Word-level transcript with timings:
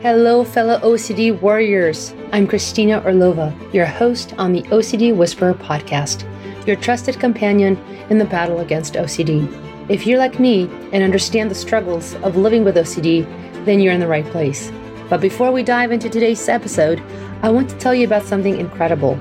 Hello, 0.00 0.44
fellow 0.44 0.78
OCD 0.78 1.36
warriors. 1.40 2.14
I'm 2.30 2.46
Kristina 2.46 3.02
Orlova, 3.02 3.52
your 3.74 3.84
host 3.84 4.32
on 4.38 4.52
the 4.52 4.62
OCD 4.70 5.12
Whisperer 5.12 5.54
podcast, 5.54 6.22
your 6.68 6.76
trusted 6.76 7.18
companion 7.18 7.76
in 8.08 8.18
the 8.18 8.24
battle 8.24 8.60
against 8.60 8.94
OCD. 8.94 9.48
If 9.90 10.06
you're 10.06 10.20
like 10.20 10.38
me 10.38 10.70
and 10.92 11.02
understand 11.02 11.50
the 11.50 11.56
struggles 11.56 12.14
of 12.22 12.36
living 12.36 12.62
with 12.62 12.76
OCD, 12.76 13.24
then 13.64 13.80
you're 13.80 13.92
in 13.92 13.98
the 13.98 14.06
right 14.06 14.24
place. 14.26 14.70
But 15.10 15.20
before 15.20 15.50
we 15.50 15.64
dive 15.64 15.90
into 15.90 16.08
today's 16.08 16.48
episode, 16.48 17.02
I 17.42 17.48
want 17.48 17.68
to 17.70 17.78
tell 17.78 17.92
you 17.92 18.06
about 18.06 18.22
something 18.22 18.56
incredible. 18.56 19.18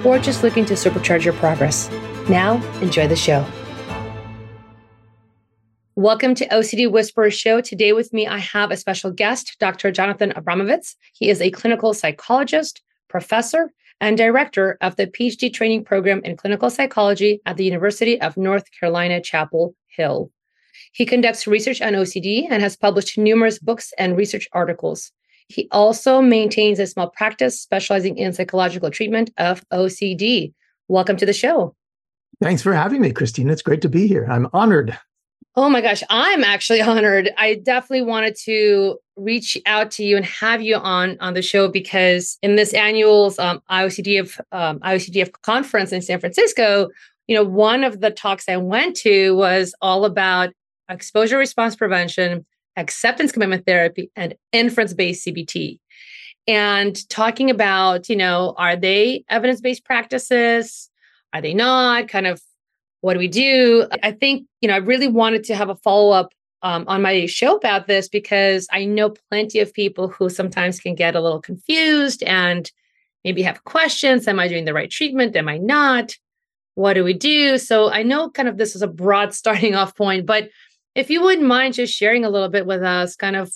or 0.05 0.18
just 0.18 0.42
looking 0.42 0.64
to 0.66 0.74
supercharge 0.74 1.24
your 1.24 1.34
progress. 1.34 1.91
Now, 2.28 2.62
enjoy 2.80 3.09
the 3.09 3.16
show. 3.16 3.45
Welcome 5.96 6.34
to 6.34 6.48
OCD 6.48 6.91
Whisperer 6.91 7.30
Show. 7.30 7.60
Today 7.60 7.92
with 7.92 8.12
me, 8.12 8.27
I 8.27 8.38
have 8.38 8.70
a 8.70 8.77
special 8.77 9.12
guest, 9.12 9.56
Dr. 9.60 9.92
Jonathan 9.92 10.32
Abramowitz. 10.32 10.96
He 11.12 11.30
is 11.30 11.41
a 11.41 11.50
clinical 11.50 11.95
psychologist, 11.95 12.83
professor, 13.08 13.72
and 14.00 14.16
director 14.16 14.77
of 14.80 14.96
the 14.96 15.06
PhD 15.06 15.52
training 15.52 15.84
program 15.84 16.20
in 16.24 16.36
clinical 16.36 16.69
psychology 16.69 17.41
at 17.46 17.56
the 17.56 17.64
University 17.64 18.20
of 18.20 18.36
North 18.36 18.64
Carolina, 18.72 19.20
Chapel 19.20 19.74
Hill. 19.86 20.30
He 20.92 21.06
conducts 21.06 21.46
research 21.46 21.80
on 21.80 21.92
OCD 21.92 22.48
and 22.50 22.62
has 22.62 22.77
published 22.77 23.16
numerous 23.16 23.58
books 23.58 23.92
and 23.96 24.16
research 24.16 24.48
articles. 24.52 25.12
He 25.48 25.69
also 25.71 26.21
maintains 26.21 26.79
a 26.79 26.87
small 26.87 27.11
practice 27.11 27.61
specializing 27.61 28.16
in 28.16 28.33
psychological 28.33 28.91
treatment 28.91 29.31
of 29.37 29.67
OCD. 29.70 30.53
Welcome 30.89 31.17
to 31.19 31.27
the 31.27 31.33
show. 31.33 31.75
Thanks 32.42 32.62
for 32.62 32.73
having 32.73 33.01
me, 33.01 33.12
Christine. 33.12 33.51
It's 33.51 33.62
great 33.62 33.83
to 33.83 33.89
be 33.89 34.06
here. 34.06 34.27
I'm 34.31 34.48
honored. 34.53 34.98
Oh 35.56 35.69
my 35.69 35.81
gosh, 35.81 36.03
I'm 36.11 36.42
actually 36.42 36.81
honored. 36.83 37.31
I 37.39 37.55
definitely 37.55 38.05
wanted 38.05 38.36
to 38.45 38.98
reach 39.17 39.56
out 39.67 39.91
to 39.92 40.05
you 40.05 40.17
and 40.17 40.27
have 40.27 40.61
you 40.61 40.77
on 40.77 41.17
on 41.20 41.34
the 41.34 41.42
show 41.42 41.69
because 41.69 42.39
in 42.42 42.56
this 42.56 42.75
annual's 42.75 43.39
um, 43.39 43.62
IOCDF 43.70 44.41
um, 44.51 44.81
IOCDF 44.81 45.33
conference 45.42 45.92
in 45.92 46.03
San 46.03 46.19
Francisco, 46.19 46.89
you 47.29 47.36
know, 47.36 47.45
one 47.45 47.84
of 47.84 48.01
the 48.01 48.11
talks 48.11 48.48
I 48.48 48.56
went 48.56 48.97
to 48.97 49.36
was 49.36 49.75
all 49.81 50.05
about 50.05 50.51
exposure 50.89 51.39
response 51.39 51.77
prevention 51.77 52.45
acceptance 52.77 53.33
commitment 53.33 53.67
therapy 53.67 54.11
and 54.17 54.34
inference 54.53 54.94
based 54.94 55.27
CBT. 55.27 55.78
And 56.47 57.08
talking 57.08 57.50
about, 57.50 58.08
you 58.08 58.17
know, 58.17 58.55
are 58.58 58.77
they 58.77 59.25
evidence 59.28 59.61
based 59.61 59.84
practices? 59.84 60.91
Are 61.33 61.41
they 61.41 61.55
not? 61.55 62.08
Kind 62.08 62.27
of 62.27 62.41
what 63.00 63.14
do 63.14 63.19
we 63.19 63.28
do? 63.28 63.86
I 64.02 64.12
think, 64.12 64.47
you 64.61 64.69
know, 64.69 64.75
I 64.75 64.78
really 64.78 65.08
wanted 65.08 65.45
to 65.45 65.55
have 65.55 65.69
a 65.69 65.77
follow 65.77 66.11
up 66.11 66.33
um, 66.62 66.84
on 66.89 67.02
my 67.02 67.27
show 67.27 67.56
about 67.56 67.86
this 67.86 68.08
because 68.08 68.67
I 68.72 68.86
know 68.86 69.14
plenty 69.30 69.61
of 69.61 69.75
people 69.75 70.08
who 70.08 70.30
sometimes 70.30 70.80
can 70.80 70.95
get 70.95 71.14
a 71.14 71.20
little 71.20 71.41
confused 71.41 72.22
and 72.22 72.70
maybe 73.22 73.42
have 73.42 73.64
questions. 73.64 74.27
Am 74.27 74.41
I 74.41 74.48
doing 74.48 74.64
the 74.64 74.72
right 74.72 74.91
treatment? 74.91 75.36
Am 75.36 75.48
I 75.48 75.58
not? 75.58 76.17
What 76.77 76.95
do 76.95 77.05
we 77.05 77.12
do? 77.12 77.58
So 77.58 77.91
I 77.91 78.02
know 78.02 78.30
kind 78.30 78.48
of 78.48 78.56
this 78.56 78.75
is 78.75 78.80
a 78.83 78.89
broad 78.89 79.34
starting 79.41 79.75
off 79.75 79.95
point, 79.95 80.25
but 80.25 80.48
if 80.95 81.11
you 81.11 81.23
wouldn't 81.23 81.47
mind 81.47 81.75
just 81.75 81.95
sharing 81.95 82.25
a 82.25 82.31
little 82.31 82.48
bit 82.48 82.67
with 82.67 82.83
us, 82.83 83.17
kind 83.17 83.37
of 83.37 83.53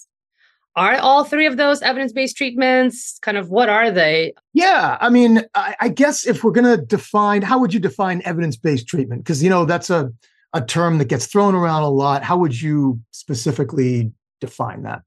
are 0.79 0.97
all 0.97 1.25
three 1.25 1.47
of 1.47 1.57
those 1.57 1.83
evidence-based 1.83 2.37
treatments 2.37 3.19
kind 3.21 3.37
of 3.37 3.51
what 3.51 3.69
are 3.69 3.91
they? 3.91 4.33
Yeah 4.53 4.97
i 5.01 5.09
mean 5.11 5.43
i, 5.55 5.75
I 5.81 5.89
guess 5.89 6.27
if 6.27 6.45
we're 6.45 6.53
going 6.53 6.79
to 6.79 6.83
define 6.83 7.43
how 7.43 7.59
would 7.59 7.75
you 7.75 7.81
define 7.81 8.23
evidence-based 8.25 8.87
treatment? 8.87 9.25
Because 9.25 9.43
you 9.43 9.51
know 9.51 9.65
that's 9.65 9.91
a, 9.91 10.13
a 10.53 10.65
term 10.65 10.99
that 10.99 11.07
gets 11.07 11.27
thrown 11.27 11.55
around 11.55 11.83
a 11.83 11.91
lot. 11.91 12.23
How 12.23 12.39
would 12.39 12.61
you 12.61 13.01
specifically 13.11 14.13
define 14.41 14.83
that? 14.83 15.03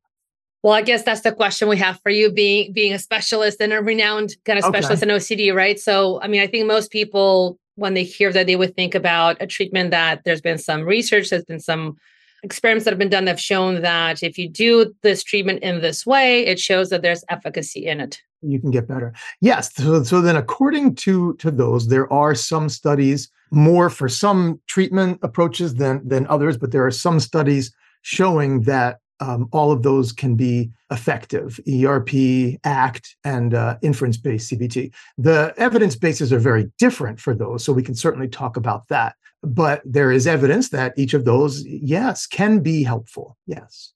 Well 0.61 0.73
i 0.73 0.81
guess 0.81 1.03
that's 1.03 1.22
the 1.22 1.31
question 1.31 1.69
we 1.69 1.78
have 1.78 2.00
for 2.01 2.09
you 2.09 2.31
being 2.31 2.73
being 2.73 2.94
a 2.94 3.00
specialist 3.00 3.61
and 3.61 3.72
a 3.73 3.81
renowned 3.81 4.35
kind 4.45 4.59
of 4.59 4.66
specialist 4.66 5.03
okay. 5.03 5.11
in 5.11 5.17
ocd 5.17 5.55
right? 5.55 5.79
So 5.79 6.22
i 6.22 6.28
mean 6.28 6.41
i 6.41 6.47
think 6.47 6.67
most 6.67 6.91
people 6.91 7.57
when 7.75 7.94
they 7.94 8.03
hear 8.03 8.31
that 8.34 8.45
they 8.45 8.57
would 8.57 8.75
think 8.75 8.94
about 8.94 9.38
a 9.39 9.47
treatment 9.47 9.91
that 9.91 10.23
there's 10.25 10.41
been 10.41 10.57
some 10.57 10.81
research 10.84 11.29
there's 11.29 11.45
been 11.45 11.59
some 11.61 11.95
experiments 12.44 12.85
that 12.85 12.91
have 12.91 13.00
been 13.00 13.09
done 13.09 13.28
have 13.28 13.40
shown 13.40 13.81
that 13.81 14.24
if 14.24 14.38
you 14.38 14.50
do 14.50 14.94
this 15.02 15.24
treatment 15.24 15.63
in 15.63 15.81
this 15.81 16.06
way, 16.06 16.46
it 16.46 16.59
shows 16.59 16.90
that 16.90 17.02
there's 17.02 17.24
efficacy 17.29 17.85
in 17.85 18.00
it. 18.00 18.22
You 18.41 18.59
can 18.59 18.72
get 18.72 18.88
better. 18.88 19.13
Yes. 19.40 19.74
So, 19.75 20.03
so 20.03 20.22
then, 20.22 20.35
according 20.35 20.96
to 20.96 21.35
to 21.35 21.52
those, 21.52 21.88
there 21.88 22.12
are 22.12 22.34
some 22.34 22.69
studies 22.69 23.29
more 23.52 23.90
for 23.90 24.09
some 24.09 24.59
treatment 24.68 25.19
approaches 25.22 25.75
than 25.75 26.07
than 26.07 26.25
others, 26.28 26.57
but 26.57 26.72
there 26.72 26.85
are 26.85 26.91
some 26.91 27.19
studies 27.19 27.72
showing 28.02 28.62
that 28.62 28.97
um, 29.19 29.47
all 29.52 29.72
of 29.72 29.84
those 29.84 30.12
can 30.12 30.35
be 30.35 30.72
effective 30.90 31.59
ERP, 31.72 32.58
ACT, 32.63 33.16
and 33.23 33.53
uh, 33.53 33.78
inference 33.84 34.18
based 34.18 34.52
CBT. 34.52 34.91
The 35.18 35.53
evidence 35.58 35.96
bases 35.96 36.34
are 36.34 36.40
very 36.40 36.72
different 36.79 37.19
for 37.19 37.35
those. 37.35 37.63
So 37.63 37.72
we 37.72 37.84
can 37.84 37.94
certainly 37.94 38.28
talk 38.28 38.58
about 38.58 38.88
that 38.88 39.16
but 39.44 39.81
there 39.85 40.12
is 40.12 40.28
evidence 40.28 40.69
that 40.69 40.94
each 40.97 41.13
of 41.13 41.25
those, 41.25 41.66
yes, 41.66 42.28
can 42.28 42.59
be 42.59 42.84
helpful. 42.84 43.38
Yes. 43.47 43.94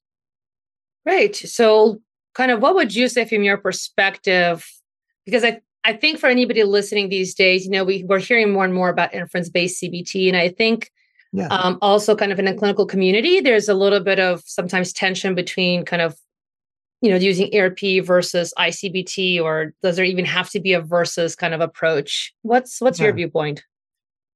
Great. 1.04 1.36
So, 1.36 2.00
kind 2.34 2.50
of 2.50 2.60
what 2.60 2.74
would 2.74 2.94
you 2.94 3.08
say 3.08 3.24
from 3.24 3.44
your 3.44 3.56
perspective? 3.56 4.66
Because 5.24 5.44
I, 5.44 5.60
I 5.84 5.92
think 5.92 6.18
for 6.18 6.26
anybody 6.26 6.64
listening 6.64 7.08
these 7.08 7.34
days, 7.34 7.64
you 7.64 7.70
know, 7.70 7.84
we, 7.84 8.02
we're 8.04 8.18
hearing 8.18 8.52
more 8.52 8.64
and 8.64 8.74
more 8.74 8.88
about 8.88 9.14
inference 9.14 9.48
based 9.48 9.80
CBT. 9.82 10.28
And 10.28 10.36
I 10.36 10.48
think 10.48 10.90
yeah. 11.32 11.46
um, 11.48 11.78
also 11.80 12.16
kind 12.16 12.32
of 12.32 12.38
in 12.38 12.44
the 12.44 12.54
clinical 12.54 12.86
community, 12.86 13.40
there's 13.40 13.68
a 13.68 13.74
little 13.74 14.00
bit 14.00 14.18
of 14.18 14.42
sometimes 14.46 14.92
tension 14.92 15.34
between 15.34 15.84
kind 15.84 16.02
of 16.02 16.16
you 17.02 17.10
know 17.10 17.16
using 17.16 17.54
ERP 17.54 18.04
versus 18.04 18.52
ICBT 18.58 19.40
or 19.40 19.74
does 19.82 19.96
there 19.96 20.04
even 20.04 20.24
have 20.24 20.48
to 20.50 20.60
be 20.60 20.72
a 20.72 20.80
versus 20.80 21.36
kind 21.36 21.54
of 21.54 21.60
approach? 21.60 22.34
What's 22.42 22.80
what's 22.80 22.98
yeah. 22.98 23.06
your 23.06 23.14
viewpoint? 23.14 23.62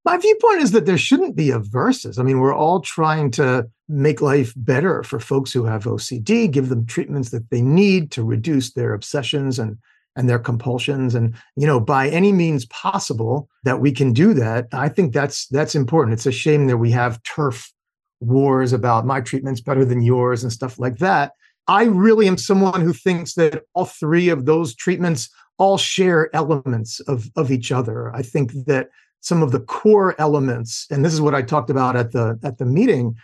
My 0.05 0.17
viewpoint 0.17 0.63
is 0.63 0.71
that 0.73 0.87
there 0.87 0.99
shouldn't 0.99 1.37
be 1.37 1.51
a 1.51 1.59
versus. 1.59 2.19
I 2.19 2.23
mean, 2.23 2.41
we're 2.41 2.55
all 2.55 2.81
trying 2.81 3.31
to 3.33 3.69
make 3.89 4.23
life 4.23 4.55
better 4.57 5.03
for 5.03 5.21
folks 5.21 5.53
who 5.53 5.65
have 5.65 5.85
OCD, 5.85 6.51
give 6.51 6.69
them 6.69 6.87
treatments 6.87 7.31
that 7.31 7.51
they 7.51 7.61
need 7.61 8.11
to 8.13 8.25
reduce 8.25 8.73
their 8.73 8.95
obsessions 8.95 9.59
and 9.59 9.77
and 10.17 10.29
their 10.29 10.39
compulsions. 10.39 11.15
And 11.15 11.35
you 11.57 11.67
know 11.67 11.81
by 11.81 12.09
any 12.09 12.33
means 12.33 12.67
possible 12.67 13.49
that 13.65 13.81
we 13.81 13.93
can 13.93 14.13
do 14.13 14.35
that 14.35 14.67
i 14.73 14.89
think 14.89 15.13
that's 15.13 15.47
that's 15.49 15.75
important. 15.75 16.15
It's 16.15 16.27
a 16.27 16.33
shame 16.33 16.67
that 16.67 16.79
we 16.79 16.91
have 16.93 17.23
turf 17.23 17.73
wars 18.21 18.73
about 18.73 19.07
my 19.07 19.21
treatment's 19.21 19.61
better 19.61 19.85
than 19.85 20.03
yours 20.03 20.43
and 20.43 20.53
stuff 20.53 20.79
like 20.79 20.99
that. 20.99 21.33
I 21.69 21.85
really 21.85 22.27
am 22.27 22.37
someone 22.37 22.81
who 22.81 22.93
thinks 22.93 23.35
that 23.35 23.63
all 23.75 23.85
three 23.85 24.29
of 24.29 24.45
those 24.47 24.75
treatments 24.75 25.31
all 25.59 25.79
share 25.79 26.35
elements 26.35 27.01
of 27.01 27.31
of 27.37 27.51
each 27.51 27.71
other. 27.71 28.15
I 28.15 28.23
think 28.23 28.53
that 28.67 28.89
some 29.21 29.43
of 29.43 29.53
the 29.53 29.61
core 29.61 30.15
elements, 30.19 30.87
and 30.91 31.05
this 31.05 31.13
is 31.13 31.21
what 31.21 31.35
I 31.35 31.43
talked 31.43 31.71
about 31.71 31.97
at 31.97 32.13
the 32.13 32.39
at 32.43 32.59
the 32.59 32.65
meeting. 32.65 33.17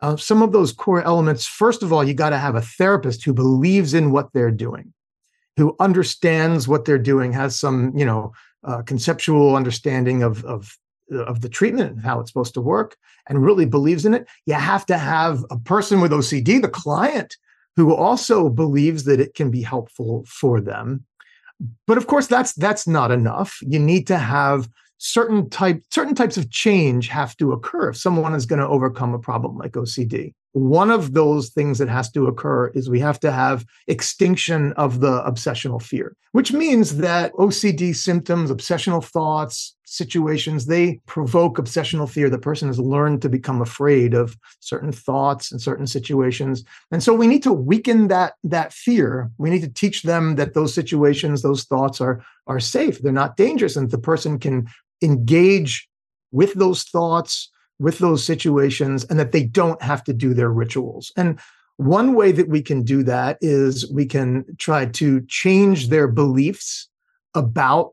Uh, 0.00 0.16
some 0.16 0.42
of 0.42 0.52
those 0.52 0.72
core 0.72 1.02
elements. 1.02 1.46
First 1.46 1.82
of 1.82 1.92
all, 1.92 2.04
you 2.04 2.12
got 2.12 2.30
to 2.30 2.38
have 2.38 2.56
a 2.56 2.60
therapist 2.60 3.24
who 3.24 3.32
believes 3.32 3.94
in 3.94 4.10
what 4.10 4.32
they're 4.32 4.50
doing, 4.50 4.92
who 5.56 5.76
understands 5.80 6.68
what 6.68 6.84
they're 6.84 6.98
doing, 6.98 7.32
has 7.32 7.58
some 7.58 7.96
you 7.96 8.04
know 8.04 8.32
uh, 8.64 8.82
conceptual 8.82 9.56
understanding 9.56 10.22
of 10.22 10.44
of 10.44 10.76
of 11.10 11.40
the 11.40 11.48
treatment 11.48 11.92
and 11.92 12.00
how 12.00 12.20
it's 12.20 12.30
supposed 12.30 12.54
to 12.54 12.60
work, 12.60 12.96
and 13.28 13.44
really 13.44 13.66
believes 13.66 14.04
in 14.04 14.14
it. 14.14 14.26
You 14.46 14.54
have 14.54 14.84
to 14.86 14.98
have 14.98 15.44
a 15.50 15.58
person 15.58 16.00
with 16.00 16.12
OCD, 16.12 16.60
the 16.60 16.68
client, 16.68 17.36
who 17.76 17.94
also 17.94 18.48
believes 18.48 19.04
that 19.04 19.20
it 19.20 19.34
can 19.34 19.50
be 19.50 19.62
helpful 19.62 20.24
for 20.26 20.60
them. 20.60 21.04
But 21.86 21.98
of 21.98 22.06
course, 22.06 22.26
that's 22.26 22.52
that's 22.54 22.86
not 22.86 23.10
enough. 23.10 23.58
You 23.62 23.78
need 23.78 24.06
to 24.08 24.18
have 24.18 24.68
certain 25.04 25.50
type 25.50 25.82
certain 25.90 26.14
types 26.14 26.38
of 26.38 26.50
change 26.50 27.08
have 27.08 27.36
to 27.36 27.52
occur 27.52 27.90
if 27.90 27.96
someone 27.96 28.34
is 28.34 28.46
going 28.46 28.58
to 28.58 28.66
overcome 28.66 29.12
a 29.12 29.18
problem 29.18 29.58
like 29.58 29.72
OCD. 29.72 30.32
One 30.52 30.90
of 30.90 31.12
those 31.12 31.50
things 31.50 31.78
that 31.78 31.88
has 31.88 32.10
to 32.12 32.26
occur 32.26 32.68
is 32.68 32.88
we 32.88 33.00
have 33.00 33.20
to 33.20 33.30
have 33.30 33.66
extinction 33.86 34.72
of 34.74 35.00
the 35.00 35.22
obsessional 35.22 35.82
fear, 35.82 36.16
which 36.32 36.52
means 36.52 36.96
that 36.98 37.32
OCD 37.34 37.94
symptoms, 37.94 38.50
obsessional 38.50 39.04
thoughts, 39.04 39.76
situations, 39.84 40.66
they 40.66 41.00
provoke 41.06 41.58
obsessional 41.58 42.08
fear. 42.08 42.30
The 42.30 42.38
person 42.38 42.68
has 42.68 42.78
learned 42.78 43.22
to 43.22 43.28
become 43.28 43.60
afraid 43.60 44.14
of 44.14 44.36
certain 44.60 44.92
thoughts 44.92 45.52
and 45.52 45.60
certain 45.60 45.86
situations. 45.86 46.64
And 46.90 47.02
so 47.02 47.14
we 47.14 47.26
need 47.26 47.42
to 47.42 47.52
weaken 47.52 48.08
that, 48.08 48.34
that 48.44 48.72
fear. 48.72 49.30
We 49.38 49.50
need 49.50 49.62
to 49.62 49.68
teach 49.68 50.02
them 50.02 50.36
that 50.36 50.54
those 50.54 50.74
situations, 50.74 51.42
those 51.42 51.64
thoughts 51.64 52.00
are, 52.00 52.24
are 52.46 52.60
safe. 52.60 53.00
They're 53.00 53.12
not 53.12 53.36
dangerous 53.36 53.76
and 53.76 53.90
the 53.90 53.98
person 53.98 54.38
can 54.38 54.66
engage 55.02 55.88
with 56.32 56.54
those 56.54 56.82
thoughts, 56.82 57.50
with 57.78 57.98
those 57.98 58.24
situations, 58.24 59.04
and 59.04 59.18
that 59.18 59.32
they 59.32 59.44
don't 59.44 59.80
have 59.82 60.02
to 60.04 60.12
do 60.12 60.34
their 60.34 60.50
rituals. 60.50 61.12
And 61.16 61.38
one 61.76 62.14
way 62.14 62.32
that 62.32 62.48
we 62.48 62.62
can 62.62 62.82
do 62.82 63.02
that 63.02 63.38
is 63.40 63.90
we 63.90 64.06
can 64.06 64.44
try 64.58 64.86
to 64.86 65.22
change 65.28 65.88
their 65.88 66.06
beliefs 66.06 66.88
about 67.34 67.92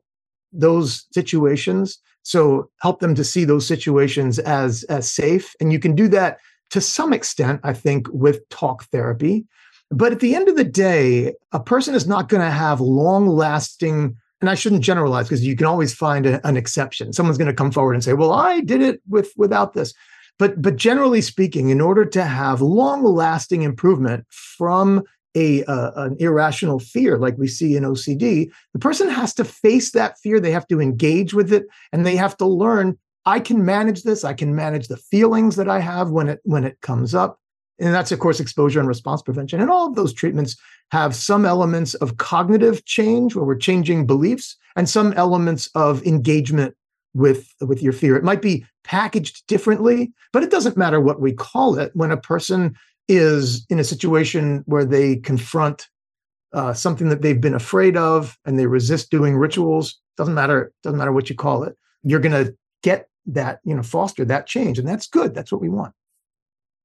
those 0.53 1.05
situations. 1.11 1.97
So 2.23 2.69
help 2.81 2.99
them 2.99 3.15
to 3.15 3.23
see 3.23 3.43
those 3.43 3.65
situations 3.65 4.37
as, 4.39 4.83
as 4.83 5.09
safe. 5.09 5.55
And 5.59 5.73
you 5.73 5.79
can 5.79 5.95
do 5.95 6.07
that 6.09 6.37
to 6.69 6.81
some 6.81 7.11
extent, 7.11 7.59
I 7.63 7.73
think, 7.73 8.07
with 8.11 8.47
talk 8.49 8.85
therapy. 8.85 9.45
But 9.89 10.13
at 10.13 10.19
the 10.19 10.35
end 10.35 10.47
of 10.47 10.55
the 10.55 10.63
day, 10.63 11.33
a 11.51 11.59
person 11.59 11.95
is 11.95 12.07
not 12.07 12.29
going 12.29 12.41
to 12.41 12.51
have 12.51 12.79
long 12.79 13.27
lasting, 13.27 14.15
and 14.41 14.49
I 14.49 14.55
shouldn't 14.55 14.83
generalize 14.83 15.27
because 15.27 15.45
you 15.45 15.55
can 15.55 15.67
always 15.67 15.93
find 15.93 16.25
a, 16.25 16.45
an 16.45 16.57
exception. 16.57 17.13
Someone's 17.13 17.37
going 17.37 17.47
to 17.47 17.53
come 17.53 17.71
forward 17.71 17.93
and 17.93 18.03
say, 18.03 18.13
well, 18.13 18.33
I 18.33 18.61
did 18.61 18.81
it 18.81 19.01
with 19.07 19.31
without 19.37 19.73
this. 19.73 19.93
But, 20.39 20.59
but 20.61 20.75
generally 20.75 21.21
speaking, 21.21 21.69
in 21.69 21.79
order 21.79 22.03
to 22.03 22.23
have 22.23 22.61
long 22.61 23.03
lasting 23.03 23.61
improvement 23.61 24.25
from 24.29 25.03
a 25.35 25.63
uh, 25.63 25.91
an 25.95 26.17
irrational 26.19 26.79
fear 26.79 27.17
like 27.17 27.37
we 27.37 27.47
see 27.47 27.75
in 27.75 27.83
OCD, 27.83 28.49
the 28.73 28.79
person 28.79 29.09
has 29.09 29.33
to 29.35 29.45
face 29.45 29.91
that 29.91 30.17
fear. 30.19 30.39
They 30.39 30.51
have 30.51 30.67
to 30.67 30.81
engage 30.81 31.33
with 31.33 31.53
it, 31.53 31.65
and 31.93 32.05
they 32.05 32.15
have 32.15 32.35
to 32.37 32.45
learn. 32.45 32.97
I 33.25 33.39
can 33.39 33.63
manage 33.63 34.03
this. 34.03 34.23
I 34.23 34.33
can 34.33 34.55
manage 34.55 34.87
the 34.87 34.97
feelings 34.97 35.55
that 35.55 35.69
I 35.69 35.79
have 35.79 36.09
when 36.09 36.27
it 36.27 36.41
when 36.43 36.65
it 36.65 36.81
comes 36.81 37.15
up, 37.15 37.39
and 37.81 37.93
that's 37.93 38.11
of 38.11 38.19
course 38.19 38.39
exposure 38.39 38.79
and 38.79 38.87
response 38.87 39.21
prevention. 39.21 39.59
And 39.59 39.69
all 39.69 39.87
of 39.87 39.95
those 39.95 40.13
treatments 40.13 40.55
have 40.91 41.15
some 41.15 41.45
elements 41.45 41.93
of 41.95 42.17
cognitive 42.17 42.85
change, 42.85 43.35
where 43.35 43.45
we're 43.45 43.55
changing 43.55 44.05
beliefs, 44.05 44.55
and 44.75 44.87
some 44.87 45.13
elements 45.13 45.69
of 45.75 46.03
engagement 46.05 46.75
with 47.13 47.53
with 47.59 47.81
your 47.81 47.93
fear. 47.93 48.15
It 48.15 48.23
might 48.23 48.41
be 48.41 48.65
packaged 48.83 49.45
differently, 49.47 50.13
but 50.31 50.43
it 50.43 50.51
doesn't 50.51 50.77
matter 50.77 51.01
what 51.01 51.19
we 51.19 51.33
call 51.33 51.77
it. 51.77 51.91
When 51.95 52.11
a 52.11 52.17
person 52.17 52.75
is 53.07 53.65
in 53.69 53.79
a 53.79 53.83
situation 53.83 54.63
where 54.65 54.85
they 54.85 55.17
confront 55.17 55.87
uh, 56.53 56.73
something 56.73 57.09
that 57.09 57.21
they've 57.21 57.41
been 57.41 57.53
afraid 57.53 57.97
of 57.97 58.37
and 58.45 58.57
they 58.57 58.67
resist 58.67 59.09
doing 59.09 59.35
rituals, 59.35 59.99
doesn't 60.17 60.35
matter 60.35 60.71
doesn't 60.83 60.99
matter 60.99 61.11
what 61.11 61.29
you 61.29 61.35
call 61.35 61.63
it. 61.63 61.75
You're 62.03 62.19
going 62.19 62.45
to 62.45 62.55
get 62.83 63.07
that 63.27 63.59
you 63.63 63.75
know 63.75 63.83
foster 63.83 64.25
that 64.25 64.47
change, 64.47 64.77
and 64.79 64.87
that's 64.87 65.07
good. 65.07 65.33
That's 65.33 65.51
what 65.51 65.61
we 65.61 65.69
want. 65.69 65.93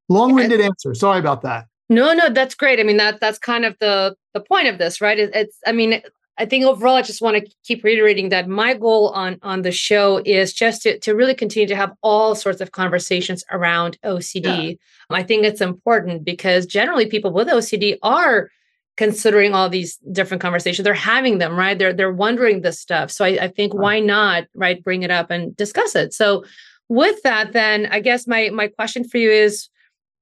Long-winded 0.09 0.61
answer. 0.61 0.95
Sorry 0.95 1.19
about 1.19 1.43
that. 1.43 1.67
No, 1.89 2.13
no, 2.13 2.29
that's 2.31 2.55
great. 2.55 2.81
I 2.81 2.83
mean, 2.83 2.97
that 2.97 3.21
that's 3.21 3.39
kind 3.39 3.65
of 3.65 3.77
the 3.79 4.17
the 4.35 4.41
point 4.41 4.69
of 4.69 4.79
this, 4.79 5.01
right? 5.01 5.19
It, 5.19 5.31
it's, 5.35 5.57
I 5.67 5.73
mean, 5.73 6.03
I 6.39 6.45
think 6.45 6.65
overall, 6.65 6.97
I 6.97 7.03
just 7.03 7.23
want 7.23 7.37
to 7.37 7.51
keep 7.65 7.83
reiterating 7.83 8.29
that 8.31 8.49
my 8.49 8.75
goal 8.75 9.11
on 9.11 9.39
on 9.43 9.63
the 9.63 9.73
show 9.73 10.21
is 10.25 10.53
just 10.53 10.83
to 10.83 10.99
to 10.99 11.15
really 11.15 11.35
continue 11.35 11.69
to 11.69 11.77
have 11.77 11.93
all 12.03 12.35
sorts 12.35 12.61
of 12.61 12.73
conversations 12.73 13.45
around 13.51 13.99
OCD. 14.05 14.69
Yeah. 14.69 15.17
I 15.17 15.23
think 15.23 15.45
it's 15.45 15.61
important 15.61 16.25
because 16.25 16.67
generally 16.67 17.07
people 17.07 17.33
with 17.33 17.49
OCD 17.49 17.99
are 18.03 18.51
considering 18.97 19.55
all 19.55 19.69
these 19.69 19.99
different 20.11 20.41
conversations. 20.41 20.85
They're 20.85 20.95
having 20.95 21.39
them, 21.39 21.57
right? 21.57 21.79
They're 21.79 21.93
they're 21.93 22.13
wondering 22.13 22.63
this 22.63 22.81
stuff. 22.81 23.11
So 23.11 23.25
I, 23.25 23.45
I 23.45 23.49
think 23.49 23.75
why 23.75 24.01
not, 24.01 24.45
right, 24.55 24.83
bring 24.83 25.03
it 25.03 25.11
up 25.11 25.31
and 25.31 25.57
discuss 25.57 25.95
it. 25.95 26.13
So 26.13 26.45
with 26.89 27.23
that, 27.23 27.53
then 27.53 27.87
I 27.87 28.01
guess 28.01 28.27
my 28.27 28.51
my 28.51 28.69
question 28.69 29.05
for 29.05 29.19
you 29.19 29.31
is 29.31 29.69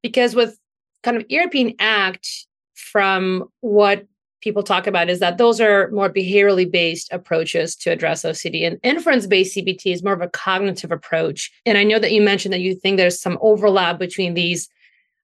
because 0.04 0.34
with 0.34 0.58
kind 1.02 1.16
of 1.16 1.24
ERP 1.32 1.54
and 1.54 1.74
ACT 1.78 2.46
from 2.74 3.44
what 3.60 4.06
people 4.42 4.62
talk 4.62 4.86
about 4.86 5.08
is 5.08 5.18
that 5.20 5.38
those 5.38 5.62
are 5.62 5.90
more 5.92 6.10
behaviorally 6.10 6.70
based 6.70 7.10
approaches 7.10 7.74
to 7.74 7.90
address 7.90 8.22
OCD. 8.22 8.66
And 8.66 8.78
inference 8.82 9.26
based 9.26 9.56
CBT 9.56 9.94
is 9.94 10.04
more 10.04 10.12
of 10.12 10.20
a 10.20 10.28
cognitive 10.28 10.92
approach. 10.92 11.50
And 11.64 11.78
I 11.78 11.84
know 11.84 11.98
that 11.98 12.12
you 12.12 12.20
mentioned 12.20 12.52
that 12.52 12.60
you 12.60 12.74
think 12.74 12.98
there's 12.98 13.18
some 13.18 13.38
overlap 13.40 13.98
between 13.98 14.34
these. 14.34 14.68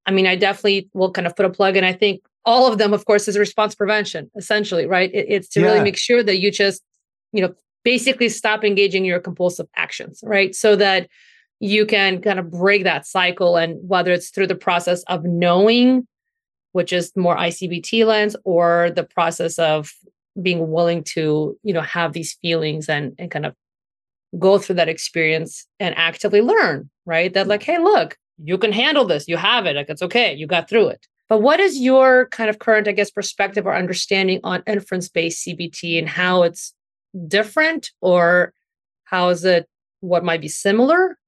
I 0.07 0.13
mean, 0.13 0.27
I 0.27 0.35
definitely 0.35 0.89
will 0.95 1.13
kind 1.13 1.27
of 1.27 1.37
put 1.37 1.45
a 1.45 1.51
plug 1.51 1.77
in. 1.77 1.85
I 1.85 1.93
think 1.93 2.23
all 2.47 2.67
of 2.67 2.79
them, 2.79 2.95
of 2.95 3.05
course, 3.05 3.29
is 3.29 3.37
response 3.37 3.75
prevention, 3.75 4.31
essentially, 4.35 4.87
right? 4.87 5.13
It, 5.13 5.27
it's 5.29 5.49
to 5.51 5.61
yeah. 5.61 5.67
really 5.67 5.83
make 5.83 5.99
sure 5.99 6.23
that 6.23 6.39
you 6.39 6.51
just, 6.51 6.83
you 7.35 7.43
know, 7.43 7.53
basically 7.85 8.31
stop 8.31 8.65
engaging 8.65 9.05
your 9.05 9.21
compulsive 9.21 9.67
actions, 9.77 10.21
right? 10.25 10.55
So 10.55 10.75
that 10.77 11.07
you 11.61 11.87
can 11.87 12.21
kind 12.21 12.39
of 12.39 12.51
break 12.51 12.85
that 12.85 13.07
cycle. 13.07 13.57
And 13.57 13.77
whether 13.89 14.13
it's 14.13 14.31
through 14.31 14.49
the 14.49 14.55
process 14.55 15.03
of 15.05 15.25
knowing 15.25 16.07
which 16.73 16.93
is 16.93 17.13
more 17.17 17.37
ICBT 17.37 18.07
lens, 18.07 18.37
or 18.45 18.91
the 18.95 19.05
process 19.05 19.59
of 19.59 19.93
being 20.41 20.71
willing 20.71 21.03
to, 21.03 21.59
you 21.63 21.75
know, 21.75 21.81
have 21.81 22.13
these 22.13 22.35
feelings 22.35 22.89
and 22.89 23.15
and 23.19 23.31
kind 23.31 23.47
of 23.47 23.55
go 24.39 24.59
through 24.59 24.77
that 24.77 24.89
experience 24.89 25.67
and 25.81 25.97
actively 25.99 26.41
learn, 26.41 26.89
right? 27.05 27.33
That 27.35 27.49
like, 27.49 27.65
hey, 27.65 27.79
look, 27.79 28.17
you 28.43 28.57
can 28.59 28.73
handle 28.73 29.05
this. 29.05 29.27
You 29.27 29.37
have 29.37 29.67
it. 29.67 29.75
Like 29.75 29.91
it's 29.91 30.03
okay. 30.03 30.35
You 30.35 30.47
got 30.47 30.69
through 30.69 30.89
it. 30.89 31.07
But 31.29 31.43
what 31.43 31.61
is 31.61 31.79
your 31.79 32.27
kind 32.27 32.51
of 32.51 32.59
current, 32.59 32.89
I 32.89 32.93
guess, 32.93 33.11
perspective 33.11 33.67
or 33.67 33.75
understanding 33.75 34.41
on 34.45 34.63
inference-based 34.67 35.47
CBT 35.47 35.99
and 35.99 36.09
how 36.09 36.43
it's 36.43 36.75
different 37.27 37.91
or 38.01 38.53
how 39.05 39.29
is 39.29 39.45
it 39.45 39.69
what 40.01 40.25
might 40.25 40.41
be 40.41 40.49
similar 40.49 41.19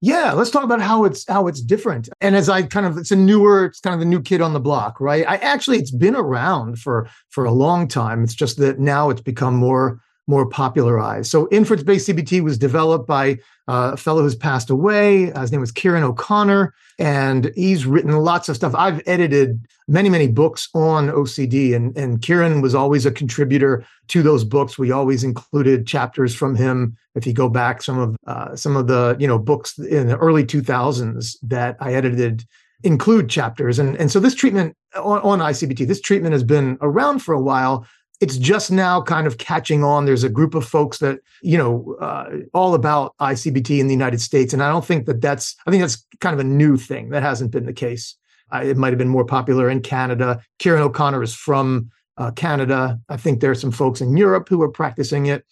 yeah, 0.00 0.32
let's 0.32 0.50
talk 0.50 0.62
about 0.62 0.80
how 0.80 1.04
it's 1.04 1.26
how 1.26 1.48
it's 1.48 1.60
different. 1.60 2.08
And 2.20 2.36
as 2.36 2.48
I 2.48 2.62
kind 2.62 2.86
of 2.86 2.96
it's 2.96 3.10
a 3.10 3.16
newer, 3.16 3.66
it's 3.66 3.80
kind 3.80 3.94
of 3.94 4.00
the 4.00 4.06
new 4.06 4.22
kid 4.22 4.40
on 4.40 4.52
the 4.52 4.60
block, 4.60 5.00
right? 5.00 5.24
I 5.26 5.36
actually 5.36 5.78
it's 5.78 5.90
been 5.90 6.14
around 6.14 6.78
for 6.78 7.08
for 7.30 7.44
a 7.44 7.52
long 7.52 7.88
time. 7.88 8.22
It's 8.22 8.34
just 8.34 8.58
that 8.58 8.78
now 8.78 9.10
it's 9.10 9.20
become 9.20 9.56
more 9.56 10.00
more 10.28 10.46
popularized. 10.46 11.30
So 11.30 11.48
inference-based 11.50 12.08
CBT 12.08 12.42
was 12.42 12.58
developed 12.58 13.08
by 13.08 13.38
a 13.66 13.96
fellow 13.96 14.22
who's 14.22 14.36
passed 14.36 14.70
away. 14.70 15.32
Uh, 15.32 15.40
his 15.40 15.50
name 15.50 15.60
was 15.60 15.72
Kieran 15.72 16.04
O'Connor, 16.04 16.74
and 16.98 17.50
he's 17.56 17.86
written 17.86 18.12
lots 18.12 18.48
of 18.48 18.56
stuff. 18.56 18.74
I've 18.74 19.02
edited 19.06 19.66
many, 19.88 20.10
many 20.10 20.28
books 20.28 20.68
on 20.74 21.08
OCD, 21.08 21.74
and, 21.74 21.96
and 21.96 22.20
Kieran 22.22 22.60
was 22.60 22.74
always 22.74 23.06
a 23.06 23.10
contributor 23.10 23.84
to 24.08 24.22
those 24.22 24.44
books. 24.44 24.78
We 24.78 24.90
always 24.90 25.24
included 25.24 25.86
chapters 25.86 26.34
from 26.34 26.54
him. 26.54 26.96
If 27.14 27.26
you 27.26 27.32
go 27.32 27.48
back, 27.48 27.82
some 27.82 27.98
of 27.98 28.16
uh, 28.26 28.54
some 28.54 28.76
of 28.76 28.86
the 28.86 29.16
you 29.18 29.26
know 29.26 29.38
books 29.38 29.78
in 29.78 30.08
the 30.08 30.16
early 30.16 30.44
2000s 30.44 31.36
that 31.42 31.76
I 31.80 31.94
edited 31.94 32.44
include 32.84 33.28
chapters, 33.28 33.78
and 33.78 33.96
and 33.96 34.10
so 34.10 34.20
this 34.20 34.34
treatment 34.34 34.76
on, 34.94 35.20
on 35.20 35.38
ICBT, 35.40 35.86
this 35.86 36.00
treatment 36.00 36.32
has 36.32 36.44
been 36.44 36.78
around 36.80 37.20
for 37.20 37.34
a 37.34 37.40
while 37.40 37.86
it's 38.20 38.36
just 38.36 38.70
now 38.70 39.00
kind 39.00 39.26
of 39.26 39.38
catching 39.38 39.84
on. 39.84 40.04
There's 40.04 40.24
a 40.24 40.28
group 40.28 40.54
of 40.54 40.66
folks 40.66 40.98
that 40.98 41.20
you 41.42 41.56
know 41.56 41.96
uh, 42.00 42.30
all 42.52 42.74
about 42.74 43.16
ICBT 43.18 43.78
in 43.78 43.86
the 43.86 43.94
United 43.94 44.20
States, 44.20 44.52
and 44.52 44.62
I 44.62 44.68
don't 44.70 44.84
think 44.84 45.06
that 45.06 45.20
that's. 45.20 45.56
I 45.66 45.70
think 45.70 45.82
that's 45.82 46.04
kind 46.20 46.34
of 46.34 46.40
a 46.40 46.48
new 46.48 46.76
thing. 46.76 47.10
That 47.10 47.22
hasn't 47.22 47.50
been 47.50 47.66
the 47.66 47.72
case. 47.72 48.16
It 48.52 48.76
might 48.76 48.90
have 48.90 48.98
been 48.98 49.08
more 49.08 49.26
popular 49.26 49.68
in 49.68 49.82
Canada. 49.82 50.40
Kieran 50.58 50.82
O'Connor 50.82 51.22
is 51.22 51.34
from 51.34 51.90
uh, 52.16 52.30
Canada. 52.30 52.98
I 53.08 53.18
think 53.18 53.40
there 53.40 53.50
are 53.50 53.56
some 53.56 53.70
folks 53.70 54.00
in 54.00 54.16
Europe 54.16 54.48
who 54.48 54.62
are 54.62 54.70
practicing 54.70 55.26
it, 55.26 55.44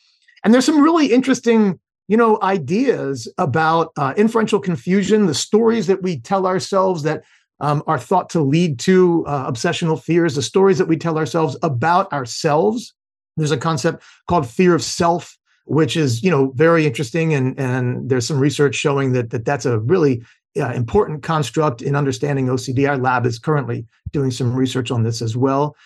and 0.42 0.52
there's 0.52 0.64
some 0.64 0.82
really 0.82 1.12
interesting 1.12 1.78
you 2.08 2.16
know 2.16 2.38
ideas 2.42 3.32
about 3.38 3.92
uh, 3.96 4.14
inferential 4.16 4.60
confusion 4.60 5.26
the 5.26 5.34
stories 5.34 5.86
that 5.86 6.02
we 6.02 6.18
tell 6.18 6.46
ourselves 6.46 7.02
that 7.04 7.22
um, 7.60 7.82
are 7.86 7.98
thought 7.98 8.30
to 8.30 8.40
lead 8.40 8.78
to 8.80 9.24
uh, 9.26 9.50
obsessional 9.50 10.02
fears, 10.02 10.34
the 10.34 10.42
stories 10.42 10.78
that 10.78 10.88
we 10.88 10.96
tell 10.96 11.18
ourselves 11.18 11.56
about 11.62 12.12
ourselves. 12.12 12.94
There's 13.36 13.50
a 13.50 13.56
concept 13.56 14.02
called 14.28 14.48
fear 14.48 14.74
of 14.74 14.82
self, 14.82 15.36
which 15.64 15.96
is 15.96 16.22
you 16.22 16.30
know 16.30 16.52
very 16.54 16.86
interesting, 16.86 17.34
and 17.34 17.58
and 17.58 18.08
there's 18.08 18.26
some 18.26 18.38
research 18.38 18.74
showing 18.74 19.12
that 19.12 19.30
that 19.30 19.44
that's 19.44 19.66
a 19.66 19.78
really 19.80 20.22
uh, 20.58 20.72
important 20.72 21.22
construct 21.22 21.82
in 21.82 21.96
understanding 21.96 22.46
OCD. 22.46 22.88
Our 22.88 22.98
lab 22.98 23.26
is 23.26 23.38
currently 23.38 23.86
doing 24.12 24.30
some 24.30 24.54
research 24.54 24.90
on 24.90 25.02
this 25.02 25.20
as 25.20 25.36
well. 25.36 25.76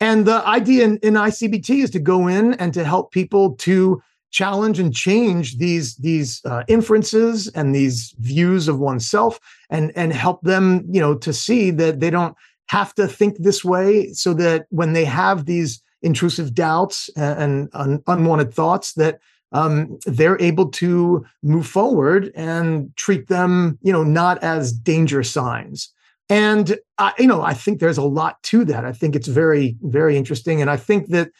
And 0.00 0.26
the 0.26 0.46
idea 0.46 0.84
in, 0.84 0.98
in 0.98 1.14
ICBT 1.14 1.82
is 1.82 1.90
to 1.90 2.00
go 2.00 2.26
in 2.26 2.54
and 2.54 2.74
to 2.74 2.84
help 2.84 3.12
people 3.12 3.54
to 3.56 4.02
challenge 4.34 4.80
and 4.80 4.92
change 4.92 5.58
these 5.58 5.94
these 5.96 6.44
uh, 6.44 6.64
inferences 6.66 7.46
and 7.54 7.72
these 7.72 8.14
views 8.18 8.66
of 8.66 8.80
oneself 8.80 9.38
and 9.70 9.92
and 9.94 10.12
help 10.12 10.42
them 10.42 10.84
you 10.90 11.00
know 11.00 11.14
to 11.14 11.32
see 11.32 11.70
that 11.70 12.00
they 12.00 12.10
don't 12.10 12.36
have 12.66 12.92
to 12.96 13.06
think 13.06 13.36
this 13.38 13.64
way 13.64 14.12
so 14.12 14.34
that 14.34 14.66
when 14.70 14.92
they 14.92 15.04
have 15.04 15.46
these 15.46 15.80
intrusive 16.02 16.52
doubts 16.52 17.08
and, 17.16 17.68
and 17.72 18.02
unwanted 18.08 18.52
thoughts 18.52 18.94
that 18.94 19.20
um, 19.52 19.98
they're 20.04 20.40
able 20.42 20.68
to 20.68 21.24
move 21.44 21.66
forward 21.66 22.32
and 22.34 22.94
treat 22.96 23.28
them 23.28 23.78
you 23.82 23.92
know 23.92 24.02
not 24.02 24.42
as 24.42 24.72
danger 24.72 25.22
signs. 25.22 25.90
And 26.28 26.76
I, 26.98 27.12
you 27.20 27.28
know 27.28 27.42
i 27.42 27.54
think 27.54 27.78
there's 27.78 28.02
a 28.02 28.10
lot 28.20 28.42
to 28.50 28.64
that. 28.64 28.84
I 28.84 28.92
think 28.92 29.14
it's 29.14 29.28
very 29.28 29.76
very 29.82 30.16
interesting. 30.16 30.60
And 30.60 30.68
i 30.68 30.76
think 30.76 31.10
that 31.10 31.30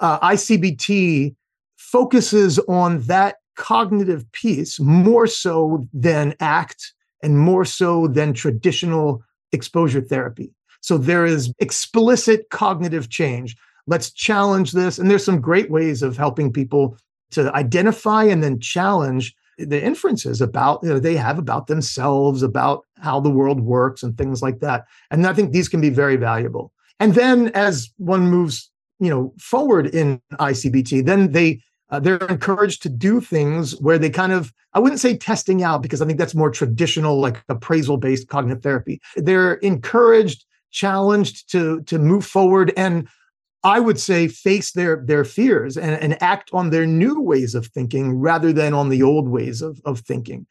uh, 0.00 0.18
icbt 0.32 1.34
focuses 1.90 2.58
on 2.68 3.00
that 3.02 3.36
cognitive 3.56 4.30
piece 4.32 4.78
more 4.78 5.26
so 5.26 5.86
than 5.92 6.34
ACT 6.40 6.92
and 7.22 7.38
more 7.38 7.64
so 7.64 8.06
than 8.06 8.32
traditional 8.32 9.22
exposure 9.52 10.00
therapy. 10.00 10.52
So 10.80 10.98
there 10.98 11.26
is 11.26 11.52
explicit 11.58 12.50
cognitive 12.50 13.08
change. 13.08 13.56
Let's 13.86 14.12
challenge 14.12 14.72
this. 14.72 14.98
And 14.98 15.10
there's 15.10 15.24
some 15.24 15.40
great 15.40 15.70
ways 15.70 16.02
of 16.02 16.16
helping 16.16 16.52
people 16.52 16.96
to 17.32 17.52
identify 17.54 18.24
and 18.24 18.42
then 18.42 18.60
challenge 18.60 19.34
the 19.58 19.82
inferences 19.82 20.40
about 20.40 20.80
you 20.82 20.90
know, 20.90 21.00
they 21.00 21.16
have 21.16 21.38
about 21.38 21.66
themselves, 21.66 22.42
about 22.42 22.84
how 22.98 23.18
the 23.18 23.30
world 23.30 23.60
works, 23.60 24.02
and 24.02 24.16
things 24.16 24.40
like 24.40 24.60
that. 24.60 24.84
And 25.10 25.26
I 25.26 25.32
think 25.32 25.52
these 25.52 25.68
can 25.68 25.80
be 25.80 25.90
very 25.90 26.16
valuable. 26.16 26.72
And 27.00 27.14
then 27.14 27.48
as 27.54 27.90
one 27.96 28.28
moves, 28.28 28.70
you 29.00 29.10
know, 29.10 29.34
forward 29.38 29.86
in 29.86 30.20
ICBT, 30.32 31.04
then 31.04 31.32
they 31.32 31.60
uh, 31.90 31.98
they're 31.98 32.16
encouraged 32.18 32.82
to 32.82 32.88
do 32.88 33.20
things 33.20 33.72
where 33.80 33.98
they 33.98 34.10
kind 34.10 34.32
of 34.32 34.52
i 34.74 34.78
wouldn't 34.78 35.00
say 35.00 35.16
testing 35.16 35.62
out 35.62 35.82
because 35.82 36.02
i 36.02 36.06
think 36.06 36.18
that's 36.18 36.34
more 36.34 36.50
traditional 36.50 37.20
like 37.20 37.42
appraisal 37.48 37.96
based 37.96 38.28
cognitive 38.28 38.62
therapy 38.62 39.00
they're 39.16 39.54
encouraged 39.54 40.44
challenged 40.70 41.50
to 41.50 41.82
to 41.82 41.98
move 41.98 42.24
forward 42.24 42.72
and 42.76 43.08
I 43.64 43.80
would 43.80 43.98
say 43.98 44.28
face 44.28 44.72
their 44.72 45.02
their 45.04 45.24
fears 45.24 45.76
and, 45.76 46.00
and 46.00 46.22
act 46.22 46.50
on 46.52 46.70
their 46.70 46.86
new 46.86 47.20
ways 47.20 47.54
of 47.54 47.66
thinking 47.66 48.14
rather 48.14 48.52
than 48.52 48.72
on 48.72 48.88
the 48.88 49.02
old 49.02 49.28
ways 49.28 49.62
of, 49.62 49.80
of 49.84 50.00
thinking. 50.00 50.46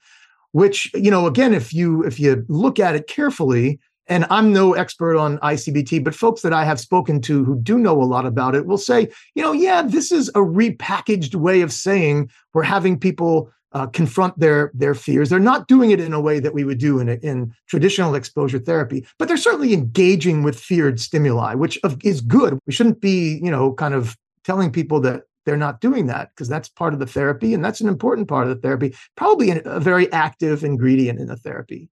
Which, 0.52 0.92
you 0.94 1.12
know, 1.12 1.26
again, 1.26 1.54
if 1.54 1.74
you 1.74 2.04
if 2.04 2.20
you 2.20 2.46
look 2.50 2.80
at 2.80 2.96
it 2.96 3.08
carefully, 3.08 3.80
and 4.10 4.26
I'm 4.30 4.54
no 4.54 4.74
expert 4.74 5.18
on 5.18 5.38
ICBT, 5.40 6.04
but 6.04 6.16
folks 6.16 6.42
that 6.42 6.54
I 6.54 6.64
have 6.64 6.80
spoken 6.80 7.22
to 7.22 7.44
who 7.44 7.60
do 7.60 7.78
know 7.78 8.02
a 8.02 8.06
lot 8.06 8.26
about 8.26 8.56
it 8.56 8.66
will 8.66 8.78
say, 8.78 9.10
you 9.36 9.44
know, 9.44 9.52
yeah, 9.52 9.82
this 9.82 10.12
is 10.12 10.30
a 10.30 10.40
repackaged 10.40 11.36
way 11.36 11.62
of 11.62 11.74
saying 11.74 12.30
we're 12.54 12.64
having 12.64 13.00
people 13.00 13.52
uh, 13.74 13.86
confront 13.88 14.38
their 14.40 14.72
their 14.74 14.96
fears. 14.96 15.30
They're 15.30 15.40
not 15.40 15.68
doing 15.68 15.92
it 15.92 16.00
in 16.00 16.14
a 16.14 16.22
way 16.22 16.40
that 16.40 16.54
we 16.54 16.64
would 16.64 16.78
do 16.78 17.00
in 17.00 17.10
in 17.10 17.54
traditional 17.68 18.16
exposure 18.16 18.60
therapy, 18.60 19.06
but 19.20 19.28
they're 19.28 19.38
certainly 19.38 19.74
engaging 19.74 20.44
with 20.44 20.60
feared 20.60 21.00
stimuli, 21.00 21.54
which 21.54 21.78
is 22.04 22.22
good. 22.22 22.58
We 22.66 22.74
shouldn't 22.74 23.02
be, 23.02 23.40
you 23.44 23.52
know, 23.52 23.74
kind 23.74 23.94
of 23.94 24.16
telling 24.44 24.72
people 24.72 25.02
that 25.02 25.24
they're 25.46 25.58
not 25.58 25.82
doing 25.82 26.08
that 26.08 26.30
because 26.32 26.48
that's 26.48 26.70
part 26.70 26.94
of 26.94 27.00
the 27.00 27.06
therapy 27.06 27.54
and 27.54 27.64
that's 27.64 27.82
an 27.82 27.88
important 27.88 28.28
part 28.28 28.48
of 28.48 28.56
the 28.56 28.62
therapy, 28.62 28.96
probably 29.16 29.52
a 29.52 29.80
very 29.80 30.12
active 30.12 30.64
ingredient 30.64 31.20
in 31.20 31.28
the 31.28 31.38
therapy. 31.38 31.90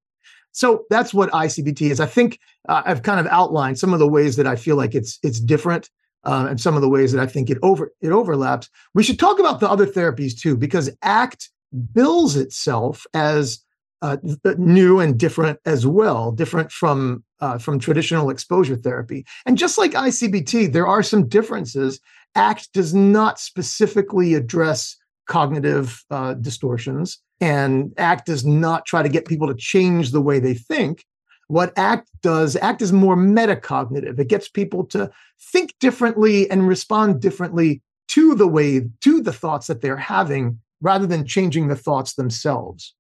So 0.56 0.86
that's 0.90 1.14
what 1.14 1.30
ICBT 1.32 1.92
is. 1.92 2.00
I 2.00 2.06
think 2.06 2.40
uh, 2.70 2.82
I've 2.86 3.04
kind 3.04 3.20
of 3.20 3.28
outlined 3.28 3.78
some 3.78 3.92
of 3.92 4.00
the 4.00 4.08
ways 4.08 4.38
that 4.38 4.48
I 4.48 4.56
feel 4.56 4.78
like 4.78 4.96
it's 4.96 5.20
it's 5.22 5.40
different. 5.40 5.90
Uh, 6.24 6.48
and 6.50 6.60
some 6.60 6.76
of 6.76 6.82
the 6.82 6.90
ways 6.90 7.12
that 7.12 7.22
I 7.22 7.28
think 7.28 7.50
it 7.50 7.60
over 7.62 7.92
it 8.02 8.12
overlaps. 8.12 8.70
We 8.94 9.04
should 9.04 9.20
talk 9.20 9.38
about 9.38 9.60
the 9.60 9.70
other 9.70 9.86
therapies 9.86 10.36
too, 10.36 10.56
because 10.56 10.90
ACT 11.04 11.50
bills 11.94 12.38
itself 12.38 13.06
as 13.14 13.60
uh, 14.02 14.18
new 14.58 15.00
and 15.02 15.20
different 15.20 15.60
as 15.66 15.86
well, 15.86 16.32
different 16.32 16.72
from 16.72 17.24
uh, 17.42 17.58
from 17.58 17.78
traditional 17.78 18.30
exposure 18.30 18.78
therapy. 18.78 19.26
And 19.46 19.58
just 19.58 19.78
like 19.78 19.92
ICBT, 19.92 20.72
there 20.72 20.88
are 20.88 21.04
some 21.04 21.28
differences. 21.28 22.00
ACT 22.36 22.72
does 22.72 22.94
not 22.94 23.40
specifically 23.40 24.36
address 24.36 24.96
cognitive 25.28 26.06
uh, 26.10 26.36
distortions, 26.36 27.20
and 27.42 27.94
ACT 27.98 28.26
does 28.26 28.46
not 28.46 28.86
try 28.86 29.04
to 29.04 29.10
get 29.10 29.28
people 29.28 29.48
to 29.48 29.56
change 29.56 30.12
the 30.12 30.22
way 30.22 30.40
they 30.40 30.54
think. 30.54 31.06
What 31.48 31.78
ACT 31.78 32.10
does, 32.22 32.56
ACT 32.56 32.82
is 32.82 32.92
more 32.92 33.16
metacognitive. 33.16 34.18
It 34.20 34.30
gets 34.30 34.48
people 34.48 34.86
to 34.88 35.12
think 35.52 35.76
differently 35.80 36.50
and 36.50 36.68
respond 36.68 37.22
differently 37.22 37.82
to 38.10 38.36
the 38.36 38.48
way, 38.48 38.82
to 39.02 39.22
the 39.22 39.34
thoughts 39.34 39.68
that 39.68 39.82
they're 39.82 39.98
having 39.98 40.60
rather 40.82 41.06
than 41.06 41.26
changing 41.26 41.68
the 41.68 41.76
thoughts 41.76 42.14
themselves. 42.14 42.94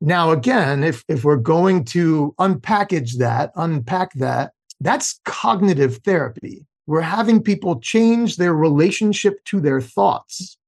Now, 0.00 0.32
again, 0.32 0.84
if, 0.84 1.04
if 1.08 1.24
we're 1.24 1.36
going 1.36 1.84
to 1.86 2.34
unpackage 2.38 3.18
that, 3.18 3.52
unpack 3.56 4.12
that, 4.14 4.52
that's 4.80 5.20
cognitive 5.24 5.98
therapy. 6.04 6.66
We're 6.86 7.00
having 7.00 7.42
people 7.42 7.80
change 7.80 8.36
their 8.36 8.52
relationship 8.52 9.42
to 9.46 9.60
their 9.60 9.80
thoughts. 9.80 10.58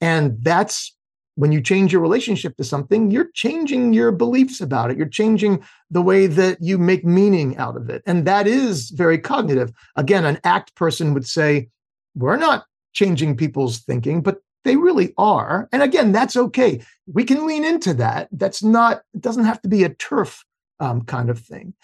And 0.00 0.36
that's 0.42 0.94
when 1.36 1.52
you 1.52 1.60
change 1.60 1.92
your 1.92 2.02
relationship 2.02 2.56
to 2.56 2.64
something, 2.64 3.10
you're 3.10 3.30
changing 3.34 3.92
your 3.92 4.12
beliefs 4.12 4.60
about 4.60 4.90
it. 4.90 4.96
You're 4.96 5.08
changing 5.08 5.64
the 5.90 6.02
way 6.02 6.26
that 6.26 6.58
you 6.60 6.76
make 6.76 7.04
meaning 7.04 7.56
out 7.56 7.76
of 7.76 7.88
it. 7.88 8.02
And 8.06 8.26
that 8.26 8.46
is 8.46 8.90
very 8.90 9.18
cognitive. 9.18 9.72
Again, 9.96 10.26
an 10.26 10.38
ACT 10.44 10.74
person 10.74 11.14
would 11.14 11.26
say, 11.26 11.68
we're 12.14 12.36
not 12.36 12.64
changing 12.92 13.36
people's 13.36 13.78
thinking, 13.78 14.20
but 14.20 14.38
they 14.64 14.76
really 14.76 15.14
are. 15.16 15.68
And 15.72 15.82
again, 15.82 16.12
that's 16.12 16.36
okay. 16.36 16.82
We 17.06 17.24
can 17.24 17.46
lean 17.46 17.64
into 17.64 17.94
that. 17.94 18.28
That's 18.32 18.62
not, 18.62 19.02
it 19.14 19.20
doesn't 19.20 19.44
have 19.44 19.62
to 19.62 19.68
be 19.68 19.84
a 19.84 19.94
turf 19.94 20.44
um, 20.80 21.02
kind 21.02 21.30
of 21.30 21.38
thing. 21.38 21.74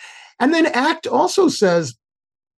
And 0.41 0.53
then 0.53 0.67
ACT 0.67 1.07
also 1.07 1.49
says, 1.49 1.97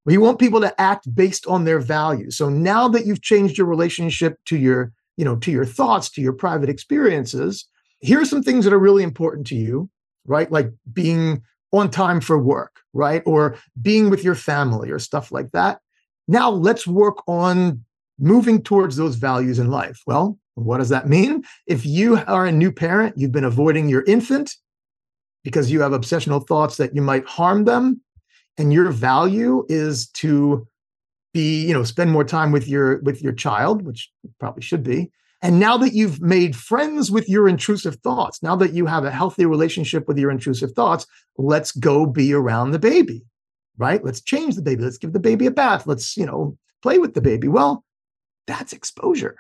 we 0.04 0.16
want 0.16 0.38
people 0.38 0.60
to 0.62 0.80
act 0.80 1.14
based 1.14 1.46
on 1.46 1.64
their 1.64 1.78
values. 1.78 2.36
So 2.36 2.48
now 2.48 2.88
that 2.88 3.04
you've 3.04 3.22
changed 3.22 3.58
your 3.58 3.66
relationship 3.66 4.38
to 4.46 4.56
your, 4.56 4.92
you 5.18 5.24
know, 5.24 5.36
to 5.36 5.50
your 5.50 5.66
thoughts, 5.66 6.08
to 6.08 6.22
your 6.22 6.32
private 6.32 6.70
experiences, 6.70 7.66
here 7.98 8.20
are 8.20 8.24
some 8.24 8.42
things 8.42 8.64
that 8.64 8.72
are 8.72 8.78
really 8.78 9.02
important 9.02 9.48
to 9.48 9.56
you, 9.56 9.90
right? 10.24 10.50
Like 10.50 10.70
being 10.92 11.42
on 11.72 11.90
time 11.90 12.20
for 12.20 12.38
work, 12.38 12.80
right? 12.94 13.22
Or 13.26 13.58
being 13.82 14.08
with 14.08 14.22
your 14.22 14.36
family 14.36 14.90
or 14.90 15.00
stuff 15.00 15.32
like 15.32 15.50
that. 15.50 15.80
Now 16.28 16.50
let's 16.50 16.86
work 16.86 17.16
on 17.26 17.84
moving 18.20 18.62
towards 18.62 18.96
those 18.96 19.16
values 19.16 19.58
in 19.58 19.70
life. 19.70 20.00
Well, 20.06 20.38
what 20.54 20.78
does 20.78 20.88
that 20.90 21.08
mean? 21.08 21.42
If 21.66 21.84
you 21.84 22.18
are 22.26 22.46
a 22.46 22.52
new 22.52 22.70
parent, 22.70 23.18
you've 23.18 23.32
been 23.32 23.44
avoiding 23.44 23.88
your 23.88 24.04
infant 24.04 24.54
because 25.42 25.70
you 25.70 25.80
have 25.80 25.92
obsessional 25.92 26.46
thoughts 26.46 26.76
that 26.76 26.94
you 26.94 27.02
might 27.02 27.26
harm 27.26 27.64
them, 27.64 28.00
and 28.56 28.72
your 28.72 28.90
value 28.90 29.64
is 29.68 30.08
to 30.10 30.66
be, 31.38 31.66
you 31.66 31.72
know, 31.72 31.84
spend 31.84 32.10
more 32.10 32.24
time 32.24 32.50
with 32.50 32.66
your 32.66 32.98
with 33.02 33.22
your 33.22 33.32
child, 33.32 33.82
which 33.82 34.10
probably 34.40 34.62
should 34.62 34.82
be. 34.82 35.10
And 35.40 35.60
now 35.60 35.76
that 35.78 35.92
you've 35.92 36.20
made 36.20 36.56
friends 36.56 37.12
with 37.12 37.28
your 37.28 37.48
intrusive 37.48 37.96
thoughts, 37.96 38.42
now 38.42 38.56
that 38.56 38.72
you 38.72 38.86
have 38.86 39.04
a 39.04 39.12
healthy 39.12 39.46
relationship 39.46 40.08
with 40.08 40.18
your 40.18 40.32
intrusive 40.32 40.72
thoughts, 40.72 41.06
let's 41.36 41.70
go 41.70 42.06
be 42.06 42.32
around 42.32 42.72
the 42.72 42.78
baby, 42.80 43.22
right? 43.76 44.02
Let's 44.02 44.20
change 44.20 44.56
the 44.56 44.62
baby. 44.62 44.82
Let's 44.82 44.98
give 44.98 45.12
the 45.12 45.20
baby 45.20 45.46
a 45.46 45.52
bath. 45.52 45.86
Let's, 45.86 46.16
you 46.16 46.26
know, 46.26 46.58
play 46.82 46.98
with 46.98 47.14
the 47.14 47.20
baby. 47.20 47.46
Well, 47.46 47.84
that's 48.48 48.72
exposure. 48.72 49.36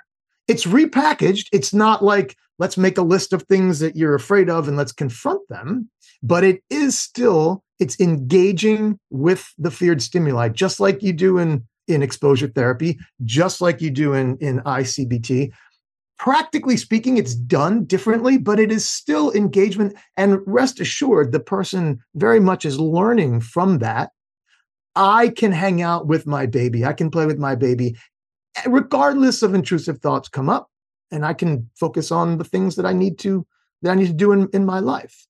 It's 0.46 0.66
repackaged. 0.66 1.46
It's 1.52 1.74
not 1.74 2.04
like 2.04 2.36
let's 2.60 2.76
make 2.76 2.96
a 2.96 3.02
list 3.02 3.32
of 3.32 3.42
things 3.42 3.80
that 3.80 3.96
you're 3.96 4.14
afraid 4.14 4.48
of 4.48 4.68
and 4.68 4.76
let's 4.76 4.92
confront 4.92 5.48
them, 5.48 5.90
but 6.22 6.44
it 6.44 6.62
is 6.70 6.96
still 6.96 7.64
it's 7.80 7.98
engaging 8.00 8.98
with 9.10 9.52
the 9.58 9.70
feared 9.70 10.02
stimuli 10.02 10.48
just 10.48 10.80
like 10.80 11.02
you 11.02 11.12
do 11.12 11.38
in 11.38 11.64
in 11.88 12.02
exposure 12.02 12.48
therapy, 12.48 12.98
just 13.24 13.60
like 13.60 13.80
you 13.80 13.90
do 13.90 14.12
in 14.12 14.36
in 14.38 14.60
ICBT. 14.60 15.52
Practically 16.18 16.76
speaking, 16.76 17.16
it's 17.16 17.34
done 17.34 17.84
differently, 17.84 18.38
but 18.38 18.58
it 18.58 18.72
is 18.72 18.84
still 18.84 19.32
engagement. 19.32 19.96
And 20.16 20.40
rest 20.46 20.80
assured, 20.80 21.30
the 21.30 21.40
person 21.40 22.00
very 22.14 22.40
much 22.40 22.64
is 22.64 22.80
learning 22.80 23.40
from 23.40 23.78
that. 23.78 24.10
I 24.96 25.28
can 25.28 25.52
hang 25.52 25.80
out 25.80 26.08
with 26.08 26.26
my 26.26 26.46
baby. 26.46 26.84
I 26.84 26.92
can 26.92 27.08
play 27.08 27.24
with 27.24 27.38
my 27.38 27.54
baby 27.54 27.96
regardless 28.66 29.42
of 29.42 29.54
intrusive 29.54 29.98
thoughts 29.98 30.28
come 30.28 30.48
up 30.48 30.70
and 31.10 31.24
i 31.24 31.32
can 31.32 31.68
focus 31.78 32.10
on 32.10 32.38
the 32.38 32.44
things 32.44 32.76
that 32.76 32.86
i 32.86 32.92
need 32.92 33.18
to 33.18 33.46
that 33.82 33.92
i 33.92 33.94
need 33.94 34.06
to 34.06 34.12
do 34.12 34.32
in, 34.32 34.48
in 34.52 34.64
my 34.64 34.78
life 34.78 35.26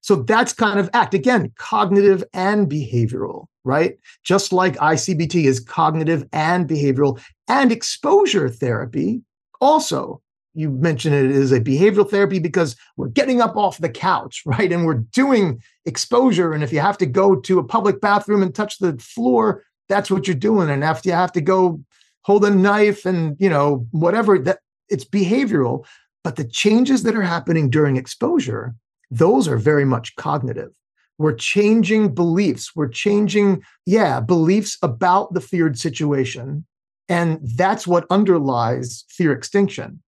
so 0.00 0.16
that's 0.16 0.52
kind 0.52 0.78
of 0.78 0.88
act. 0.92 1.14
Again 1.14 1.52
cognitive 1.56 2.24
and 2.32 2.68
behavioral 2.68 3.46
right? 3.64 3.98
Just 4.24 4.50
like 4.50 4.76
icbt 4.76 5.44
is 5.44 5.60
cognitive 5.60 6.26
and 6.32 6.66
behavioral 6.66 7.20
and 7.48 7.70
exposure 7.70 8.48
therapy. 8.48 9.20
Also 9.60 10.22
you 10.54 10.70
mentioned 10.70 11.14
it 11.14 11.30
is 11.30 11.52
a 11.52 11.60
behavioral 11.60 12.08
therapy 12.08 12.38
because 12.38 12.74
we're 12.96 13.08
getting 13.08 13.40
up 13.40 13.56
off 13.56 13.78
the 13.78 13.88
couch 13.88 14.42
right? 14.46 14.72
And 14.72 14.86
we're 14.86 15.04
doing 15.12 15.62
exposure. 15.84 16.52
And 16.52 16.64
if 16.64 16.72
you 16.72 16.80
have 16.80 16.98
to 16.98 17.06
go 17.06 17.36
to 17.36 17.58
a 17.58 17.64
public 17.64 18.00
bathroom 18.00 18.42
and 18.42 18.54
touch 18.54 18.78
the 18.78 18.96
floor 18.98 19.62
that's 19.88 20.10
what 20.10 20.26
you're 20.26 20.36
doing. 20.36 20.68
And 20.70 20.84
after 20.84 21.08
you 21.08 21.14
have 21.14 21.32
to 21.32 21.40
go 21.40 21.82
hold 22.22 22.44
a 22.44 22.50
knife 22.50 23.06
and 23.06 23.36
you 23.38 23.48
know 23.48 23.86
whatever 23.90 24.38
that 24.38 24.60
it's 24.88 25.04
behavioral. 25.04 25.84
But 26.24 26.36
the 26.36 26.44
changes 26.44 27.04
that 27.04 27.16
are 27.16 27.22
happening 27.22 27.70
during 27.70 27.96
exposure 27.96 28.74
those 29.10 29.48
are 29.48 29.56
very 29.56 29.84
much 29.84 30.14
cognitive. 30.16 30.70
We're 31.18 31.34
changing 31.34 32.14
beliefs. 32.14 32.76
We're 32.76 32.88
changing 32.88 33.62
yeah 33.86 34.20
beliefs 34.20 34.78
about 34.82 35.34
the 35.34 35.40
feared 35.40 35.78
situation 35.78 36.64
and 37.08 37.40
that's 37.42 37.86
what 37.86 38.06
underlies 38.10 39.04
fear 39.08 39.32
extinction. 39.32 40.02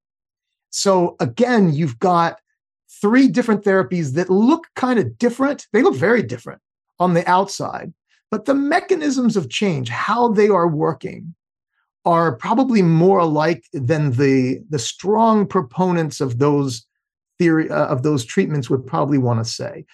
So 0.70 1.16
again 1.20 1.72
you've 1.72 1.98
got 1.98 2.40
three 3.00 3.28
different 3.28 3.64
therapies 3.64 4.14
that 4.14 4.30
look 4.30 4.66
kind 4.76 4.98
of 4.98 5.18
different. 5.18 5.66
They 5.72 5.82
look 5.82 5.96
very 5.96 6.22
different 6.22 6.60
on 6.98 7.14
the 7.14 7.28
outside 7.28 7.92
but 8.30 8.44
the 8.44 8.54
mechanisms 8.54 9.36
of 9.36 9.50
change 9.50 9.88
how 9.88 10.28
they 10.28 10.48
are 10.48 10.68
working 10.68 11.34
are 12.04 12.36
probably 12.36 12.80
more 12.80 13.18
alike 13.18 13.64
than 13.72 14.12
the 14.12 14.60
the 14.70 14.78
strong 14.78 15.46
proponents 15.46 16.20
of 16.20 16.38
those 16.38 16.86
theory 17.40 17.66
uh, 17.70 17.86
of 17.94 18.02
those 18.02 18.24
treatments 18.34 18.68
would 18.70 18.84
probably 18.92 19.18
want 19.26 19.38
to 19.42 19.50
say 19.60 19.84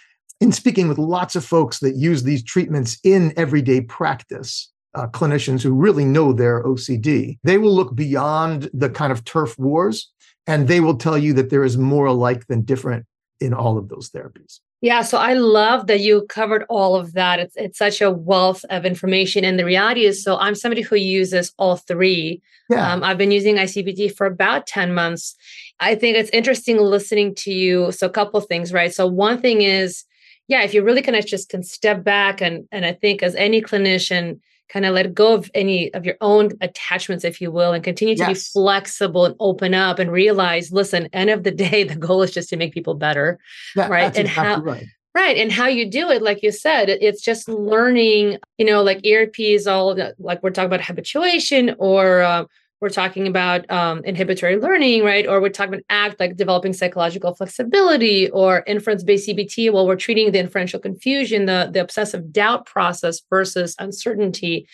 in 0.44 0.52
speaking 0.52 0.88
with 0.88 0.98
lots 0.98 1.34
of 1.36 1.44
folks 1.44 1.78
that 1.78 1.94
use 2.08 2.22
these 2.22 2.42
treatments 2.44 2.98
in 3.04 3.32
everyday 3.44 3.80
practice 3.80 4.52
uh, 4.98 5.06
clinicians 5.18 5.62
who 5.62 5.72
really 5.86 6.06
know 6.16 6.28
their 6.32 6.56
ocd 6.64 7.38
they 7.48 7.58
will 7.58 7.74
look 7.80 7.92
beyond 7.94 8.68
the 8.82 8.90
kind 8.90 9.12
of 9.12 9.24
turf 9.24 9.52
wars 9.58 9.98
And 10.46 10.68
they 10.68 10.80
will 10.80 10.96
tell 10.96 11.18
you 11.18 11.32
that 11.34 11.50
there 11.50 11.64
is 11.64 11.76
more 11.76 12.06
alike 12.06 12.46
than 12.46 12.62
different 12.62 13.06
in 13.40 13.52
all 13.52 13.76
of 13.78 13.88
those 13.88 14.10
therapies. 14.10 14.60
Yeah, 14.82 15.02
so 15.02 15.16
I 15.16 15.32
love 15.34 15.86
that 15.86 16.00
you 16.00 16.26
covered 16.28 16.64
all 16.68 16.96
of 16.96 17.14
that. 17.14 17.40
It's 17.40 17.56
it's 17.56 17.78
such 17.78 18.00
a 18.00 18.10
wealth 18.10 18.64
of 18.68 18.84
information, 18.84 19.44
and 19.44 19.58
the 19.58 19.64
reality 19.64 20.04
is, 20.04 20.22
so 20.22 20.36
I'm 20.36 20.54
somebody 20.54 20.82
who 20.82 20.96
uses 20.96 21.52
all 21.58 21.76
three. 21.76 22.42
Yeah. 22.68 22.92
Um, 22.92 23.02
I've 23.02 23.18
been 23.18 23.30
using 23.30 23.56
ICBT 23.56 24.14
for 24.14 24.26
about 24.26 24.66
ten 24.66 24.92
months. 24.92 25.34
I 25.80 25.94
think 25.94 26.16
it's 26.16 26.30
interesting 26.30 26.78
listening 26.78 27.34
to 27.36 27.52
you. 27.52 27.90
So 27.92 28.06
a 28.06 28.10
couple 28.10 28.40
things, 28.42 28.72
right? 28.72 28.92
So 28.92 29.06
one 29.06 29.40
thing 29.40 29.62
is, 29.62 30.04
yeah, 30.48 30.62
if 30.62 30.74
you 30.74 30.82
really 30.82 31.02
kind 31.02 31.16
of 31.16 31.26
just 31.26 31.48
can 31.48 31.62
step 31.62 32.04
back 32.04 32.42
and 32.42 32.68
and 32.70 32.84
I 32.84 32.92
think 32.92 33.22
as 33.22 33.34
any 33.34 33.62
clinician, 33.62 34.40
kind 34.68 34.84
of 34.84 34.94
let 34.94 35.14
go 35.14 35.34
of 35.34 35.50
any 35.54 35.92
of 35.94 36.04
your 36.04 36.16
own 36.20 36.50
attachments, 36.60 37.24
if 37.24 37.40
you 37.40 37.50
will, 37.50 37.72
and 37.72 37.84
continue 37.84 38.16
to 38.16 38.20
yes. 38.20 38.28
be 38.28 38.60
flexible 38.60 39.24
and 39.24 39.34
open 39.40 39.74
up 39.74 39.98
and 39.98 40.10
realize, 40.10 40.72
listen, 40.72 41.08
end 41.12 41.30
of 41.30 41.44
the 41.44 41.50
day, 41.50 41.84
the 41.84 41.96
goal 41.96 42.22
is 42.22 42.32
just 42.32 42.48
to 42.50 42.56
make 42.56 42.72
people 42.72 42.94
better. 42.94 43.38
Yeah, 43.74 43.88
right. 43.88 44.16
and 44.16 44.28
exactly 44.28 44.44
how 44.44 44.60
right. 44.60 44.86
Right. 45.14 45.38
And 45.38 45.50
how 45.50 45.66
you 45.66 45.88
do 45.88 46.10
it, 46.10 46.20
like 46.20 46.42
you 46.42 46.52
said, 46.52 46.90
it's 46.90 47.22
just 47.22 47.48
learning, 47.48 48.36
you 48.58 48.66
know, 48.66 48.82
like 48.82 49.00
ERP 49.06 49.40
is 49.40 49.66
all 49.66 49.96
like 50.18 50.42
we're 50.42 50.50
talking 50.50 50.66
about 50.66 50.82
habituation 50.82 51.74
or 51.78 52.20
uh, 52.20 52.44
we're 52.80 52.90
talking 52.90 53.26
about 53.26 53.68
um, 53.70 54.04
inhibitory 54.04 54.58
learning, 54.58 55.02
right? 55.02 55.26
Or 55.26 55.40
we're 55.40 55.48
talking 55.48 55.74
about 55.74 55.84
ACT, 55.88 56.20
like 56.20 56.36
developing 56.36 56.72
psychological 56.72 57.34
flexibility, 57.34 58.28
or 58.30 58.64
inference-based 58.66 59.28
CBT. 59.28 59.72
Well, 59.72 59.86
we're 59.86 59.96
treating 59.96 60.32
the 60.32 60.38
inferential 60.38 60.80
confusion, 60.80 61.46
the 61.46 61.70
the 61.72 61.80
obsessive 61.80 62.32
doubt 62.32 62.66
process 62.66 63.20
versus 63.30 63.74
uncertainty. 63.78 64.68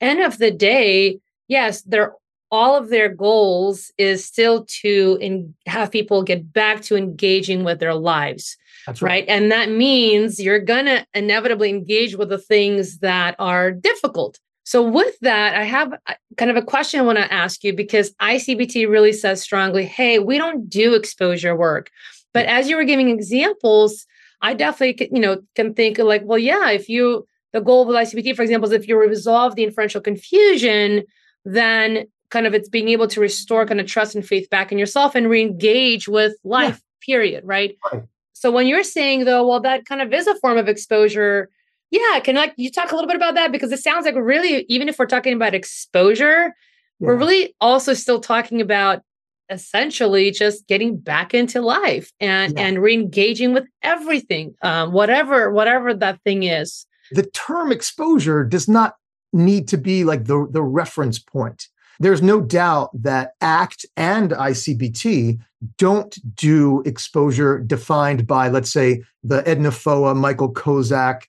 End 0.00 0.20
of 0.20 0.38
the 0.38 0.52
day, 0.52 1.18
yes, 1.48 1.82
they're 1.82 2.14
all 2.50 2.76
of 2.76 2.88
their 2.88 3.08
goals 3.08 3.92
is 3.98 4.24
still 4.24 4.64
to 4.64 5.18
in, 5.20 5.54
have 5.66 5.90
people 5.90 6.22
get 6.22 6.52
back 6.52 6.80
to 6.82 6.96
engaging 6.96 7.64
with 7.64 7.78
their 7.78 7.94
lives. 7.94 8.56
That's 8.86 9.02
right. 9.02 9.10
right. 9.10 9.24
And 9.28 9.52
that 9.52 9.68
means 9.70 10.40
you're 10.40 10.60
going 10.60 10.86
to 10.86 11.04
inevitably 11.12 11.68
engage 11.68 12.16
with 12.16 12.30
the 12.30 12.38
things 12.38 12.98
that 13.00 13.36
are 13.38 13.70
difficult 13.70 14.38
so, 14.68 14.82
with 14.82 15.18
that, 15.20 15.54
I 15.54 15.64
have 15.64 15.94
uh, 15.94 16.12
kind 16.36 16.50
of 16.50 16.58
a 16.58 16.62
question 16.62 17.00
I 17.00 17.02
want 17.02 17.16
to 17.16 17.32
ask 17.32 17.64
you 17.64 17.72
because 17.72 18.12
ICBT 18.20 18.86
really 18.86 19.14
says 19.14 19.40
strongly, 19.40 19.86
hey, 19.86 20.18
we 20.18 20.36
don't 20.36 20.68
do 20.68 20.92
exposure 20.92 21.56
work. 21.56 21.88
But 22.34 22.44
as 22.44 22.68
you 22.68 22.76
were 22.76 22.84
giving 22.84 23.08
examples, 23.08 24.04
I 24.42 24.52
definitely, 24.52 25.08
you 25.10 25.22
know, 25.22 25.40
can 25.54 25.72
think 25.72 25.96
like, 25.96 26.20
well, 26.22 26.36
yeah, 26.36 26.68
if 26.70 26.90
you, 26.90 27.26
the 27.54 27.62
goal 27.62 27.86
with 27.86 27.96
ICBT, 27.96 28.36
for 28.36 28.42
example, 28.42 28.68
is 28.68 28.74
if 28.74 28.86
you 28.86 28.98
resolve 28.98 29.54
the 29.54 29.64
inferential 29.64 30.02
confusion, 30.02 31.04
then 31.46 32.06
kind 32.28 32.46
of 32.46 32.52
it's 32.52 32.68
being 32.68 32.90
able 32.90 33.08
to 33.08 33.22
restore 33.22 33.64
kind 33.64 33.80
of 33.80 33.86
trust 33.86 34.14
and 34.14 34.26
faith 34.26 34.50
back 34.50 34.70
in 34.70 34.76
yourself 34.76 35.14
and 35.14 35.30
re-engage 35.30 36.08
with 36.08 36.34
life, 36.44 36.74
yeah. 36.74 37.06
period, 37.06 37.42
right? 37.46 37.78
right? 37.90 38.02
So 38.34 38.50
when 38.50 38.66
you're 38.66 38.84
saying 38.84 39.24
though, 39.24 39.48
well, 39.48 39.60
that 39.60 39.86
kind 39.86 40.02
of 40.02 40.12
is 40.12 40.26
a 40.26 40.38
form 40.40 40.58
of 40.58 40.68
exposure, 40.68 41.48
yeah, 41.90 42.20
can 42.20 42.34
like 42.34 42.54
you 42.56 42.70
talk 42.70 42.92
a 42.92 42.94
little 42.94 43.08
bit 43.08 43.16
about 43.16 43.34
that 43.34 43.52
because 43.52 43.72
it 43.72 43.80
sounds 43.80 44.04
like 44.04 44.14
really 44.16 44.64
even 44.68 44.88
if 44.88 44.98
we're 44.98 45.06
talking 45.06 45.32
about 45.32 45.54
exposure, 45.54 46.54
yeah. 47.00 47.06
we're 47.06 47.16
really 47.16 47.54
also 47.60 47.94
still 47.94 48.20
talking 48.20 48.60
about 48.60 49.02
essentially 49.50 50.30
just 50.30 50.66
getting 50.68 50.96
back 50.96 51.34
into 51.34 51.60
life 51.60 52.12
and 52.20 52.54
yeah. 52.56 52.66
and 52.66 52.82
re-engaging 52.82 53.52
with 53.52 53.64
everything 53.82 54.54
um, 54.62 54.92
whatever 54.92 55.50
whatever 55.50 55.94
that 55.94 56.20
thing 56.22 56.42
is 56.42 56.86
the 57.12 57.22
term 57.22 57.72
exposure 57.72 58.44
does 58.44 58.68
not 58.68 58.96
need 59.32 59.68
to 59.68 59.78
be 59.78 60.04
like 60.04 60.24
the 60.24 60.46
the 60.50 60.62
reference 60.62 61.18
point 61.18 61.68
there's 62.00 62.22
no 62.22 62.40
doubt 62.40 62.90
that 62.94 63.32
act 63.40 63.86
and 63.96 64.32
icbt 64.32 65.38
don't 65.78 66.18
do 66.34 66.82
exposure 66.84 67.58
defined 67.58 68.26
by 68.26 68.48
let's 68.48 68.72
say 68.72 69.02
the 69.24 69.46
edna 69.48 69.70
foa 69.70 70.14
michael 70.14 70.52
kozak 70.52 71.22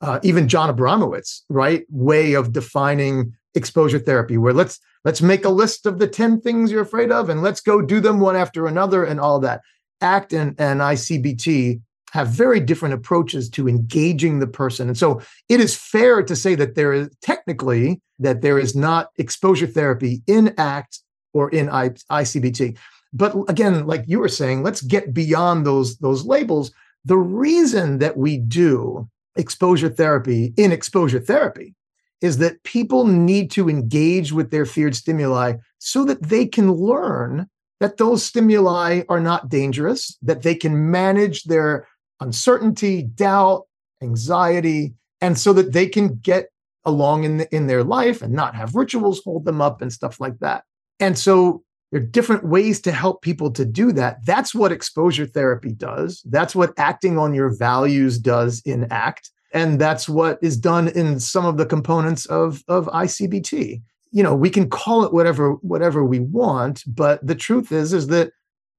uh, 0.00 0.20
even 0.22 0.48
Jon 0.48 0.74
Abramowitz, 0.74 1.42
right, 1.48 1.84
way 1.90 2.34
of 2.34 2.52
defining 2.52 3.34
exposure 3.54 3.98
therapy, 3.98 4.38
where 4.38 4.52
let's 4.52 4.78
let's 5.04 5.22
make 5.22 5.44
a 5.44 5.50
list 5.50 5.86
of 5.86 5.98
the 5.98 6.06
10 6.06 6.40
things 6.40 6.70
you're 6.70 6.82
afraid 6.82 7.10
of 7.10 7.28
and 7.28 7.42
let's 7.42 7.60
go 7.60 7.82
do 7.82 8.00
them 8.00 8.20
one 8.20 8.36
after 8.36 8.66
another 8.66 9.04
and 9.04 9.20
all 9.20 9.40
that. 9.40 9.60
ACT 10.00 10.32
and, 10.32 10.54
and 10.58 10.80
ICBT 10.80 11.80
have 12.12 12.28
very 12.28 12.60
different 12.60 12.94
approaches 12.94 13.48
to 13.50 13.68
engaging 13.68 14.40
the 14.40 14.46
person. 14.46 14.88
And 14.88 14.98
so 14.98 15.20
it 15.48 15.60
is 15.60 15.76
fair 15.76 16.22
to 16.22 16.34
say 16.34 16.54
that 16.56 16.74
there 16.74 16.92
is 16.92 17.08
technically 17.22 18.00
that 18.18 18.42
there 18.42 18.58
is 18.58 18.74
not 18.74 19.10
exposure 19.16 19.66
therapy 19.66 20.22
in 20.26 20.54
ACT 20.58 21.00
or 21.32 21.50
in 21.50 21.68
I, 21.68 21.90
ICBT. 22.10 22.76
But 23.12 23.34
again, 23.48 23.86
like 23.86 24.04
you 24.06 24.18
were 24.18 24.28
saying, 24.28 24.62
let's 24.62 24.82
get 24.82 25.14
beyond 25.14 25.66
those, 25.66 25.98
those 25.98 26.24
labels. 26.24 26.72
The 27.04 27.18
reason 27.18 27.98
that 27.98 28.16
we 28.16 28.38
do 28.38 29.08
exposure 29.36 29.88
therapy 29.88 30.52
in 30.56 30.72
exposure 30.72 31.20
therapy 31.20 31.74
is 32.20 32.38
that 32.38 32.62
people 32.64 33.06
need 33.06 33.50
to 33.52 33.68
engage 33.68 34.32
with 34.32 34.50
their 34.50 34.66
feared 34.66 34.94
stimuli 34.94 35.54
so 35.78 36.04
that 36.04 36.22
they 36.22 36.46
can 36.46 36.72
learn 36.72 37.48
that 37.80 37.96
those 37.96 38.22
stimuli 38.22 39.02
are 39.08 39.20
not 39.20 39.48
dangerous, 39.48 40.18
that 40.22 40.42
they 40.42 40.54
can 40.54 40.90
manage 40.90 41.44
their 41.44 41.88
uncertainty, 42.20 43.02
doubt, 43.02 43.66
anxiety, 44.02 44.92
and 45.22 45.38
so 45.38 45.52
that 45.54 45.72
they 45.72 45.86
can 45.86 46.16
get 46.16 46.48
along 46.84 47.24
in, 47.24 47.38
the, 47.38 47.54
in 47.54 47.66
their 47.66 47.84
life 47.84 48.22
and 48.22 48.32
not 48.32 48.54
have 48.54 48.74
rituals 48.74 49.22
hold 49.24 49.44
them 49.44 49.60
up 49.60 49.80
and 49.80 49.92
stuff 49.92 50.20
like 50.20 50.38
that. 50.40 50.64
And 50.98 51.18
so 51.18 51.62
there 51.90 52.00
are 52.00 52.04
different 52.04 52.44
ways 52.44 52.80
to 52.82 52.92
help 52.92 53.22
people 53.22 53.50
to 53.52 53.64
do 53.64 53.92
that. 53.92 54.24
That's 54.24 54.54
what 54.54 54.72
exposure 54.72 55.26
therapy 55.26 55.72
does. 55.72 56.22
That's 56.24 56.54
what 56.54 56.72
acting 56.78 57.18
on 57.18 57.34
your 57.34 57.48
values 57.56 58.18
does 58.18 58.62
in 58.64 58.84
ACT. 58.92 59.30
And 59.52 59.80
that's 59.80 60.08
what 60.08 60.38
is 60.40 60.56
done 60.56 60.88
in 60.88 61.18
some 61.18 61.44
of 61.44 61.56
the 61.56 61.66
components 61.66 62.26
of, 62.26 62.62
of 62.68 62.86
ICBT. 62.86 63.82
You 64.12 64.22
know, 64.22 64.34
we 64.34 64.50
can 64.50 64.70
call 64.70 65.04
it 65.04 65.12
whatever 65.12 65.52
whatever 65.54 66.04
we 66.04 66.18
want, 66.18 66.82
but 66.86 67.24
the 67.24 67.34
truth 67.34 67.70
is 67.70 67.92
is 67.92 68.08
that 68.08 68.32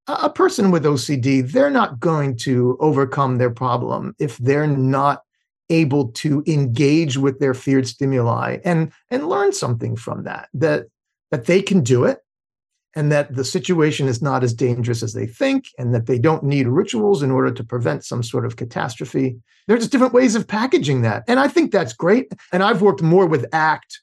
a 0.07 0.29
person 0.29 0.71
with 0.71 0.83
OCD, 0.83 1.49
they're 1.49 1.69
not 1.69 1.99
going 1.99 2.35
to 2.37 2.77
overcome 2.79 3.37
their 3.37 3.49
problem 3.49 4.13
if 4.19 4.37
they're 4.37 4.67
not 4.67 5.21
able 5.69 6.09
to 6.09 6.43
engage 6.47 7.17
with 7.17 7.39
their 7.39 7.53
feared 7.53 7.87
stimuli 7.87 8.57
and 8.65 8.91
and 9.09 9.29
learn 9.29 9.53
something 9.53 9.95
from 9.95 10.23
that 10.23 10.49
that 10.53 10.87
that 11.31 11.45
they 11.45 11.61
can 11.61 11.81
do 11.81 12.03
it 12.03 12.19
and 12.95 13.11
that 13.11 13.35
the 13.35 13.45
situation 13.45 14.07
is 14.07 14.21
not 14.21 14.43
as 14.43 14.53
dangerous 14.53 15.01
as 15.01 15.13
they 15.13 15.25
think, 15.25 15.65
and 15.77 15.93
that 15.93 16.07
they 16.07 16.19
don't 16.19 16.43
need 16.43 16.67
rituals 16.67 17.23
in 17.23 17.31
order 17.31 17.51
to 17.51 17.63
prevent 17.63 18.03
some 18.03 18.21
sort 18.21 18.45
of 18.45 18.57
catastrophe. 18.57 19.37
There's 19.67 19.81
just 19.81 19.91
different 19.91 20.13
ways 20.13 20.35
of 20.35 20.47
packaging 20.47 21.01
that. 21.03 21.23
And 21.27 21.39
I 21.39 21.47
think 21.47 21.71
that's 21.71 21.93
great. 21.93 22.31
And 22.51 22.61
I've 22.61 22.81
worked 22.81 23.01
more 23.01 23.25
with 23.25 23.45
ACT 23.53 23.99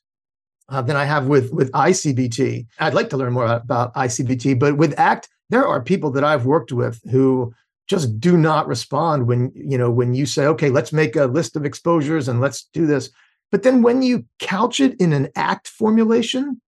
uh, 0.68 0.83
than 0.83 0.96
I 0.96 1.05
have 1.05 1.27
with, 1.27 1.53
with 1.53 1.70
ICBT. 1.72 2.66
I'd 2.79 2.94
like 2.94 3.11
to 3.11 3.16
learn 3.16 3.33
more 3.33 3.46
about 3.46 3.94
ICBT, 3.94 4.59
but 4.59 4.77
with 4.77 4.98
ACT, 4.98 5.29
there 5.51 5.66
are 5.66 5.83
people 5.83 6.11
that 6.12 6.24
I've 6.24 6.46
worked 6.46 6.72
with 6.72 7.01
who 7.11 7.55
just 7.88 8.20
do 8.20 8.37
not 8.37 8.68
respond 8.68 9.27
when 9.27 9.51
you 9.55 9.79
know 9.79 9.90
when 9.90 10.14
you 10.14 10.27
say 10.27 10.44
okay 10.46 10.68
let's 10.68 10.92
make 10.92 11.16
a 11.16 11.24
list 11.24 11.57
of 11.57 11.64
exposures 11.64 12.29
and 12.29 12.38
let's 12.40 12.68
do 12.74 12.87
this 12.87 13.11
but 13.51 13.62
then 13.62 13.81
when 13.81 14.03
you 14.03 14.27
couch 14.38 14.79
it 14.79 15.01
in 15.01 15.14
an 15.14 15.29
act 15.35 15.68
formulation 15.68 16.61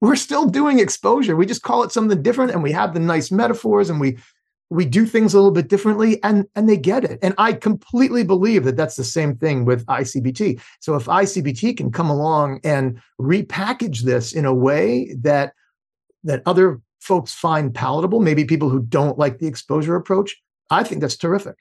we're 0.00 0.16
still 0.16 0.46
doing 0.46 0.78
exposure. 0.78 1.36
We 1.36 1.46
just 1.46 1.62
call 1.62 1.82
it 1.82 1.92
something 1.92 2.22
different 2.22 2.52
and 2.52 2.62
we 2.62 2.72
have 2.72 2.94
the 2.94 3.00
nice 3.00 3.30
metaphors 3.30 3.90
and 3.90 4.00
we 4.00 4.18
we 4.70 4.84
do 4.84 5.06
things 5.06 5.32
a 5.32 5.38
little 5.38 5.50
bit 5.50 5.68
differently 5.68 6.22
and 6.22 6.46
and 6.54 6.68
they 6.68 6.76
get 6.76 7.04
it. 7.04 7.18
And 7.22 7.34
I 7.38 7.54
completely 7.54 8.22
believe 8.22 8.64
that 8.64 8.76
that's 8.76 8.96
the 8.96 9.04
same 9.04 9.36
thing 9.36 9.64
with 9.64 9.86
ICBT. 9.86 10.60
So 10.80 10.94
if 10.94 11.06
ICBT 11.06 11.76
can 11.76 11.90
come 11.90 12.10
along 12.10 12.60
and 12.64 13.00
repackage 13.20 14.02
this 14.02 14.32
in 14.32 14.44
a 14.44 14.54
way 14.54 15.14
that 15.20 15.54
that 16.24 16.42
other 16.46 16.80
folks 17.00 17.32
find 17.32 17.74
palatable, 17.74 18.20
maybe 18.20 18.44
people 18.44 18.68
who 18.68 18.82
don't 18.82 19.18
like 19.18 19.38
the 19.38 19.46
exposure 19.46 19.96
approach, 19.96 20.36
I 20.70 20.84
think 20.84 21.00
that's 21.00 21.16
terrific. 21.16 21.56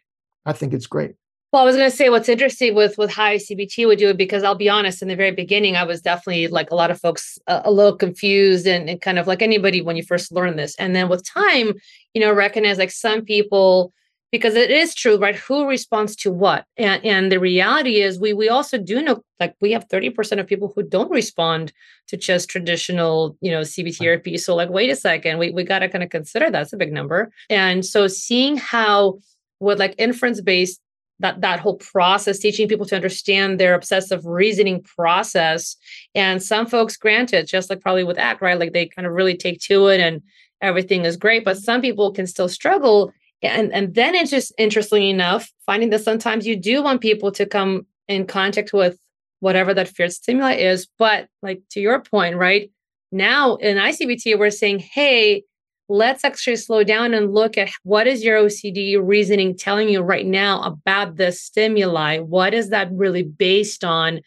I 0.45 0.53
think 0.53 0.73
it's 0.73 0.87
great. 0.87 1.15
Well, 1.53 1.61
I 1.61 1.65
was 1.65 1.77
going 1.77 1.89
to 1.89 1.95
say 1.95 2.09
what's 2.09 2.27
interesting 2.27 2.75
with 2.75 2.97
with 2.97 3.09
how 3.09 3.29
CBT 3.31 3.87
would 3.87 3.99
do 3.99 4.09
it 4.09 4.17
because 4.17 4.43
I'll 4.43 4.55
be 4.55 4.67
honest, 4.67 5.01
in 5.01 5.07
the 5.07 5.15
very 5.15 5.31
beginning, 5.31 5.77
I 5.77 5.85
was 5.85 6.01
definitely 6.01 6.49
like 6.49 6.71
a 6.71 6.75
lot 6.75 6.91
of 6.91 6.99
folks 6.99 7.39
a, 7.47 7.61
a 7.65 7.71
little 7.71 7.95
confused 7.95 8.67
and, 8.67 8.89
and, 8.89 8.99
kind 8.99 9.17
of 9.17 9.27
like 9.27 9.41
anybody 9.41 9.81
when 9.81 9.95
you 9.95 10.03
first 10.03 10.29
learn 10.31 10.57
this, 10.57 10.75
and 10.75 10.93
then 10.93 11.07
with 11.07 11.25
time, 11.25 11.73
you 12.13 12.19
know, 12.19 12.33
recognize 12.33 12.77
like 12.77 12.91
some 12.91 13.21
people 13.23 13.93
because 14.29 14.55
it 14.55 14.69
is 14.69 14.93
true, 14.93 15.17
right? 15.17 15.37
Who 15.37 15.69
responds 15.69 16.17
to 16.17 16.33
what, 16.33 16.65
and 16.75 17.03
and 17.05 17.31
the 17.31 17.39
reality 17.39 18.01
is 18.01 18.19
we 18.19 18.33
we 18.33 18.49
also 18.49 18.77
do 18.77 19.01
know 19.01 19.21
like 19.39 19.55
we 19.61 19.71
have 19.71 19.85
thirty 19.85 20.09
percent 20.09 20.41
of 20.41 20.47
people 20.47 20.73
who 20.75 20.83
don't 20.83 21.09
respond 21.09 21.71
to 22.09 22.17
just 22.17 22.49
traditional 22.49 23.37
you 23.39 23.51
know 23.51 23.61
CBT 23.61 23.99
therapy. 23.99 24.37
So 24.37 24.53
like, 24.53 24.69
wait 24.69 24.89
a 24.89 24.97
second, 24.97 25.37
we 25.37 25.51
we 25.51 25.63
got 25.63 25.79
to 25.79 25.87
kind 25.87 26.03
of 26.03 26.09
consider 26.09 26.51
that's 26.51 26.73
a 26.73 26.77
big 26.77 26.91
number, 26.91 27.31
and 27.49 27.85
so 27.85 28.07
seeing 28.07 28.57
how 28.57 29.19
with 29.61 29.79
like 29.79 29.95
inference 29.97 30.41
based 30.41 30.81
that 31.19 31.41
that 31.41 31.59
whole 31.59 31.77
process 31.77 32.39
teaching 32.39 32.67
people 32.67 32.85
to 32.85 32.95
understand 32.95 33.59
their 33.59 33.73
obsessive 33.73 34.25
reasoning 34.25 34.83
process 34.83 35.75
and 36.13 36.43
some 36.43 36.67
folks 36.67 36.95
granted 36.95 37.47
just 37.47 37.69
like 37.69 37.81
probably 37.81 38.03
with 38.03 38.19
act 38.19 38.41
right 38.41 38.59
like 38.59 38.73
they 38.73 38.85
kind 38.85 39.07
of 39.07 39.13
really 39.13 39.35
take 39.35 39.59
to 39.59 39.87
it 39.87 39.99
and 39.99 40.21
everything 40.61 41.05
is 41.05 41.17
great. 41.17 41.45
But 41.45 41.57
some 41.57 41.81
people 41.81 42.11
can 42.11 42.27
still 42.27 42.49
struggle. 42.49 43.13
And, 43.41 43.71
and 43.73 43.93
then 43.93 44.15
it's 44.15 44.31
just 44.31 44.51
interestingly 44.57 45.09
enough, 45.09 45.51
finding 45.65 45.89
that 45.91 46.03
sometimes 46.03 46.47
you 46.47 46.55
do 46.55 46.81
want 46.81 47.01
people 47.01 47.31
to 47.33 47.45
come 47.45 47.85
in 48.07 48.25
contact 48.25 48.73
with 48.73 48.97
whatever 49.39 49.73
that 49.73 49.87
feared 49.87 50.13
stimuli 50.13 50.53
is. 50.53 50.87
But 50.97 51.27
like 51.41 51.61
to 51.71 51.79
your 51.79 52.01
point, 52.01 52.35
right? 52.35 52.71
Now 53.11 53.55
in 53.55 53.77
ICBT, 53.77 54.37
we're 54.39 54.49
saying, 54.49 54.79
hey, 54.79 55.43
let's 55.89 56.23
actually 56.23 56.57
slow 56.57 56.83
down 56.83 57.13
and 57.13 57.33
look 57.33 57.57
at 57.57 57.69
what 57.83 58.07
is 58.07 58.23
your 58.23 58.37
OCD 58.37 58.99
reasoning 59.01 59.55
telling 59.55 59.89
you 59.89 60.01
right 60.01 60.25
now 60.25 60.61
about 60.63 61.15
this 61.15 61.41
stimuli? 61.41 62.19
What 62.19 62.53
is 62.53 62.69
that 62.69 62.89
really 62.91 63.23
based 63.23 63.83
on? 63.83 64.21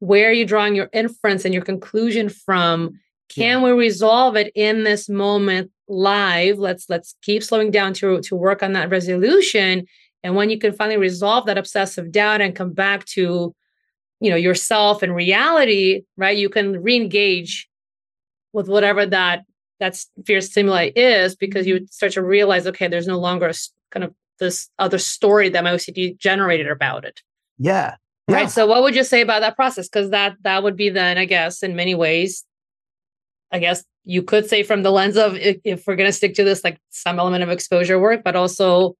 Where 0.00 0.28
are 0.28 0.32
you 0.32 0.46
drawing 0.46 0.74
your 0.74 0.90
inference 0.92 1.44
and 1.44 1.54
your 1.54 1.64
conclusion 1.64 2.28
from? 2.28 3.00
Can 3.28 3.60
yeah. 3.60 3.64
we 3.64 3.70
resolve 3.72 4.36
it 4.36 4.52
in 4.54 4.84
this 4.84 5.08
moment 5.08 5.70
live? 5.88 6.58
Let's 6.58 6.88
let's 6.88 7.14
keep 7.22 7.42
slowing 7.42 7.70
down 7.70 7.94
to 7.94 8.20
to 8.20 8.36
work 8.36 8.62
on 8.62 8.74
that 8.74 8.90
resolution. 8.90 9.86
And 10.22 10.34
when 10.34 10.50
you 10.50 10.58
can 10.58 10.72
finally 10.72 10.98
resolve 10.98 11.46
that 11.46 11.58
obsessive 11.58 12.10
doubt 12.12 12.40
and 12.40 12.54
come 12.54 12.72
back 12.72 13.04
to, 13.06 13.54
you 14.20 14.30
know, 14.30 14.36
yourself 14.36 15.02
and 15.02 15.14
reality, 15.14 16.02
right? 16.16 16.36
You 16.36 16.48
can 16.48 16.82
re-engage 16.82 17.68
with 18.52 18.68
whatever 18.68 19.06
that 19.06 19.44
that 19.80 20.02
fear 20.24 20.40
stimuli 20.40 20.90
is 20.94 21.36
because 21.36 21.66
you 21.66 21.76
mm-hmm. 21.76 21.84
start 21.86 22.12
to 22.12 22.22
realize, 22.22 22.66
okay, 22.66 22.88
there's 22.88 23.06
no 23.06 23.18
longer 23.18 23.46
a 23.48 23.54
kind 23.90 24.04
of 24.04 24.14
this 24.38 24.68
other 24.78 24.98
story 24.98 25.48
that 25.48 25.64
my 25.64 25.72
OCD 25.72 26.16
generated 26.18 26.68
about 26.68 27.04
it. 27.04 27.22
Yeah. 27.58 27.96
yeah. 28.28 28.34
Right. 28.34 28.50
So 28.50 28.66
what 28.66 28.82
would 28.82 28.94
you 28.94 29.04
say 29.04 29.20
about 29.20 29.40
that 29.40 29.56
process? 29.56 29.88
Because 29.88 30.10
that 30.10 30.36
that 30.42 30.62
would 30.62 30.76
be 30.76 30.90
then, 30.90 31.18
I 31.18 31.24
guess, 31.24 31.62
in 31.62 31.74
many 31.76 31.94
ways, 31.94 32.44
I 33.50 33.58
guess 33.58 33.84
you 34.04 34.22
could 34.22 34.48
say 34.48 34.62
from 34.62 34.82
the 34.82 34.90
lens 34.90 35.16
of 35.16 35.36
if, 35.36 35.58
if 35.64 35.86
we're 35.86 35.96
going 35.96 36.08
to 36.08 36.12
stick 36.12 36.34
to 36.34 36.44
this, 36.44 36.64
like 36.64 36.80
some 36.90 37.18
element 37.18 37.42
of 37.42 37.50
exposure 37.50 37.98
work, 37.98 38.22
but 38.24 38.36
also, 38.36 38.96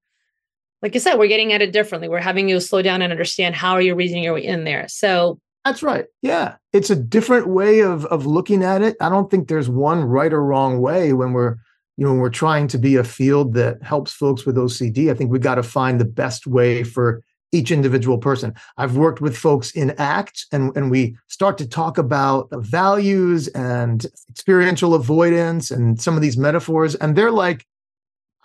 like 0.83 0.95
you 0.95 1.01
said, 1.01 1.17
we're 1.17 1.29
getting 1.29 1.53
at 1.53 1.63
it 1.63 1.73
differently. 1.73 2.09
We're 2.09 2.21
having 2.21 2.49
you 2.49 2.61
slow 2.61 2.83
down 2.83 3.03
and 3.03 3.13
understand 3.13 3.55
how 3.55 3.73
are 3.73 3.81
you 3.81 3.95
reasoning 3.95 4.25
your 4.25 4.35
way 4.35 4.45
in 4.45 4.65
there. 4.65 4.87
So 4.89 5.41
that's 5.65 5.83
right. 5.83 6.07
Yeah. 6.23 6.57
It's 6.73 6.91
a 6.91 6.97
different 6.97 7.49
way 7.49 7.81
of 7.81 8.07
of 8.07 8.27
looking 8.27 8.63
at 8.63 8.83
it. 8.83 8.97
I 9.01 9.09
don't 9.09 9.31
think 9.31 9.49
there's 9.49 9.69
one 9.69 10.05
right 10.05 10.33
or 10.33 10.45
wrong 10.45 10.81
way 10.81 11.13
when 11.13 11.33
we're 11.33 11.57
you 11.97 12.05
know 12.05 12.13
when 12.13 12.21
we're 12.21 12.31
trying 12.31 12.69
to 12.69 12.79
be 12.79 12.97
a 12.97 13.05
field 13.05 13.55
that 13.55 13.83
helps 13.83 14.13
folks 14.13 14.47
with 14.47 14.57
OCD. 14.57 15.11
I 15.11 15.15
think 15.15 15.31
we 15.31 15.39
got 15.39 15.57
to 15.57 15.63
find 15.63 16.01
the 16.01 16.05
best 16.05 16.47
way 16.47 16.85
for 16.85 17.23
each 17.53 17.71
individual 17.71 18.19
person. 18.19 18.55
I've 18.77 18.97
worked 18.97 19.21
with 19.21 19.37
folks 19.37 19.71
in 19.71 19.91
ACT 19.99 20.47
and, 20.53 20.77
and 20.77 20.91
we 20.91 21.17
start 21.29 21.57
to 21.59 21.69
talk 21.69 21.97
about 21.97 22.49
values 22.53 23.49
and 23.49 24.05
experiential 24.29 24.95
avoidance 24.95 25.71
and 25.71 26.01
some 26.01 26.15
of 26.15 26.23
these 26.23 26.37
metaphors. 26.37 26.95
And 26.97 27.17
they're 27.17 27.31
like, 27.31 27.67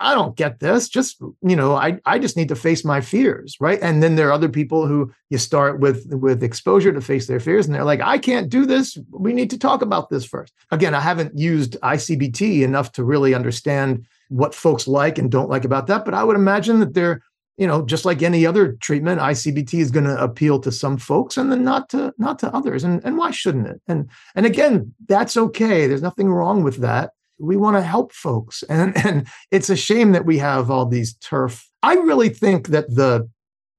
I 0.04 0.14
don't 0.14 0.36
get 0.36 0.60
this. 0.60 0.90
Just, 0.90 1.22
you 1.42 1.56
know, 1.56 1.76
I, 1.76 1.98
I 2.06 2.20
just 2.20 2.36
need 2.36 2.50
to 2.50 2.56
face 2.56 2.84
my 2.84 3.00
fears. 3.00 3.56
Right. 3.62 3.80
And 3.82 4.04
then 4.04 4.16
there 4.16 4.28
are 4.28 4.34
other 4.34 4.50
people 4.50 4.86
who 4.86 5.12
you 5.30 5.38
start 5.38 5.80
with 5.80 6.06
with 6.14 6.44
exposure 6.44 6.92
to 6.92 7.00
face 7.00 7.28
their 7.28 7.40
fears. 7.40 7.66
And 7.66 7.74
they're 7.74 7.86
like, 7.86 8.02
I 8.02 8.18
can't 8.18 8.50
do 8.50 8.66
this. 8.66 8.98
We 9.12 9.32
need 9.32 9.50
to 9.52 9.58
talk 9.58 9.82
about 9.82 10.10
this 10.10 10.26
first. 10.26 10.54
Again, 10.72 10.94
I 10.94 11.00
haven't 11.00 11.38
used 11.38 11.78
ICBT 11.82 12.64
enough 12.64 12.92
to 12.94 13.04
really 13.06 13.34
understand 13.34 14.06
what 14.28 14.54
folks 14.54 14.88
like 14.88 15.18
and 15.18 15.32
don't 15.32 15.50
like 15.50 15.64
about 15.64 15.88
that. 15.88 16.04
But 16.04 16.14
I 16.14 16.24
would 16.26 16.36
imagine 16.36 16.82
that 16.82 16.94
they're, 16.94 17.22
you 17.56 17.66
know, 17.66 17.86
just 17.86 18.04
like 18.04 18.22
any 18.22 18.46
other 18.46 18.74
treatment, 18.74 19.22
ICBT 19.22 19.80
is 19.80 19.92
going 19.92 20.06
to 20.06 20.22
appeal 20.22 20.60
to 20.60 20.72
some 20.72 20.98
folks 20.98 21.38
and 21.38 21.50
then 21.50 21.64
not 21.64 21.88
to 21.90 22.14
not 22.18 22.40
to 22.40 22.54
others. 22.54 22.84
And 22.84 23.02
and 23.06 23.18
why 23.18 23.32
shouldn't 23.32 23.68
it? 23.68 23.82
And 23.88 24.10
and 24.36 24.46
again, 24.46 24.94
that's 25.08 25.38
okay. 25.38 25.88
There's 25.88 26.02
nothing 26.02 26.30
wrong 26.30 26.62
with 26.62 26.78
that 26.78 27.12
we 27.44 27.58
want 27.58 27.78
to 27.78 27.84
help 27.84 28.12
folks. 28.14 28.64
And 28.70 28.98
and 29.06 29.28
it's 29.52 29.70
a 29.70 29.76
shame 29.76 30.14
that 30.14 30.26
we 30.26 30.38
have 30.40 30.72
all 30.72 30.86
these 30.86 31.14
turf. 31.16 31.70
I 31.84 31.96
really 31.96 32.30
think 32.30 32.68
that 32.68 32.90
the 32.90 33.30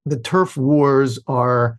the 0.07 0.19
turf 0.19 0.57
wars 0.57 1.19
are 1.27 1.79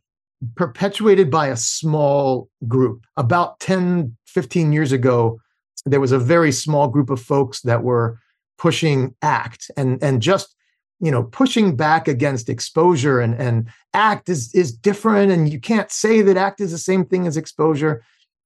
perpetuated 0.56 1.32
by 1.32 1.48
a 1.48 1.56
small 1.56 2.50
group. 2.67 3.06
About 3.15 3.60
10 3.60 4.17
15 4.26 4.74
years 4.74 4.91
ago 4.91 5.39
there 5.86 6.02
was 6.02 6.12
a 6.12 6.19
very 6.19 6.52
small 6.52 6.88
group 6.88 7.10
of 7.10 7.21
folks 7.21 7.62
that 7.62 7.84
were 7.84 8.19
pushing 8.58 9.15
act 9.21 9.69
and 9.78 10.02
and 10.02 10.21
just 10.21 10.56
you 11.00 11.12
know 11.12 11.24
pushing 11.24 11.76
back 11.76 12.08
against 12.08 12.50
exposure 12.50 13.19
and 13.19 13.36
and 13.36 13.69
act 13.93 14.30
is 14.30 14.54
is 14.56 14.71
different 14.71 15.32
and 15.32 15.52
you 15.52 15.60
can't 15.60 15.91
say 15.91 16.21
that 16.21 16.38
act 16.38 16.62
is 16.62 16.71
the 16.71 16.78
same 16.78 17.06
thing 17.06 17.28
as 17.28 17.38
exposure 17.38 18.04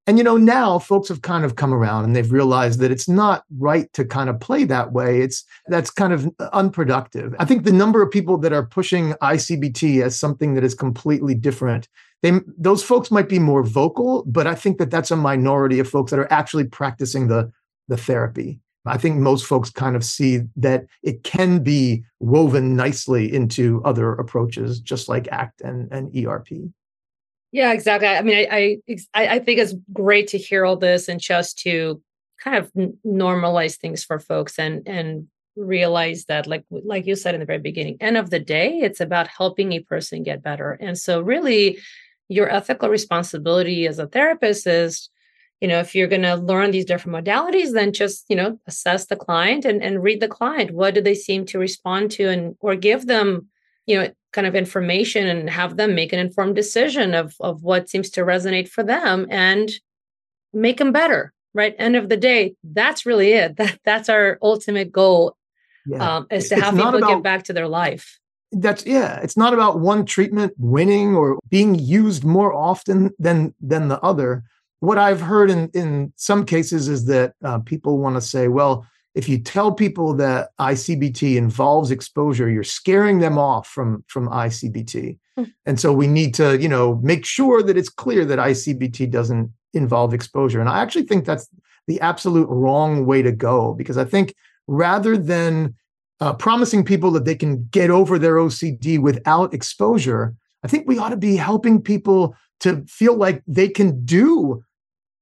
and 0.10 0.18
you 0.18 0.24
know, 0.24 0.38
now 0.38 0.80
folks 0.80 1.08
have 1.10 1.22
kind 1.22 1.46
of 1.46 1.56
come 1.56 1.72
around 1.72 2.04
and 2.04 2.16
they've 2.16 2.32
realized 2.32 2.80
that 2.80 2.90
it's 2.90 3.08
not 3.08 3.44
right 3.60 3.94
to 3.94 4.04
kind 4.04 4.28
of 4.28 4.40
play 4.40 4.64
that 4.64 4.92
way. 4.92 5.22
It's 5.22 5.44
that's 5.68 5.92
kind 5.92 6.12
of 6.12 6.28
unproductive. 6.52 7.36
I 7.38 7.46
think 7.46 7.64
the 7.64 7.72
number 7.72 8.02
of 8.02 8.10
people 8.10 8.36
that 8.40 8.52
are 8.52 8.66
pushing 8.66 9.12
ICBT 9.22 10.02
as 10.04 10.20
something 10.20 10.56
that 10.56 10.64
is 10.64 10.74
completely 10.74 11.36
different, 11.36 11.88
they 12.24 12.40
those 12.58 12.84
folks 12.84 13.12
might 13.12 13.30
be 13.30 13.38
more 13.38 13.62
vocal, 13.62 14.24
but 14.26 14.48
I 14.48 14.56
think 14.56 14.80
that 14.80 14.90
that's 14.90 15.12
a 15.12 15.16
minority 15.16 15.78
of 15.78 15.88
folks 15.88 16.10
that 16.10 16.20
are 16.20 16.34
actually 16.34 16.66
practicing 16.66 17.28
the 17.28 17.52
the 17.88 17.96
therapy. 17.98 18.60
I 18.88 18.98
think 18.98 19.18
most 19.18 19.46
folks 19.46 19.70
kind 19.70 19.96
of 19.96 20.04
see 20.04 20.40
that 20.56 20.88
it 21.04 21.22
can 21.22 21.62
be 21.62 22.04
woven 22.20 22.76
nicely 22.76 23.32
into 23.32 23.80
other 23.86 24.14
approaches, 24.14 24.80
just 24.80 25.08
like 25.08 25.28
ACT 25.32 25.62
and, 25.62 25.88
and 25.92 26.10
ERP. 26.18 26.48
Yeah, 27.52 27.74
exactly. 27.74 28.08
I 28.08 28.22
mean, 28.22 28.48
I, 28.52 28.78
I 29.14 29.28
I 29.36 29.40
think 29.40 29.60
it's 29.60 29.74
great 29.92 30.28
to 30.30 30.38
hear 30.38 30.66
all 30.66 30.78
this 30.78 31.08
and 31.08 31.20
just 31.20 31.58
to 31.60 32.02
kind 32.40 32.58
of 32.58 32.72
normalize 33.06 33.78
things 33.78 34.04
for 34.04 34.20
folks 34.20 34.60
and 34.60 34.88
and 34.88 35.28
realize 35.56 36.26
that 36.26 36.48
like 36.48 36.64
like 36.72 37.06
you 37.06 37.16
said 37.16 37.34
in 37.36 37.40
the 37.42 37.46
very 37.46 37.60
beginning 37.60 37.98
end 38.00 38.16
of 38.16 38.30
the 38.30 38.40
day 38.40 38.80
it's 38.80 39.02
about 39.02 39.28
helping 39.28 39.74
a 39.74 39.80
person 39.82 40.24
get 40.24 40.42
better 40.42 40.72
and 40.80 40.98
so 40.98 41.20
really 41.20 41.78
your 42.30 42.50
ethical 42.50 42.88
responsibility 42.88 43.86
as 43.86 44.00
a 44.00 44.08
therapist 44.08 44.66
is 44.66 45.10
you 45.60 45.68
know 45.68 45.80
if 45.80 45.94
you're 45.94 46.08
going 46.08 46.22
to 46.22 46.36
learn 46.36 46.72
these 46.72 46.86
different 46.86 47.26
modalities 47.26 47.74
then 47.74 47.92
just 47.92 48.24
you 48.30 48.38
know 48.38 48.58
assess 48.68 49.08
the 49.08 49.18
client 49.18 49.66
and, 49.66 49.84
and 49.84 50.02
read 50.02 50.22
the 50.22 50.30
client 50.30 50.72
what 50.72 50.94
do 50.94 51.02
they 51.02 51.16
seem 51.16 51.46
to 51.46 51.60
respond 51.60 52.10
to 52.10 52.30
and 52.30 52.56
or 52.62 52.76
give 52.76 53.08
them 53.08 53.50
you 53.90 54.00
know 54.00 54.10
kind 54.32 54.46
of 54.46 54.56
information 54.56 55.28
and 55.28 55.50
have 55.50 55.76
them 55.76 55.96
make 55.96 56.14
an 56.14 56.20
informed 56.20 56.56
decision 56.56 57.14
of 57.14 57.36
of 57.40 57.64
what 57.64 57.90
seems 57.90 58.10
to 58.12 58.22
resonate 58.22 58.70
for 58.70 58.84
them 58.84 59.26
and 59.30 59.72
make 60.54 60.78
them 60.78 60.92
better 60.92 61.34
right? 61.54 61.76
End 61.78 61.96
of 61.96 62.10
the 62.10 62.18
day 62.18 62.56
that's 62.64 63.06
really 63.06 63.34
it. 63.34 63.56
That 63.60 63.80
that's 63.84 64.10
our 64.10 64.38
ultimate 64.42 64.92
goal 64.92 65.36
yeah. 65.86 66.18
um, 66.18 66.28
is 66.32 66.50
to 66.50 66.56
have 66.56 66.76
people 66.76 66.96
about, 66.96 67.08
get 67.08 67.24
back 67.24 67.44
to 67.46 67.54
their 67.54 67.68
life. 67.68 68.20
That's 68.52 68.86
yeah 68.86 69.20
it's 69.20 69.38
not 69.38 69.54
about 69.54 69.80
one 69.80 70.06
treatment 70.06 70.54
winning 70.58 71.16
or 71.16 71.40
being 71.50 71.76
used 71.76 72.24
more 72.24 72.54
often 72.54 73.12
than 73.20 73.54
than 73.62 73.90
the 73.90 74.00
other. 74.02 74.44
What 74.82 74.98
i've 74.98 75.22
heard 75.22 75.52
in 75.52 75.70
in 75.74 76.14
some 76.16 76.46
cases 76.46 76.88
is 76.88 77.06
that 77.06 77.34
uh, 77.44 77.60
people 77.60 78.00
want 78.00 78.16
to 78.16 78.22
say 78.22 78.48
well 78.48 78.88
if 79.16 79.28
you 79.28 79.40
tell 79.40 79.72
people 79.72 80.14
that 80.16 80.50
ICBT 80.60 81.36
involves 81.36 81.92
exposure, 81.92 82.50
you're 82.50 82.64
scaring 82.64 83.20
them 83.20 83.38
off 83.38 83.68
from 83.68 84.04
from 84.08 84.30
ICBT. 84.30 85.18
Hmm. 85.38 85.44
And 85.66 85.80
so 85.80 85.92
we 85.92 86.08
need 86.08 86.34
to, 86.36 86.60
you 86.60 86.70
know, 86.70 86.96
make 87.02 87.26
sure 87.26 87.64
that 87.64 87.78
it's 87.78 87.90
clear 87.90 88.26
that 88.26 88.40
ICBT 88.40 89.10
doesn't 89.10 89.52
involve 89.74 90.14
exposure. 90.14 90.60
And 90.60 90.70
I 90.70 90.82
actually 90.82 91.04
think 91.06 91.26
that's 91.26 91.48
the 91.88 92.00
absolute 92.02 92.48
wrong 92.50 93.06
way 93.06 93.22
to 93.22 93.32
go 93.32 93.74
because 93.74 93.98
I 93.98 94.06
think 94.06 94.36
rather 94.68 95.18
than 95.18 95.76
uh, 96.20 96.34
promising 96.34 96.84
people 96.84 97.12
that 97.12 97.26
they 97.26 97.36
can 97.36 97.68
get 97.72 97.90
over 97.90 98.20
their 98.20 98.36
OCD 98.36 99.00
without 99.00 99.54
exposure, 99.54 100.36
I 100.64 100.68
think 100.68 100.88
we 100.88 101.00
ought 101.00 101.10
to 101.10 101.18
be 101.18 101.36
helping 101.36 101.82
people 101.82 102.36
to 102.60 102.84
feel 102.88 103.16
like 103.16 103.42
they 103.48 103.70
can 103.70 104.06
do 104.06 104.64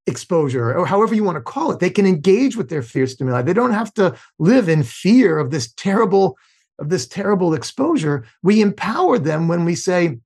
exposure 0.08 0.74
or 0.74 0.86
however 0.86 1.13
you 1.13 1.24
want 1.24 1.36
to 1.36 1.41
call 1.41 1.72
it. 1.72 1.80
They 1.80 1.89
can 1.89 2.08
engage 2.08 2.56
with 2.56 2.70
their 2.70 2.82
fear 2.82 3.06
stimuli. 3.06 3.41
They 3.41 3.54
don't 3.54 3.74
have 3.74 3.93
to 3.96 4.15
live 4.39 4.70
in 4.70 4.84
fear 4.84 5.38
of 5.38 5.52
this 5.52 5.72
terrible 5.74 6.38
of 6.80 6.89
this 6.89 7.08
terrible 7.08 7.54
exposure. 7.54 8.26
We 8.43 8.62
empower 8.62 9.20
them 9.20 9.48
when 9.48 9.65
we 9.65 9.76
say 9.76 10.20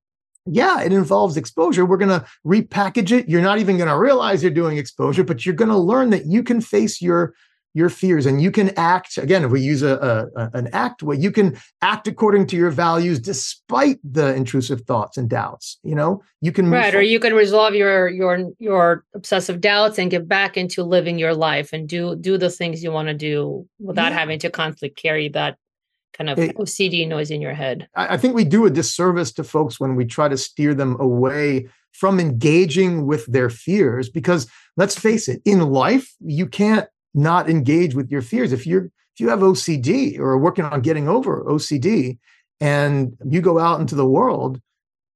yeah 0.46 0.82
it 0.82 0.94
involves 0.94 1.38
exposure. 1.38 1.86
We're 1.86 1.98
going 1.98 2.20
to 2.20 2.26
repackage 2.46 3.12
it. 3.12 3.28
You're 3.28 3.42
not 3.42 3.60
even 3.60 3.78
going 3.78 3.90
to 3.90 3.98
realize 3.98 4.44
you're 4.44 4.52
doing 4.52 4.78
exposure 4.78 5.24
but 5.24 5.46
you're 5.46 5.56
going 5.56 5.70
to 5.70 5.78
learn 5.78 6.12
that 6.12 6.28
you 6.28 6.44
can 6.44 6.62
face 6.62 7.02
your 7.02 7.34
your 7.74 7.90
fears. 7.90 8.26
And 8.26 8.42
you 8.42 8.52
can 8.52 8.78
act 8.78 9.18
again 9.18 9.44
if 9.44 9.52
we 9.52 9.62
use 9.62 9.82
a, 9.82 10.30
a, 10.36 10.50
an 10.54 10.68
act 10.74 11.04
way 11.04 11.16
you 11.16 11.32
can 11.32 11.58
act 11.82 12.08
according 12.08 12.48
to 12.48 12.56
your 12.56 12.70
values 12.70 13.20
despite 13.20 14.00
the 14.04 14.36
intrusive 14.36 14.82
thoughts 14.82 15.18
and 15.18 15.30
doubts 15.30 15.80
you 15.84 15.96
know? 15.96 16.24
You 16.42 16.52
can 16.52 16.70
right 16.70 16.94
or 16.94 17.02
you 17.02 17.20
can 17.20 17.34
resolve 17.34 17.76
your 17.76 18.10
your 18.10 18.52
your 18.60 19.06
obsessive 19.14 19.62
doubts 19.62 19.98
and 20.00 20.12
get 20.12 20.28
back 20.28 20.58
into 20.58 20.84
living 20.84 21.20
your 21.20 21.34
life 21.34 21.72
and 21.74 21.88
do 21.88 22.16
do 22.16 22.38
the 22.38 22.50
things 22.50 22.84
you 22.84 22.92
want 22.92 23.08
to 23.08 23.14
do 23.14 23.68
without 23.80 24.12
yeah. 24.12 24.20
having 24.20 24.40
to 24.40 24.50
constantly 24.50 24.90
carry 24.90 25.30
that 25.30 25.58
kind 26.14 26.30
of 26.30 26.40
it, 26.40 26.56
ocd 26.58 27.08
noise 27.08 27.32
in 27.32 27.42
your 27.42 27.54
head. 27.54 27.88
I, 27.96 28.16
I 28.16 28.18
think 28.18 28.36
we 28.36 28.44
do 28.44 28.66
a 28.66 28.70
disservice 28.70 29.32
to 29.34 29.44
folks 29.44 29.80
when 29.80 29.96
we 29.96 30.06
try 30.06 30.28
to 30.28 30.38
steer 30.38 30.74
them 30.74 31.00
away 31.00 31.68
from 31.92 32.20
engaging 32.20 33.06
with 33.06 33.26
their 33.28 33.50
fears 33.50 34.10
because 34.10 34.50
let's 34.78 34.98
face 34.98 35.28
it 35.28 35.42
in 35.46 35.60
life 35.60 36.14
you 36.20 36.48
can't 36.48 36.88
not 37.14 37.50
engage 37.50 37.96
with 37.96 38.12
your 38.12 38.22
fears. 38.22 38.54
If 38.54 38.66
you're 38.66 38.86
if 38.86 39.20
you 39.20 39.30
have 39.30 39.40
OCD 39.40 40.18
or 40.18 40.32
are 40.32 40.38
working 40.38 40.66
on 40.66 40.82
getting 40.82 41.08
over 41.08 41.44
OCD, 41.44 42.18
and 42.60 43.18
you 43.26 43.42
go 43.42 43.60
out 43.60 43.82
into 43.82 43.96
the 43.96 44.06
world, 44.06 44.62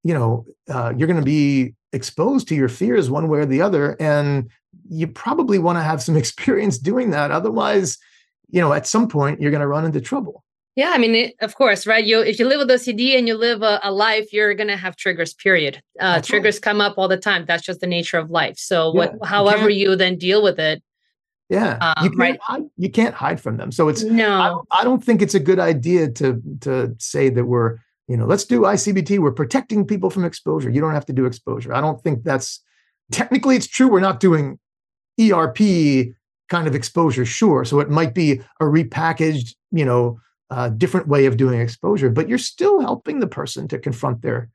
you 0.03 0.13
know, 0.13 0.45
uh, 0.69 0.93
you're 0.95 1.07
going 1.07 1.19
to 1.19 1.25
be 1.25 1.73
exposed 1.93 2.47
to 2.49 2.55
your 2.55 2.67
fears 2.67 3.09
one 3.09 3.29
way 3.29 3.39
or 3.39 3.45
the 3.45 3.61
other, 3.61 3.95
and 3.99 4.49
you 4.89 5.07
probably 5.07 5.59
want 5.59 5.77
to 5.77 5.83
have 5.83 6.01
some 6.01 6.17
experience 6.23 6.77
doing 6.77 7.11
that. 7.11 7.31
Otherwise, 7.31 7.97
you 8.49 8.61
know, 8.61 8.73
at 8.73 8.87
some 8.87 9.07
point 9.07 9.41
you're 9.41 9.51
going 9.51 9.61
to 9.61 9.67
run 9.67 9.85
into 9.85 10.01
trouble. 10.01 10.43
Yeah, 10.75 10.91
I 10.93 10.97
mean, 10.97 11.15
it, 11.15 11.35
of 11.39 11.55
course, 11.55 11.87
right? 11.87 12.03
You 12.03 12.19
if 12.19 12.37
you 12.37 12.45
live 12.45 12.59
with 12.59 12.69
OCD 12.69 13.17
and 13.17 13.29
you 13.29 13.35
live 13.35 13.61
a, 13.61 13.79
a 13.81 13.91
life, 13.91 14.33
you're 14.33 14.53
gonna 14.53 14.75
have 14.75 14.97
triggers. 14.97 15.33
Period. 15.33 15.81
Uh, 16.01 16.19
triggers 16.19 16.55
right. 16.55 16.61
come 16.61 16.81
up 16.81 16.97
all 16.97 17.07
the 17.07 17.17
time. 17.17 17.45
That's 17.47 17.63
just 17.63 17.79
the 17.79 17.87
nature 17.87 18.17
of 18.17 18.29
life. 18.29 18.57
So, 18.57 18.91
yeah, 18.93 18.97
what, 18.97 19.25
however 19.25 19.69
you, 19.69 19.91
you, 19.91 19.95
then 19.95 20.17
deal 20.17 20.43
with 20.43 20.59
it. 20.59 20.83
Yeah, 21.49 21.77
um, 21.79 22.03
you 22.03 22.09
can't 22.09 22.19
right? 22.19 22.39
hide, 22.41 22.63
you 22.75 22.89
can't 22.89 23.13
hide 23.13 23.39
from 23.39 23.57
them. 23.57 23.71
So 23.71 23.87
it's 23.87 24.03
no. 24.03 24.41
I 24.41 24.49
don't, 24.49 24.67
I 24.71 24.83
don't 24.83 25.03
think 25.03 25.21
it's 25.21 25.35
a 25.35 25.39
good 25.39 25.59
idea 25.59 26.09
to 26.11 26.41
to 26.61 26.95
say 26.97 27.29
that 27.29 27.45
we're 27.45 27.77
you 28.07 28.17
know 28.17 28.25
let's 28.25 28.45
do 28.45 28.61
ICBT. 28.61 29.19
We're 29.19 29.31
protecting 29.31 29.85
people 29.85 30.09
from 30.09 30.25
exposure. 30.25 30.69
You 30.69 30.81
don't 30.81 30.93
have 30.93 31.05
to 31.05 31.13
do 31.13 31.25
exposure. 31.25 31.73
I 31.73 31.81
don't 31.81 32.01
think 32.01 32.23
that's 32.23 32.63
technically 33.11 33.55
it's 33.55 33.67
true. 33.67 33.87
We're 33.87 33.99
not 33.99 34.19
doing 34.19 34.59
ERP 35.21 35.59
kind 36.49 36.67
of 36.67 36.75
exposure, 36.75 37.25
sure. 37.25 37.65
So 37.65 37.79
it 37.79 37.89
might 37.89 38.13
be 38.13 38.41
a 38.59 38.65
repackaged, 38.65 39.55
you 39.71 39.85
know, 39.85 40.19
uh, 40.49 40.69
different 40.69 41.07
way 41.07 41.25
of 41.25 41.37
doing 41.37 41.59
exposure, 41.59 42.09
but 42.09 42.29
you're 42.29 42.37
still 42.37 42.81
helping 42.81 43.19
the 43.19 43.27
person 43.27 43.67
to 43.69 43.79
confront 43.79 44.21
their 44.21 44.49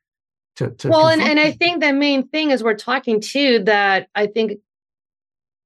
to, 0.56 0.70
to 0.70 0.88
well, 0.88 1.08
and, 1.08 1.22
and 1.22 1.38
I 1.38 1.52
think 1.52 1.80
the 1.80 1.92
main 1.92 2.28
thing 2.28 2.50
is 2.50 2.62
we're 2.62 2.74
talking 2.74 3.20
too 3.20 3.60
that 3.64 4.08
I 4.14 4.26
think 4.26 4.58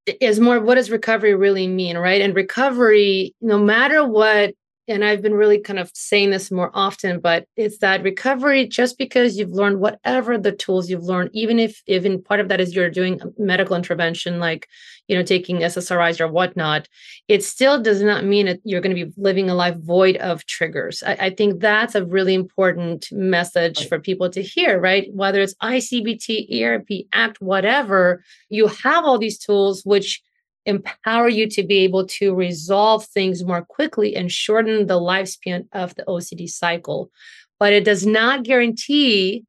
is 0.07 0.41
more 0.41 0.61
what 0.61 0.75
does 0.75 0.91
recovery 0.91 1.35
really 1.35 1.67
mean, 1.67 1.97
right? 1.97 2.21
And 2.21 2.35
recovery, 2.35 3.35
no 3.41 3.59
matter 3.59 4.07
what 4.07 4.55
and 4.87 5.05
I've 5.05 5.23
been 5.23 5.35
really 5.35 5.59
kind 5.59 5.79
of 5.79 5.91
saying 5.95 6.31
this 6.31 6.51
more 6.51 6.71
often, 6.75 7.21
but 7.21 7.47
it's 7.57 7.79
that 7.79 8.03
recovery 8.03 8.67
just 8.67 8.99
because 8.99 9.37
you've 9.37 9.51
learned 9.51 9.81
whatever 9.81 10.37
the 10.37 10.53
tools 10.53 10.91
you've 10.91 11.05
learned, 11.05 11.31
even 11.33 11.59
if 11.59 11.83
even 11.87 12.23
part 12.23 12.41
of 12.41 12.49
that 12.49 12.61
is 12.61 12.75
you're 12.75 12.91
doing 12.91 13.21
medical 13.39 13.77
intervention, 13.77 14.39
like 14.39 14.69
you 15.09 15.17
know, 15.17 15.23
taking 15.23 15.59
SSRIs 15.59 16.21
or 16.21 16.29
whatnot, 16.29 16.89
it 17.29 17.45
still 17.45 17.83
does 17.83 18.03
not 18.03 18.25
mean 18.25 18.47
that 18.47 18.61
you're 18.65 18.81
going 18.81 18.97
to 18.97 19.05
be 19.05 19.13
living 19.17 19.51
a 19.51 19.55
life 19.55 19.77
void 19.77 20.17
of 20.17 20.47
triggers. 20.47 21.03
I, 21.03 21.13
I 21.13 21.31
think 21.31 21.61
that's 21.61 21.95
a 21.95 22.05
really 22.05 22.35
important 22.35 23.09
message 23.13 23.81
right. 23.81 23.89
for 23.89 23.99
people 23.99 24.31
to 24.31 24.43
hear, 24.43 24.81
right? 24.81 25.09
Whether 25.13 25.41
it's 25.43 25.55
ICBT, 25.57 26.63
ERP, 26.63 27.07
ACT, 27.13 27.41
whatever, 27.41 28.25
you 28.49 28.67
have 28.67 29.05
all 29.05 29.19
these 29.19 29.39
tools 29.39 29.83
which 29.85 30.23
empower 30.67 31.29
you 31.29 31.49
to 31.51 31.63
be 31.63 31.79
able 31.79 32.07
to 32.07 32.35
resolve 32.35 33.05
things 33.07 33.45
more 33.45 33.63
quickly 33.63 34.17
and 34.17 34.31
shorten 34.31 34.87
the 34.87 34.99
lifespan 34.99 35.67
of 35.73 35.95
the 35.95 36.05
OCD 36.05 36.49
cycle. 36.49 37.11
But 37.59 37.73
it 37.73 37.85
does 37.85 38.07
not 38.07 38.45
guarantee 38.45 39.45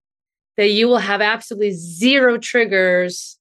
that 0.58 0.69
you 0.69 0.88
will 0.88 0.99
have 0.99 1.21
absolutely 1.21 1.73
zero 1.73 2.38
triggers 2.38 3.38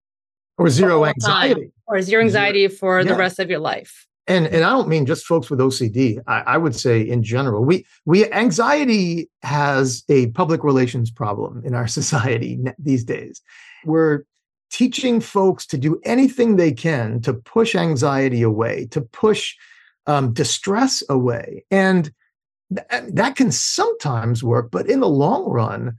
or 0.58 0.68
zero 0.68 1.04
anxiety 1.04 1.70
or 1.86 2.00
zero 2.00 2.22
anxiety 2.22 2.68
for 2.68 3.00
yeah. 3.00 3.12
the 3.12 3.16
rest 3.16 3.38
of 3.38 3.50
your 3.50 3.60
life. 3.60 4.06
And 4.26 4.46
and 4.46 4.64
I 4.64 4.70
don't 4.70 4.88
mean 4.88 5.04
just 5.04 5.26
folks 5.26 5.50
with 5.50 5.58
OCD. 5.58 6.18
I, 6.26 6.40
I, 6.40 6.56
would 6.56 6.74
say 6.74 7.02
in 7.02 7.22
general, 7.22 7.62
we 7.62 7.84
we 8.06 8.30
anxiety 8.32 9.28
has 9.42 10.02
a 10.08 10.28
public 10.28 10.64
relations 10.64 11.10
problem 11.10 11.62
in 11.64 11.74
our 11.74 11.86
society 12.00 12.58
these 12.78 13.04
days. 13.04 13.42
We're 13.84 14.24
teaching 14.74 15.20
folks 15.20 15.66
to 15.66 15.78
do 15.78 16.00
anything 16.02 16.56
they 16.56 16.72
can 16.72 17.20
to 17.20 17.32
push 17.32 17.76
anxiety 17.76 18.42
away, 18.42 18.88
to 18.90 19.00
push 19.00 19.54
um, 20.08 20.32
distress 20.32 21.00
away. 21.08 21.64
And 21.70 22.12
th- 22.74 23.04
that 23.12 23.36
can 23.36 23.52
sometimes 23.52 24.42
work, 24.42 24.72
but 24.72 24.90
in 24.90 24.98
the 24.98 25.08
long 25.08 25.44
run, 25.44 25.96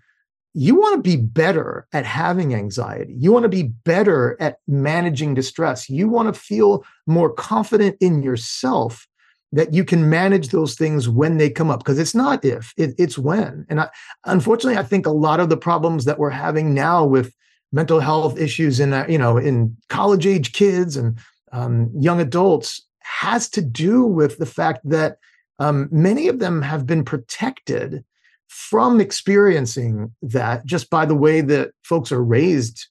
you 0.53 0.75
want 0.75 0.97
to 0.97 1.01
be 1.01 1.15
better 1.15 1.87
at 1.93 2.05
having 2.05 2.53
anxiety. 2.53 3.15
You 3.17 3.31
want 3.31 3.43
to 3.43 3.49
be 3.49 3.63
better 3.63 4.35
at 4.41 4.57
managing 4.67 5.35
distress. 5.35 5.89
You 5.89 6.09
want 6.09 6.33
to 6.33 6.37
feel 6.37 6.83
more 7.07 7.29
confident 7.29 7.95
in 8.01 8.23
yourself 8.23 9.07
that 9.53 9.73
you 9.73 9.85
can 9.85 10.09
manage 10.09 10.49
those 10.49 10.75
things 10.75 11.07
when 11.07 11.37
they 11.37 11.49
come 11.49 11.71
up 11.71 11.79
because 11.79 11.97
it's 11.97 12.15
not 12.15 12.43
if 12.43 12.73
it, 12.75 12.93
it's 12.97 13.17
when 13.17 13.65
and 13.69 13.79
I, 13.79 13.89
unfortunately 14.25 14.77
i 14.77 14.83
think 14.83 15.05
a 15.05 15.11
lot 15.11 15.39
of 15.39 15.49
the 15.49 15.55
problems 15.55 16.03
that 16.05 16.17
we're 16.19 16.31
having 16.31 16.73
now 16.73 17.05
with 17.05 17.31
mental 17.71 17.99
health 17.99 18.39
issues 18.39 18.79
in 18.79 18.93
uh, 18.93 19.05
you 19.09 19.17
know 19.17 19.37
in 19.37 19.75
college 19.89 20.25
age 20.25 20.53
kids 20.53 20.95
and 20.97 21.17
um, 21.51 21.89
young 21.97 22.19
adults 22.19 22.85
has 22.99 23.49
to 23.49 23.61
do 23.61 24.03
with 24.05 24.37
the 24.37 24.45
fact 24.45 24.81
that 24.83 25.17
um, 25.59 25.87
many 25.91 26.27
of 26.27 26.39
them 26.39 26.61
have 26.61 26.85
been 26.85 27.03
protected 27.03 28.03
from 28.47 28.99
experiencing 28.99 30.13
that 30.21 30.65
just 30.65 30.89
by 30.89 31.05
the 31.05 31.15
way 31.15 31.41
that 31.41 31.71
folks 31.83 32.11
are 32.11 32.23
raised 32.23 32.87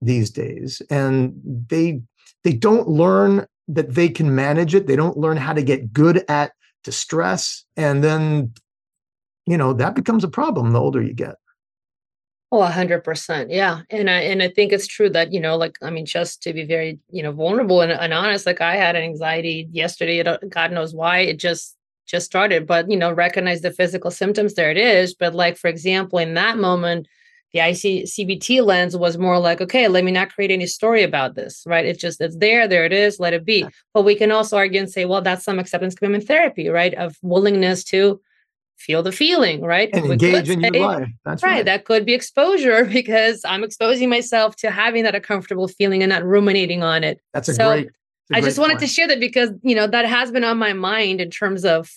these 0.00 0.30
days. 0.30 0.82
And 0.90 1.34
they 1.68 2.02
they 2.44 2.52
don't 2.52 2.88
learn 2.88 3.46
that 3.68 3.94
they 3.94 4.08
can 4.08 4.34
manage 4.34 4.74
it. 4.74 4.86
They 4.86 4.96
don't 4.96 5.16
learn 5.16 5.36
how 5.36 5.52
to 5.52 5.62
get 5.62 5.92
good 5.92 6.24
at 6.28 6.52
distress. 6.84 7.64
And 7.76 8.04
then 8.04 8.52
you 9.46 9.56
know 9.56 9.72
that 9.72 9.94
becomes 9.94 10.24
a 10.24 10.28
problem 10.28 10.72
the 10.72 10.80
older 10.80 11.02
you 11.02 11.14
get 11.14 11.36
Oh, 12.52 12.60
a 12.60 12.66
hundred 12.68 13.02
percent. 13.02 13.50
Yeah. 13.50 13.80
And 13.90 14.08
I, 14.08 14.20
and 14.20 14.40
I 14.42 14.48
think 14.48 14.72
it's 14.72 14.86
true 14.86 15.10
that, 15.10 15.32
you 15.32 15.40
know, 15.40 15.56
like, 15.56 15.76
I 15.82 15.90
mean, 15.90 16.06
just 16.06 16.42
to 16.44 16.52
be 16.52 16.64
very, 16.64 17.00
you 17.10 17.22
know, 17.22 17.32
vulnerable 17.32 17.80
and, 17.80 17.90
and 17.90 18.14
honest, 18.14 18.46
like 18.46 18.60
I 18.60 18.76
had 18.76 18.94
an 18.94 19.02
anxiety 19.02 19.68
yesterday, 19.72 20.20
uh, 20.20 20.38
God 20.48 20.70
knows 20.70 20.94
why 20.94 21.20
it 21.20 21.40
just, 21.40 21.76
just 22.06 22.26
started, 22.26 22.64
but, 22.64 22.88
you 22.88 22.96
know, 22.96 23.10
recognize 23.12 23.62
the 23.62 23.72
physical 23.72 24.12
symptoms. 24.12 24.54
There 24.54 24.70
it 24.70 24.76
is. 24.76 25.12
But 25.12 25.34
like, 25.34 25.56
for 25.56 25.66
example, 25.66 26.20
in 26.20 26.34
that 26.34 26.56
moment, 26.56 27.08
the 27.52 27.58
IC 27.58 28.06
CBT 28.06 28.64
lens 28.64 28.96
was 28.96 29.18
more 29.18 29.40
like, 29.40 29.60
okay, 29.60 29.88
let 29.88 30.04
me 30.04 30.12
not 30.12 30.32
create 30.32 30.52
any 30.52 30.66
story 30.66 31.02
about 31.02 31.34
this, 31.34 31.64
right? 31.66 31.84
It's 31.84 32.00
just, 32.00 32.20
it's 32.20 32.36
there, 32.36 32.68
there 32.68 32.84
it 32.84 32.92
is, 32.92 33.18
let 33.18 33.34
it 33.34 33.44
be. 33.44 33.66
But 33.92 34.04
we 34.04 34.14
can 34.14 34.30
also 34.30 34.56
argue 34.56 34.78
and 34.78 34.90
say, 34.90 35.04
well, 35.04 35.22
that's 35.22 35.44
some 35.44 35.58
acceptance 35.58 35.96
commitment 35.96 36.28
therapy, 36.28 36.68
right? 36.68 36.94
Of 36.94 37.16
willingness 37.22 37.82
to 37.84 38.20
feel 38.76 39.02
the 39.02 39.12
feeling, 39.12 39.62
right? 39.62 39.90
And 39.92 40.06
engage 40.06 40.50
in 40.50 40.60
say, 40.60 40.70
your 40.72 40.86
life. 40.86 41.08
That's 41.24 41.42
right, 41.42 41.50
right. 41.50 41.64
That 41.64 41.84
could 41.84 42.04
be 42.04 42.14
exposure 42.14 42.84
because 42.92 43.44
I'm 43.44 43.64
exposing 43.64 44.08
myself 44.08 44.56
to 44.56 44.70
having 44.70 45.02
that 45.04 45.14
uncomfortable 45.14 45.68
feeling 45.68 46.02
and 46.02 46.10
not 46.10 46.24
ruminating 46.24 46.82
on 46.82 47.04
it. 47.04 47.20
That's 47.32 47.48
a 47.48 47.54
so 47.54 47.72
great. 47.72 47.88
A 48.32 48.36
I 48.36 48.40
just 48.40 48.58
wanted 48.58 48.80
to 48.80 48.86
share 48.86 49.06
that 49.08 49.20
because 49.20 49.50
you 49.62 49.74
know 49.74 49.86
that 49.86 50.04
has 50.04 50.32
been 50.32 50.42
on 50.42 50.58
my 50.58 50.72
mind 50.72 51.20
in 51.20 51.30
terms 51.30 51.64
of, 51.64 51.90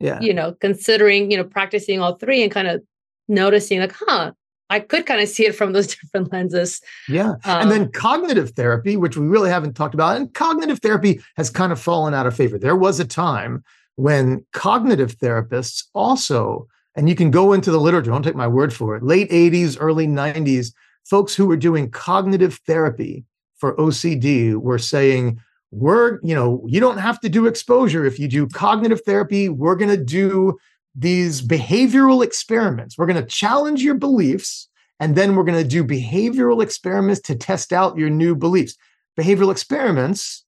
yeah, 0.00 0.18
you 0.20 0.32
know, 0.32 0.52
considering 0.60 1.30
you 1.30 1.36
know 1.36 1.44
practicing 1.44 2.00
all 2.00 2.14
three 2.14 2.42
and 2.42 2.50
kind 2.50 2.68
of 2.68 2.82
noticing 3.28 3.80
like, 3.80 3.92
huh, 3.92 4.32
I 4.70 4.80
could 4.80 5.04
kind 5.04 5.20
of 5.20 5.28
see 5.28 5.46
it 5.46 5.54
from 5.54 5.72
those 5.72 5.86
different 5.94 6.32
lenses. 6.32 6.80
Yeah. 7.08 7.32
Um, 7.44 7.62
and 7.62 7.70
then 7.70 7.92
cognitive 7.92 8.50
therapy, 8.50 8.96
which 8.96 9.16
we 9.16 9.26
really 9.26 9.50
haven't 9.50 9.74
talked 9.74 9.94
about, 9.94 10.16
and 10.16 10.32
cognitive 10.32 10.80
therapy 10.80 11.20
has 11.36 11.50
kind 11.50 11.72
of 11.72 11.80
fallen 11.80 12.14
out 12.14 12.26
of 12.26 12.34
favor. 12.34 12.58
There 12.58 12.76
was 12.76 12.98
a 12.98 13.04
time 13.04 13.62
when 13.96 14.44
cognitive 14.52 15.18
therapists 15.18 15.84
also, 15.94 16.66
and 16.96 17.08
you 17.08 17.14
can 17.14 17.30
go 17.30 17.52
into 17.52 17.70
the 17.70 17.80
literature, 17.80 18.10
don't 18.10 18.22
take 18.22 18.34
my 18.34 18.48
word 18.48 18.72
for 18.72 18.96
it, 18.96 19.02
late 19.02 19.30
80s, 19.30 19.76
early 19.80 20.06
90s, 20.06 20.72
folks 21.04 21.34
who 21.34 21.46
were 21.46 21.56
doing 21.56 21.90
cognitive 21.90 22.60
therapy 22.66 23.24
for 23.56 23.76
OCD 23.76 24.54
were 24.54 24.78
saying, 24.78 25.40
we're, 25.70 26.20
you 26.22 26.34
know, 26.34 26.64
you 26.66 26.80
don't 26.80 26.98
have 26.98 27.20
to 27.20 27.28
do 27.28 27.46
exposure. 27.46 28.04
If 28.04 28.18
you 28.18 28.28
do 28.28 28.46
cognitive 28.46 29.02
therapy, 29.02 29.48
we're 29.48 29.74
going 29.74 29.90
to 29.90 30.04
do 30.04 30.56
these 30.94 31.42
behavioral 31.42 32.22
experiments. 32.22 32.96
We're 32.96 33.06
going 33.06 33.20
to 33.20 33.28
challenge 33.28 33.82
your 33.82 33.96
beliefs, 33.96 34.68
and 35.00 35.16
then 35.16 35.34
we're 35.34 35.44
going 35.44 35.60
to 35.60 35.68
do 35.68 35.84
behavioral 35.84 36.62
experiments 36.62 37.20
to 37.22 37.34
test 37.34 37.72
out 37.72 37.98
your 37.98 38.10
new 38.10 38.36
beliefs. 38.36 38.76
Behavioral 39.18 39.50
experiments 39.50 40.44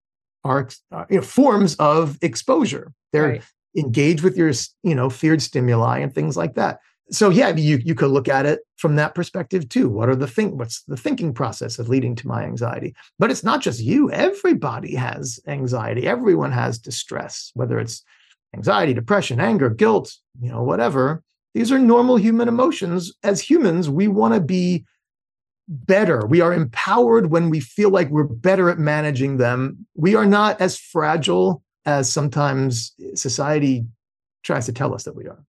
are, 0.46 0.68
are 0.92 1.06
you 1.10 1.16
know, 1.16 1.22
forms 1.22 1.76
of 1.76 2.18
exposure. 2.22 2.92
They're 3.12 3.28
right. 3.28 3.42
engaged 3.76 4.22
with 4.22 4.36
your, 4.36 4.52
you 4.82 4.94
know, 4.94 5.10
feared 5.10 5.42
stimuli 5.42 5.98
and 5.98 6.14
things 6.14 6.36
like 6.36 6.54
that. 6.54 6.80
So 7.10 7.30
yeah, 7.30 7.50
you 7.50 7.76
you 7.84 7.94
could 7.94 8.10
look 8.10 8.28
at 8.28 8.46
it 8.46 8.60
from 8.76 8.96
that 8.96 9.14
perspective 9.14 9.68
too. 9.68 9.88
What 9.88 10.08
are 10.08 10.16
the 10.16 10.26
think? 10.26 10.58
What's 10.58 10.82
the 10.82 10.96
thinking 10.96 11.32
process 11.32 11.78
of 11.78 11.88
leading 11.88 12.16
to 12.16 12.26
my 12.26 12.42
anxiety? 12.42 12.96
But 13.18 13.30
it's 13.30 13.44
not 13.44 13.60
just 13.60 13.80
you. 13.80 14.10
Everybody 14.10 14.94
has 14.96 15.38
anxiety. 15.46 16.06
Everyone 16.06 16.50
has 16.50 16.78
distress, 16.78 17.52
whether 17.54 17.78
it's 17.78 18.02
anxiety, 18.54 18.92
depression, 18.92 19.38
anger, 19.40 19.70
guilt, 19.70 20.16
you 20.40 20.50
know, 20.50 20.64
whatever. 20.64 21.22
These 21.54 21.70
are 21.70 21.78
normal 21.78 22.16
human 22.16 22.48
emotions. 22.48 23.12
As 23.22 23.40
humans, 23.40 23.88
we 23.88 24.08
want 24.08 24.34
to 24.34 24.40
be 24.40 24.84
better. 25.68 26.26
We 26.26 26.40
are 26.40 26.52
empowered 26.52 27.30
when 27.30 27.50
we 27.50 27.60
feel 27.60 27.90
like 27.90 28.08
we're 28.10 28.24
better 28.24 28.70
at 28.70 28.78
managing 28.78 29.38
them. 29.38 29.86
We 29.94 30.14
are 30.14 30.26
not 30.26 30.60
as 30.60 30.78
fragile 30.78 31.62
as 31.84 32.12
sometimes 32.12 32.92
society 33.14 33.86
tries 34.42 34.66
to 34.66 34.72
tell 34.72 34.94
us 34.94 35.04
that 35.04 35.16
we 35.16 35.26
are. 35.26 35.44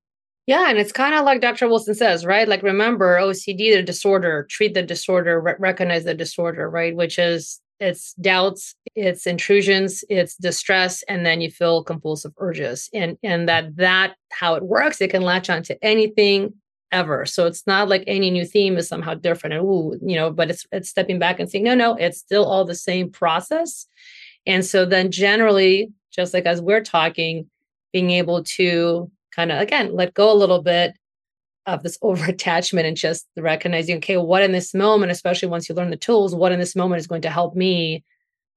Yeah, 0.46 0.70
and 0.70 0.78
it's 0.78 0.94
kind 0.94 1.14
of 1.14 1.26
like 1.26 1.42
Dr. 1.42 1.68
Wilson 1.68 1.94
says, 1.94 2.26
right? 2.26 2.48
Like, 2.48 2.64
remember 2.64 3.18
OCD, 3.18 3.76
the 3.76 3.84
disorder, 3.84 4.48
treat 4.50 4.74
the 4.74 4.82
disorder, 4.82 5.42
re- 5.42 5.56
recognize 5.60 6.06
the 6.06 6.14
disorder, 6.14 6.70
right? 6.70 6.96
Which 6.96 7.20
is 7.20 7.60
it's 7.80 8.14
doubts 8.14 8.76
it's 8.96 9.28
intrusions 9.28 10.04
it's 10.10 10.36
distress 10.38 11.04
and 11.04 11.26
then 11.26 11.42
you 11.42 11.52
feel 11.52 11.84
compulsive 11.84 12.32
urges 12.38 12.90
and 12.94 13.18
and 13.24 13.48
that 13.48 13.76
that 13.76 14.16
how 14.32 14.56
it 14.56 14.64
works 14.64 15.00
it 15.00 15.10
can 15.10 15.22
latch 15.22 15.50
on 15.50 15.62
to 15.62 15.78
anything 15.84 16.54
ever 16.92 17.26
so 17.26 17.46
it's 17.46 17.68
not 17.68 17.90
like 17.90 18.04
any 18.08 18.30
new 18.30 18.46
theme 18.46 18.78
is 18.78 18.88
somehow 18.88 19.14
different 19.14 19.54
and 19.54 19.64
ooh 19.64 19.98
you 20.02 20.16
know 20.16 20.32
but 20.32 20.50
it's 20.50 20.66
it's 20.72 20.90
stepping 20.90 21.20
back 21.20 21.40
and 21.40 21.50
saying 21.50 21.64
no 21.64 21.76
no 21.76 21.96
it's 21.96 22.18
still 22.18 22.46
all 22.46 22.64
the 22.64 22.76
same 22.76 23.10
process 23.10 23.88
and 24.46 24.66
so 24.66 24.86
then 24.86 25.12
generally 25.12 25.92
just 26.12 26.34
like 26.34 26.46
as 26.46 26.62
we're 26.62 26.84
talking 26.84 27.50
being 27.92 28.12
able 28.12 28.44
to 28.44 29.12
kind 29.36 29.52
of 29.52 29.60
again 29.60 29.94
let 29.94 30.14
go 30.14 30.32
a 30.32 30.36
little 30.36 30.62
bit 30.62 30.94
of 31.68 31.84
this 31.84 32.00
over 32.02 32.26
attachment 32.26 32.88
and 32.88 32.98
just 32.98 33.28
recognizing, 33.38 33.98
okay, 33.98 34.18
what 34.18 34.42
in 34.42 34.54
this 34.54 34.74
moment, 34.74 35.12
especially 35.12 35.50
once 35.50 35.70
you 35.70 35.76
learn 35.76 35.92
the 35.92 35.98
tools, 35.98 36.34
what 36.34 36.52
in 36.52 36.60
this 36.60 36.76
moment 36.76 37.00
is 37.00 37.08
going 37.08 37.22
to 37.22 37.30
help 37.30 37.56
me, 37.56 38.04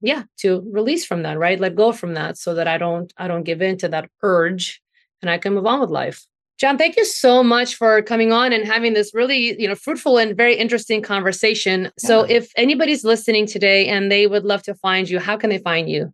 yeah, 0.01 0.23
to 0.39 0.63
release 0.71 1.05
from 1.05 1.25
that, 1.25 1.39
right? 1.39 1.61
Let 1.61 1.75
go 1.75 1.93
from 1.93 2.15
that 2.15 2.39
so 2.39 2.55
that 2.55 2.69
I 2.69 2.79
don't, 2.79 3.13
I 3.19 3.29
don't 3.29 3.43
give 3.43 3.61
in 3.61 3.77
to 3.79 3.89
that 3.89 4.09
urge 4.23 4.81
and 5.21 5.31
I 5.31 5.37
can 5.37 5.53
move 5.53 5.67
on 5.67 5.81
with 5.81 5.91
life. 5.91 6.25
Jon, 6.61 6.77
thank 6.77 6.99
you 6.99 7.07
so 7.07 7.43
much 7.43 7.75
for 7.75 8.03
coming 8.03 8.33
on 8.33 8.53
and 8.53 8.67
having 8.67 8.93
this 8.93 9.15
really, 9.15 9.59
you 9.59 9.67
know, 9.67 9.75
fruitful 9.75 10.19
and 10.19 10.37
very 10.37 10.55
interesting 10.55 11.01
conversation. 11.01 11.85
Yeah. 11.85 11.91
So 11.97 12.21
if 12.25 12.53
anybody's 12.55 13.03
listening 13.03 13.47
today 13.47 13.89
and 13.89 14.13
they 14.13 14.27
would 14.27 14.45
love 14.45 14.63
to 14.65 14.75
find 14.75 15.09
you, 15.09 15.19
how 15.21 15.39
can 15.39 15.49
they 15.49 15.57
find 15.57 15.89
you? 15.89 16.13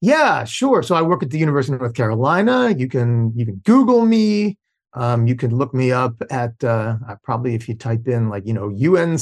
Yeah, 0.00 0.44
sure. 0.44 0.84
So 0.84 0.94
I 0.94 1.02
work 1.02 1.24
at 1.24 1.30
the 1.30 1.38
University 1.38 1.74
of 1.74 1.80
North 1.80 1.94
Carolina. 1.94 2.72
You 2.78 2.86
can 2.86 3.32
you 3.34 3.44
can 3.44 3.56
Google 3.64 4.06
me. 4.06 4.56
Um, 4.94 5.26
you 5.26 5.34
can 5.34 5.50
look 5.50 5.74
me 5.74 5.90
up 5.90 6.14
at 6.30 6.62
uh, 6.62 6.96
probably 7.24 7.56
if 7.56 7.68
you 7.68 7.74
type 7.74 8.06
in 8.06 8.28
like 8.28 8.46
you 8.46 8.52
know 8.52 8.66
UNC 8.66 9.18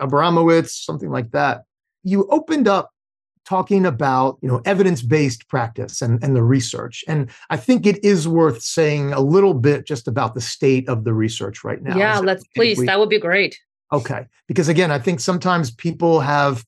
Abramowitz, 0.00 0.70
something 0.70 1.10
like 1.10 1.30
that. 1.30 1.62
You 2.02 2.26
opened 2.30 2.66
up 2.66 2.90
talking 3.46 3.86
about 3.86 4.38
you 4.42 4.48
know 4.48 4.60
evidence-based 4.64 5.48
practice 5.48 6.02
and, 6.02 6.22
and 6.22 6.34
the 6.34 6.42
research. 6.42 7.04
And 7.08 7.30
i 7.50 7.56
think 7.56 7.86
it 7.86 8.04
is 8.04 8.26
worth 8.28 8.62
saying 8.62 9.12
a 9.12 9.20
little 9.20 9.54
bit 9.54 9.86
just 9.86 10.08
about 10.08 10.34
the 10.34 10.40
state 10.40 10.88
of 10.88 11.04
the 11.04 11.14
research 11.14 11.64
right 11.64 11.82
now. 11.82 11.96
Yeah 11.96 12.18
let's 12.18 12.44
please. 12.54 12.78
we, 12.78 12.86
that 12.86 12.98
would 12.98 13.08
be 13.08 13.20
great. 13.20 13.58
Okay. 13.92 14.26
Because 14.46 14.68
again 14.68 14.90
i 14.90 14.98
think 14.98 15.20
sometimes 15.20 15.70
people 15.70 16.20
have 16.20 16.64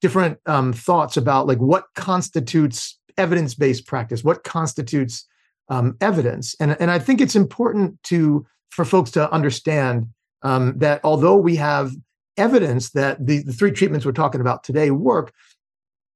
different 0.00 0.38
um, 0.46 0.72
thoughts 0.72 1.16
about 1.16 1.46
like 1.46 1.58
what 1.58 1.84
constitutes 1.94 2.98
evidence-based 3.18 3.86
practice 3.86 4.24
what 4.24 4.44
constitutes 4.44 5.26
um, 5.70 5.96
evidence. 6.00 6.54
And, 6.60 6.76
and 6.80 6.90
I 6.90 6.98
think 6.98 7.20
it's 7.20 7.36
important 7.36 8.02
to 8.04 8.44
for 8.70 8.84
folks 8.84 9.10
to 9.12 9.32
understand 9.32 10.08
um, 10.42 10.78
that 10.78 11.00
although 11.04 11.36
we 11.36 11.56
have 11.56 11.92
evidence 12.36 12.90
that 12.90 13.24
the, 13.24 13.42
the 13.42 13.52
three 13.52 13.70
treatments 13.70 14.04
we're 14.04 14.12
talking 14.12 14.40
about 14.40 14.64
today 14.64 14.90
work, 14.90 15.32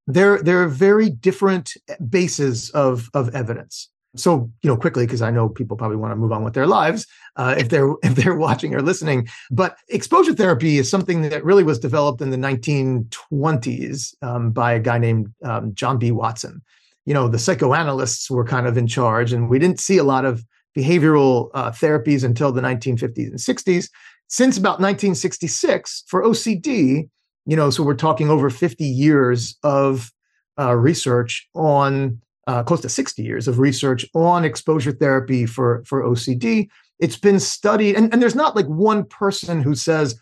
there, 0.07 0.41
there 0.41 0.61
are 0.63 0.67
very 0.67 1.09
different 1.09 1.73
bases 2.09 2.69
of, 2.71 3.09
of 3.13 3.33
evidence. 3.35 3.89
So, 4.15 4.49
you 4.61 4.69
know, 4.69 4.77
quickly, 4.77 5.05
because 5.05 5.21
I 5.21 5.29
know 5.29 5.49
people 5.49 5.75
probably 5.75 5.97
want 5.97 6.13
to 6.13 6.15
move 6.15 6.31
on 6.31 6.43
with 6.43 6.53
their 6.53 6.67
lives 6.67 7.05
uh, 7.35 7.55
if 7.57 7.67
they're 7.67 7.93
if 8.03 8.15
they're 8.15 8.37
watching 8.37 8.73
or 8.73 8.81
listening. 8.81 9.27
But 9.51 9.77
exposure 9.89 10.33
therapy 10.33 10.77
is 10.77 10.89
something 10.89 11.21
that 11.23 11.43
really 11.43 11.63
was 11.63 11.79
developed 11.79 12.21
in 12.21 12.29
the 12.29 12.37
1920s 12.37 14.13
um, 14.21 14.51
by 14.51 14.71
a 14.71 14.79
guy 14.79 14.99
named 14.99 15.33
um, 15.43 15.75
John 15.75 15.97
B. 15.97 16.11
Watson 16.11 16.61
you 17.05 17.13
know 17.13 17.27
the 17.27 17.39
psychoanalysts 17.39 18.29
were 18.29 18.43
kind 18.43 18.67
of 18.67 18.77
in 18.77 18.87
charge 18.87 19.31
and 19.31 19.49
we 19.49 19.59
didn't 19.59 19.79
see 19.79 19.97
a 19.97 20.03
lot 20.03 20.25
of 20.25 20.43
behavioral 20.77 21.49
uh, 21.53 21.71
therapies 21.71 22.23
until 22.23 22.51
the 22.51 22.61
1950s 22.61 23.29
and 23.29 23.39
60s 23.39 23.89
since 24.27 24.57
about 24.57 24.79
1966 24.81 26.03
for 26.07 26.23
ocd 26.23 27.09
you 27.45 27.55
know 27.55 27.69
so 27.69 27.83
we're 27.83 27.93
talking 27.93 28.29
over 28.29 28.49
50 28.49 28.83
years 28.83 29.57
of 29.63 30.11
uh, 30.59 30.75
research 30.75 31.47
on 31.53 32.21
uh, 32.47 32.63
close 32.63 32.81
to 32.81 32.89
60 32.89 33.23
years 33.23 33.47
of 33.47 33.59
research 33.59 34.05
on 34.13 34.45
exposure 34.45 34.91
therapy 34.91 35.45
for 35.45 35.83
for 35.85 36.03
ocd 36.03 36.67
it's 36.99 37.17
been 37.17 37.39
studied 37.39 37.95
and, 37.95 38.11
and 38.13 38.21
there's 38.21 38.35
not 38.35 38.55
like 38.55 38.67
one 38.67 39.03
person 39.05 39.61
who 39.61 39.75
says 39.75 40.19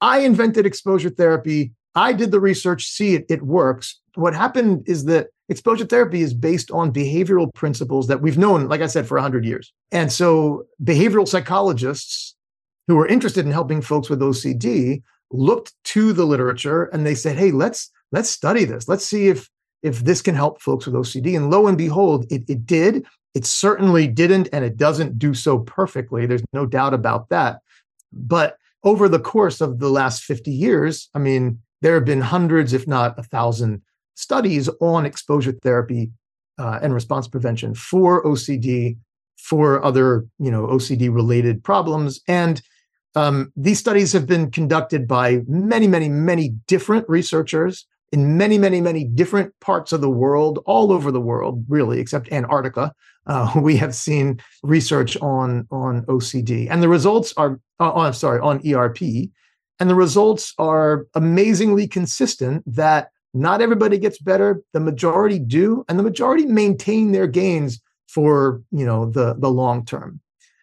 i 0.00 0.20
invented 0.20 0.66
exposure 0.66 1.10
therapy 1.10 1.72
i 1.94 2.12
did 2.12 2.30
the 2.30 2.40
research 2.40 2.86
see 2.86 3.14
it 3.14 3.26
it 3.28 3.42
works 3.42 4.00
what 4.16 4.34
happened 4.34 4.82
is 4.86 5.04
that 5.04 5.28
exposure 5.48 5.84
therapy 5.84 6.22
is 6.22 6.34
based 6.34 6.70
on 6.70 6.92
behavioral 6.92 7.52
principles 7.54 8.08
that 8.08 8.20
we've 8.20 8.38
known, 8.38 8.68
like 8.68 8.80
I 8.80 8.86
said, 8.86 9.06
for 9.06 9.16
100 9.16 9.44
years. 9.44 9.72
And 9.92 10.10
so 10.10 10.66
behavioral 10.82 11.28
psychologists 11.28 12.34
who 12.88 12.98
are 12.98 13.06
interested 13.06 13.44
in 13.44 13.52
helping 13.52 13.80
folks 13.82 14.08
with 14.08 14.20
OCD 14.20 15.02
looked 15.30 15.72
to 15.84 16.12
the 16.12 16.24
literature 16.24 16.84
and 16.84 17.04
they 17.04 17.14
said, 17.14 17.36
hey, 17.36 17.50
let's 17.50 17.90
let's 18.12 18.30
study 18.30 18.64
this. 18.64 18.88
Let's 18.88 19.06
see 19.06 19.28
if 19.28 19.48
if 19.82 20.00
this 20.00 20.22
can 20.22 20.34
help 20.34 20.60
folks 20.60 20.86
with 20.86 20.94
OCD. 20.94 21.36
And 21.36 21.50
lo 21.50 21.66
and 21.66 21.78
behold, 21.78 22.26
it, 22.30 22.44
it 22.48 22.66
did. 22.66 23.06
It 23.34 23.44
certainly 23.44 24.08
didn't, 24.08 24.48
and 24.52 24.64
it 24.64 24.76
doesn't 24.76 25.18
do 25.18 25.34
so 25.34 25.58
perfectly. 25.58 26.24
There's 26.24 26.44
no 26.52 26.64
doubt 26.64 26.94
about 26.94 27.28
that. 27.28 27.60
But 28.12 28.56
over 28.82 29.08
the 29.08 29.18
course 29.18 29.60
of 29.60 29.78
the 29.78 29.90
last 29.90 30.24
50 30.24 30.50
years, 30.50 31.10
I 31.14 31.18
mean, 31.18 31.60
there 31.82 31.94
have 31.94 32.06
been 32.06 32.22
hundreds, 32.22 32.72
if 32.72 32.88
not 32.88 33.18
a 33.18 33.22
thousand 33.22 33.82
studies 34.14 34.70
on 34.80 35.04
exposure 35.04 35.52
therapy 35.52 36.10
uh, 36.58 36.78
and 36.82 36.94
response 36.94 37.28
prevention 37.28 37.74
for 37.74 38.24
OCD, 38.24 38.96
for 39.36 39.84
other 39.84 40.26
you 40.38 40.50
know 40.50 40.66
OCD 40.66 41.14
related 41.14 41.62
problems, 41.62 42.20
and 42.26 42.62
um, 43.16 43.50
these 43.56 43.78
studies 43.78 44.12
have 44.12 44.26
been 44.26 44.50
conducted 44.50 45.08
by 45.08 45.40
many, 45.48 45.88
many, 45.88 46.10
many 46.10 46.50
different 46.66 47.08
researchers 47.08 47.86
in 48.12 48.36
many, 48.36 48.58
many, 48.58 48.80
many 48.80 49.04
different 49.04 49.52
parts 49.60 49.92
of 49.92 50.02
the 50.02 50.10
world, 50.10 50.62
all 50.66 50.92
over 50.92 51.10
the 51.10 51.20
world, 51.20 51.64
really, 51.68 51.98
except 51.98 52.30
Antarctica. 52.30 52.92
Uh, 53.26 53.52
we 53.60 53.76
have 53.76 53.94
seen 53.94 54.40
research 54.62 55.16
on 55.16 55.66
on 55.70 56.02
OCD, 56.02 56.68
and 56.70 56.82
the 56.82 56.88
results 56.88 57.32
are. 57.36 57.58
Uh, 57.80 57.92
I'm 57.94 58.12
sorry, 58.12 58.40
on 58.40 58.60
ERP, 58.66 59.00
and 59.80 59.90
the 59.90 59.94
results 59.94 60.52
are 60.58 61.06
amazingly 61.14 61.88
consistent. 61.88 62.62
That 62.66 63.10
not 63.32 63.62
everybody 63.62 63.98
gets 63.98 64.18
better. 64.18 64.62
The 64.74 64.80
majority 64.80 65.38
do, 65.38 65.84
and 65.88 65.98
the 65.98 66.02
majority 66.02 66.44
maintain 66.44 67.12
their 67.12 67.26
gains 67.26 67.80
for 68.08 68.62
you 68.70 68.84
know 68.84 69.10
the 69.10 69.34
the 69.38 69.50
long 69.50 69.86
term. 69.86 70.20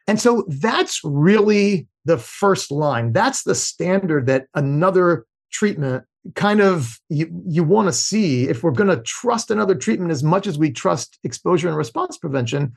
And 0.08 0.20
so 0.20 0.46
that's 0.48 1.00
really 1.04 1.88
the 2.06 2.18
first 2.18 2.72
line. 2.72 3.14
That's 3.14 3.44
the 3.44 3.56
standard 3.56 4.28
that 4.28 4.48
another 4.54 5.26
treatment 5.52 6.06
kind 6.36 6.62
of 6.62 7.00
you, 7.10 7.30
you 7.46 7.64
want 7.64 7.88
to 7.88 7.94
see 7.94 8.48
if 8.48 8.64
we're 8.64 8.72
going 8.72 8.90
to 8.90 9.02
trust 9.04 9.52
another 9.52 9.76
treatment 9.76 10.12
as 10.12 10.24
much 10.24 10.48
as 10.48 10.58
we 10.58 10.72
trust 10.72 11.20
exposure 11.24 11.68
and 11.68 11.76
response 11.76 12.18
prevention 12.18 12.72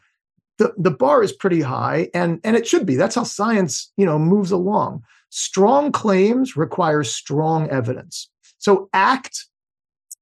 the, 0.59 0.73
the 0.77 0.91
bar 0.91 1.23
is 1.23 1.33
pretty 1.33 1.61
high 1.61 2.09
and 2.13 2.41
and 2.43 2.57
it 2.57 2.67
should 2.67 2.85
be 2.85 2.97
that's 2.97 3.15
how 3.15 3.23
science 3.23 3.93
you 3.97 4.05
know 4.05 4.19
moves 4.19 4.51
along 4.51 5.01
strong 5.31 5.93
claims 5.93 6.57
require 6.57 7.05
strong 7.05 7.69
evidence 7.71 8.29
so 8.59 8.89
act 8.93 9.47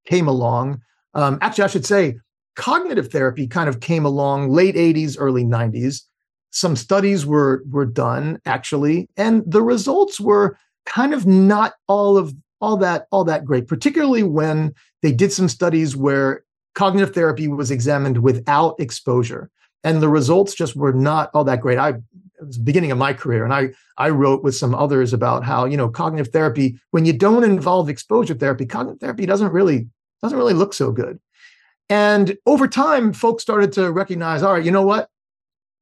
came 0.05 0.29
along. 0.29 0.83
Um, 1.15 1.39
actually, 1.41 1.65
I 1.65 1.69
should 1.69 1.87
say 1.87 2.17
cognitive 2.57 3.11
therapy 3.11 3.47
kind 3.47 3.69
of 3.69 3.81
came 3.81 4.05
along 4.05 4.51
late 4.51 4.75
80s, 4.75 5.17
early 5.19 5.45
90s. 5.45 6.03
Some 6.55 6.77
studies 6.77 7.27
were 7.27 7.63
were 7.69 7.87
done 7.87 8.41
actually, 8.47 9.09
and 9.17 9.43
the 9.47 9.63
results 9.63 10.21
were 10.21 10.57
kind 10.87 11.13
of 11.13 11.27
not 11.27 11.75
all 11.89 12.17
of 12.17 12.35
all 12.61 12.77
that 12.79 13.07
all 13.11 13.25
that 13.25 13.45
great, 13.45 13.69
particularly 13.69 14.23
when 14.23 14.75
they 15.03 15.13
did 15.13 15.33
some 15.33 15.49
studies 15.49 15.97
where 15.97 16.45
cognitive 16.75 17.15
therapy 17.15 17.49
was 17.49 17.71
examined 17.71 18.19
without 18.19 18.79
exposure 18.81 19.51
and 19.85 20.01
the 20.01 20.09
results 20.09 20.55
just 20.55 20.75
were 20.75 20.93
not 20.93 21.31
all 21.35 21.45
that 21.45 21.61
great. 21.61 21.79
I 21.79 21.91
it 22.41 22.47
was 22.47 22.59
beginning 22.59 22.91
of 22.91 22.99
my 22.99 23.13
career, 23.13 23.45
and 23.45 23.55
I 23.55 23.69
I 23.99 24.09
wrote 24.11 24.43
with 24.43 24.57
some 24.57 24.75
others 24.75 25.13
about 25.13 25.45
how 25.45 25.67
you 25.67 25.77
know 25.77 25.89
cognitive 25.89 26.33
therapy 26.33 26.81
when 26.91 27.05
you 27.05 27.13
don't 27.13 27.45
involve 27.45 27.89
exposure 27.89 28.35
therapy, 28.35 28.67
cognitive 28.67 29.01
therapy 29.01 29.27
doesn't 29.27 29.53
really 29.53 29.87
doesn't 30.23 30.39
really 30.39 30.55
look 30.55 30.73
so 30.73 30.91
good. 30.91 31.21
And 31.91 32.37
over 32.47 32.67
time, 32.67 33.13
folks 33.13 33.43
started 33.43 33.73
to 33.75 33.93
recognize, 33.93 34.43
all 34.43 34.55
right, 34.55 34.65
you 34.65 34.71
know 34.71 34.87
what? 34.87 35.11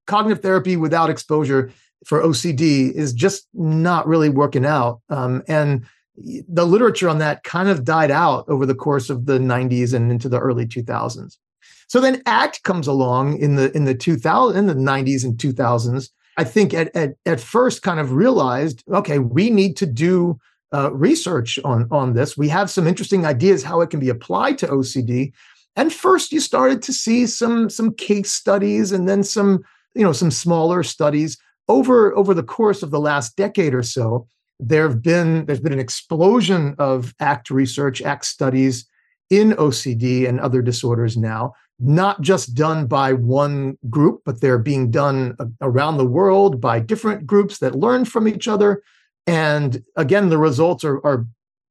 Cognitive 0.07 0.43
therapy 0.43 0.77
without 0.77 1.11
exposure 1.11 1.71
for 2.05 2.21
OCD 2.23 2.93
is 2.93 3.13
just 3.13 3.47
not 3.55 4.07
really 4.07 4.29
working 4.29 4.67
out. 4.67 5.01
Um, 5.09 5.43
and 5.49 5.87
the 6.17 6.67
literature 6.67 7.09
on 7.09 7.19
that 7.19 7.43
kind 7.45 7.69
of 7.69 7.85
died 7.85 8.11
out 8.11 8.45
over 8.49 8.67
the 8.67 8.75
course 8.75 9.09
of 9.09 9.27
the 9.27 9.39
90s 9.39 9.95
and 9.95 10.11
into 10.11 10.29
the 10.29 10.39
early 10.39 10.67
2000s. 10.67 11.39
So 11.87 12.01
then 12.01 12.23
ACT 12.27 12.63
comes 12.63 12.87
along 12.87 13.39
in 13.39 13.57
the 13.57 13.75
in 13.77 13.85
the 13.85 13.95
2000 13.95 14.57
in 14.57 14.67
the 14.67 14.75
90s 14.75 15.25
and 15.25 15.37
2000s. 15.37 16.09
I 16.39 16.45
think 16.45 16.73
at, 16.73 16.95
at, 16.97 17.15
at 17.27 17.41
first 17.41 17.83
kind 17.83 18.01
of 18.01 18.13
realized, 18.13 18.83
okay, 18.91 19.19
we 19.19 19.51
need 19.51 19.77
to 19.77 19.87
do 19.87 20.39
uh, 20.73 20.91
research 20.93 21.59
on, 21.65 21.87
on 21.91 22.15
this. 22.15 22.37
We 22.37 22.49
have 22.49 22.71
some 22.71 22.87
interesting 22.87 23.27
ideas 23.27 23.63
how 23.63 23.83
it 23.83 23.91
can 23.91 24.01
be 24.01 24.09
applied 24.09 24.57
to 24.59 24.69
OCD. 24.69 25.33
And 25.77 25.93
first, 25.93 26.33
you 26.33 26.41
started 26.41 26.83
to 26.83 26.93
see 26.93 27.27
some 27.27 27.71
some 27.71 27.95
case 27.95 28.33
studies, 28.33 28.93
and 28.93 29.09
then 29.09 29.23
some 29.23 29.63
you 29.95 30.03
know 30.03 30.13
some 30.13 30.31
smaller 30.31 30.83
studies 30.83 31.39
over 31.69 32.17
over 32.17 32.35
the 32.35 32.43
course 32.43 32.83
of 32.83 32.91
the 32.91 33.01
last 33.01 33.37
decade 33.37 33.75
or 33.75 33.83
so. 33.83 34.27
There 34.61 34.89
have 34.89 35.03
been 35.03 35.47
there's 35.47 35.61
been 35.61 35.73
an 35.73 35.81
explosion 35.81 36.75
of 36.79 37.15
ACT 37.21 37.51
research, 37.51 38.03
ACT 38.03 38.25
studies, 38.25 38.87
in 39.33 39.53
OCD 39.53 40.29
and 40.29 40.39
other 40.41 40.61
disorders 40.61 41.17
now, 41.17 41.55
not 41.79 42.21
just 42.21 42.55
done 42.55 42.87
by 42.87 43.15
one 43.15 43.79
group, 43.89 44.21
but 44.27 44.43
they're 44.43 44.59
being 44.59 44.91
done 44.91 45.35
around 45.63 45.97
the 45.97 46.07
world 46.07 46.61
by 46.61 46.79
different 46.79 47.27
groups 47.27 47.59
that 47.59 47.75
learn 47.75 48.05
from 48.05 48.29
each 48.29 48.47
other. 48.47 48.83
And 49.27 49.83
again, 49.97 50.29
the 50.29 50.37
results 50.37 50.85
are, 50.85 51.05
are 51.07 51.27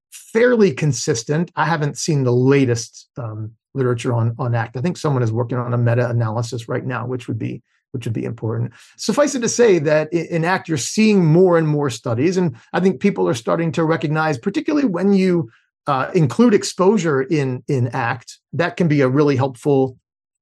fairly 0.10 0.72
consistent. 0.72 1.52
I 1.56 1.66
haven't 1.66 2.00
seen 2.00 2.24
the 2.24 2.34
latest 2.34 3.08
um, 3.16 3.52
literature 3.76 4.12
on, 4.12 4.36
on 4.40 4.56
ACT. 4.56 4.78
I 4.78 4.82
think 4.82 4.98
someone 4.98 5.22
is 5.22 5.32
working 5.32 5.60
on 5.60 5.72
a 5.72 5.78
meta-analysis 5.78 6.68
right 6.68 6.84
now, 6.84 7.06
which 7.06 7.28
would 7.28 7.38
be 7.38 7.62
which 7.92 8.06
would 8.06 8.14
be 8.14 8.26
important. 8.26 8.72
Suffice 8.98 9.36
it 9.36 9.42
to 9.42 9.50
say 9.50 9.80
that 9.80 10.12
in 10.14 10.46
ACT, 10.46 10.70
you're 10.70 10.78
seeing 10.78 11.26
more 11.26 11.58
and 11.58 11.68
more 11.68 11.90
studies. 11.90 12.38
And 12.38 12.56
I 12.74 12.80
think 12.80 13.02
people 13.02 13.28
are 13.28 13.34
starting 13.34 13.72
to 13.74 13.84
recognize, 13.84 14.38
particularly 14.38 14.88
when 14.88 15.14
you 15.14 15.52
uh, 15.88 16.12
include 16.14 16.54
exposure 16.54 17.22
in, 17.22 17.64
in 17.68 17.88
ACT, 17.88 18.40
that 18.54 18.78
can 18.78 18.88
be 18.88 19.02
a 19.02 19.10
really 19.10 19.36
helpful 19.36 19.98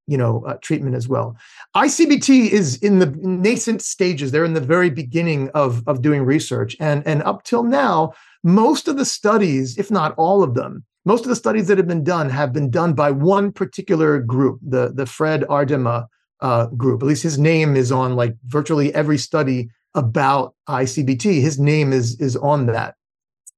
you 0.07 0.17
know 0.17 0.43
uh, 0.47 0.55
treatment 0.63 0.95
as 0.95 1.07
well 1.07 1.37
icbt 1.75 2.49
is 2.49 2.77
in 2.77 2.97
the 2.97 3.05
nascent 3.21 3.79
stages 3.79 4.31
they're 4.31 4.43
in 4.43 4.55
the 4.55 4.59
very 4.59 4.89
beginning 4.89 5.49
of 5.49 5.87
of 5.87 6.01
doing 6.01 6.23
research 6.23 6.75
and 6.79 7.05
and 7.05 7.21
up 7.23 7.43
till 7.43 7.61
now 7.61 8.11
most 8.43 8.87
of 8.87 8.97
the 8.97 9.05
studies 9.05 9.77
if 9.77 9.91
not 9.91 10.15
all 10.17 10.41
of 10.41 10.55
them 10.55 10.83
most 11.05 11.25
of 11.25 11.29
the 11.29 11.35
studies 11.35 11.67
that 11.67 11.77
have 11.77 11.87
been 11.87 12.03
done 12.03 12.27
have 12.27 12.51
been 12.51 12.71
done 12.71 12.93
by 12.93 13.11
one 13.11 13.51
particular 13.51 14.19
group 14.19 14.59
the 14.67 14.91
the 14.95 15.05
fred 15.05 15.43
Aardema 15.43 16.07
uh, 16.41 16.67
group. 16.67 17.01
At 17.01 17.07
least 17.07 17.23
his 17.23 17.37
name 17.37 17.75
is 17.75 17.91
on 17.91 18.15
like 18.15 18.35
virtually 18.45 18.93
every 18.93 19.17
study 19.17 19.69
about 19.95 20.55
ICBT. 20.67 21.41
His 21.41 21.59
name 21.59 21.93
is 21.93 22.19
is 22.19 22.35
on 22.37 22.67
that. 22.67 22.95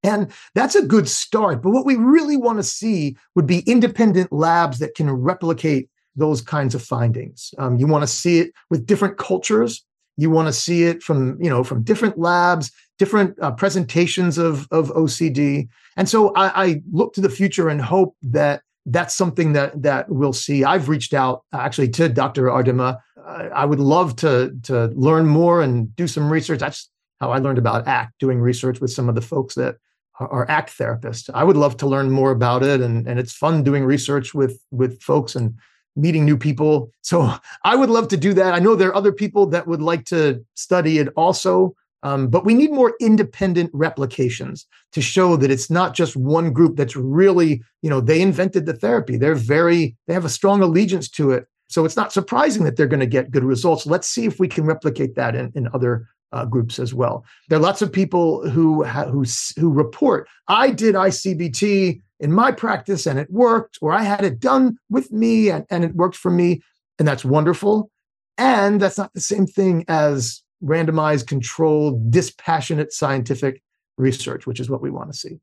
And 0.02 0.32
that's 0.54 0.74
a 0.74 0.84
good 0.84 1.08
start. 1.08 1.62
But 1.62 1.70
what 1.70 1.86
we 1.86 1.94
really 1.94 2.36
want 2.36 2.58
to 2.58 2.64
see 2.64 3.16
would 3.36 3.46
be 3.46 3.60
independent 3.60 4.32
labs 4.32 4.78
that 4.80 4.96
can 4.96 5.10
replicate 5.10 5.88
those 6.16 6.42
kinds 6.42 6.74
of 6.74 6.82
findings. 6.82 7.54
Um, 7.58 7.76
you 7.76 7.86
want 7.86 8.02
to 8.02 8.08
see 8.08 8.40
it 8.40 8.52
with 8.68 8.86
different 8.86 9.16
cultures. 9.16 9.84
You 10.16 10.30
want 10.30 10.48
to 10.48 10.52
see 10.52 10.84
it 10.84 11.02
from 11.02 11.40
you 11.40 11.48
know 11.48 11.64
from 11.64 11.82
different 11.82 12.18
labs, 12.18 12.70
different 12.98 13.38
uh, 13.40 13.52
presentations 13.52 14.38
of 14.38 14.66
of 14.70 14.90
OCD. 14.90 15.68
And 15.96 16.08
so 16.08 16.32
I, 16.34 16.64
I 16.64 16.82
look 16.90 17.14
to 17.14 17.20
the 17.20 17.30
future 17.30 17.68
and 17.68 17.80
hope 17.80 18.16
that 18.22 18.62
that's 18.86 19.14
something 19.14 19.52
that 19.52 19.82
that 19.82 20.08
we'll 20.08 20.32
see. 20.32 20.64
I've 20.64 20.88
reached 20.88 21.14
out 21.14 21.44
actually 21.52 21.88
to 21.90 22.08
Dr. 22.08 22.44
Aardema. 22.44 22.98
I 23.24 23.64
would 23.64 23.80
love 23.80 24.16
to 24.16 24.56
to 24.64 24.86
learn 24.94 25.26
more 25.26 25.62
and 25.62 25.94
do 25.94 26.08
some 26.08 26.30
research. 26.30 26.60
That's 26.60 26.90
how 27.20 27.30
I 27.30 27.38
learned 27.38 27.58
about 27.58 27.86
ACT, 27.86 28.18
doing 28.18 28.40
research 28.40 28.80
with 28.80 28.90
some 28.90 29.08
of 29.08 29.14
the 29.14 29.20
folks 29.20 29.54
that 29.54 29.76
are, 30.18 30.28
are 30.28 30.50
ACT 30.50 30.76
therapists. 30.76 31.30
I 31.32 31.44
would 31.44 31.56
love 31.56 31.76
to 31.78 31.86
learn 31.86 32.10
more 32.10 32.32
about 32.32 32.62
it, 32.62 32.80
and 32.80 33.06
and 33.06 33.20
it's 33.20 33.32
fun 33.32 33.62
doing 33.62 33.84
research 33.84 34.34
with 34.34 34.60
with 34.70 35.00
folks 35.00 35.36
and 35.36 35.54
meeting 35.94 36.24
new 36.24 36.36
people. 36.36 36.90
So 37.02 37.32
I 37.64 37.76
would 37.76 37.90
love 37.90 38.08
to 38.08 38.16
do 38.16 38.34
that. 38.34 38.54
I 38.54 38.58
know 38.58 38.74
there 38.74 38.88
are 38.88 38.96
other 38.96 39.12
people 39.12 39.46
that 39.46 39.66
would 39.66 39.82
like 39.82 40.04
to 40.06 40.44
study 40.54 40.98
it 40.98 41.08
also. 41.16 41.74
Um, 42.02 42.28
but 42.28 42.44
we 42.44 42.54
need 42.54 42.72
more 42.72 42.94
independent 43.00 43.70
replications 43.72 44.66
to 44.92 45.00
show 45.00 45.36
that 45.36 45.50
it's 45.50 45.70
not 45.70 45.94
just 45.94 46.16
one 46.16 46.52
group 46.52 46.76
that's 46.76 46.96
really, 46.96 47.62
you 47.80 47.90
know, 47.90 48.00
they 48.00 48.20
invented 48.20 48.66
the 48.66 48.72
therapy. 48.72 49.16
They're 49.16 49.34
very, 49.34 49.96
they 50.06 50.14
have 50.14 50.24
a 50.24 50.30
strong 50.30 50.62
allegiance 50.62 51.08
to 51.10 51.30
it. 51.30 51.46
So 51.68 51.84
it's 51.84 51.96
not 51.96 52.12
surprising 52.12 52.64
that 52.64 52.76
they're 52.76 52.86
going 52.86 53.00
to 53.00 53.06
get 53.06 53.30
good 53.30 53.44
results. 53.44 53.86
Let's 53.86 54.08
see 54.08 54.26
if 54.26 54.38
we 54.38 54.48
can 54.48 54.64
replicate 54.64 55.14
that 55.14 55.34
in, 55.34 55.52
in 55.54 55.68
other 55.72 56.06
uh, 56.32 56.44
groups 56.44 56.78
as 56.78 56.92
well. 56.92 57.24
There 57.48 57.58
are 57.58 57.62
lots 57.62 57.82
of 57.82 57.92
people 57.92 58.48
who 58.48 58.84
ha- 58.84 59.06
who 59.06 59.24
who 59.58 59.70
report, 59.70 60.28
I 60.48 60.70
did 60.70 60.94
ICBT 60.94 62.00
in 62.20 62.32
my 62.32 62.52
practice 62.52 63.06
and 63.06 63.18
it 63.18 63.30
worked, 63.30 63.78
or 63.80 63.92
I 63.92 64.02
had 64.02 64.24
it 64.24 64.40
done 64.40 64.78
with 64.90 65.12
me 65.12 65.50
and, 65.50 65.64
and 65.70 65.84
it 65.84 65.94
worked 65.94 66.16
for 66.16 66.30
me, 66.30 66.62
and 66.98 67.06
that's 67.06 67.24
wonderful. 67.24 67.90
And 68.38 68.80
that's 68.80 68.98
not 68.98 69.12
the 69.12 69.20
same 69.20 69.46
thing 69.46 69.84
as 69.88 70.42
randomized, 70.64 71.26
controlled, 71.26 72.10
dispassionate 72.10 72.92
scientific 72.92 73.62
research, 73.96 74.46
which 74.46 74.60
is 74.60 74.70
what 74.70 74.80
we 74.82 74.90
want 74.90 75.12
to 75.12 75.18
see. 75.18 75.38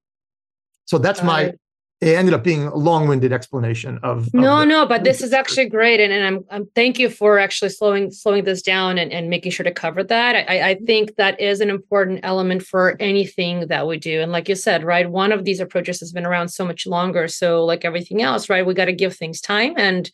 So 0.85 0.97
that's 0.97 1.21
my. 1.21 1.53
It 2.01 2.15
ended 2.15 2.33
up 2.33 2.45
being 2.45 2.63
a 2.63 2.75
long-winded 2.77 3.33
explanation 3.33 3.99
of. 4.03 4.27
of 4.27 4.33
no, 4.33 4.63
no, 4.63 4.85
but 4.85 5.03
this 5.03 5.21
is 5.21 5.33
actually 5.33 5.67
great, 5.67 5.99
and, 5.99 6.13
and 6.13 6.25
I'm, 6.25 6.45
I'm 6.49 6.65
thank 6.73 6.97
you 6.97 7.09
for 7.09 7.37
actually 7.37 7.71
slowing 7.71 8.09
slowing 8.09 8.45
this 8.45 8.61
down 8.61 8.97
and, 8.97 9.11
and 9.11 9.29
making 9.29 9.51
sure 9.51 9.65
to 9.65 9.71
cover 9.71 10.01
that. 10.05 10.49
I, 10.49 10.69
I 10.69 10.75
think 10.75 11.17
that 11.17 11.37
is 11.41 11.59
an 11.59 11.69
important 11.69 12.21
element 12.23 12.63
for 12.63 12.95
anything 13.01 13.67
that 13.67 13.85
we 13.85 13.97
do, 13.97 14.21
and 14.21 14.31
like 14.31 14.47
you 14.47 14.55
said, 14.55 14.85
right, 14.85 15.11
one 15.11 15.33
of 15.33 15.43
these 15.43 15.59
approaches 15.59 15.99
has 15.99 16.13
been 16.13 16.25
around 16.25 16.47
so 16.47 16.65
much 16.65 16.87
longer. 16.87 17.27
So, 17.27 17.65
like 17.65 17.83
everything 17.83 18.21
else, 18.21 18.49
right, 18.49 18.65
we 18.65 18.73
got 18.73 18.85
to 18.85 18.93
give 18.93 19.17
things 19.17 19.41
time 19.41 19.73
and 19.77 20.09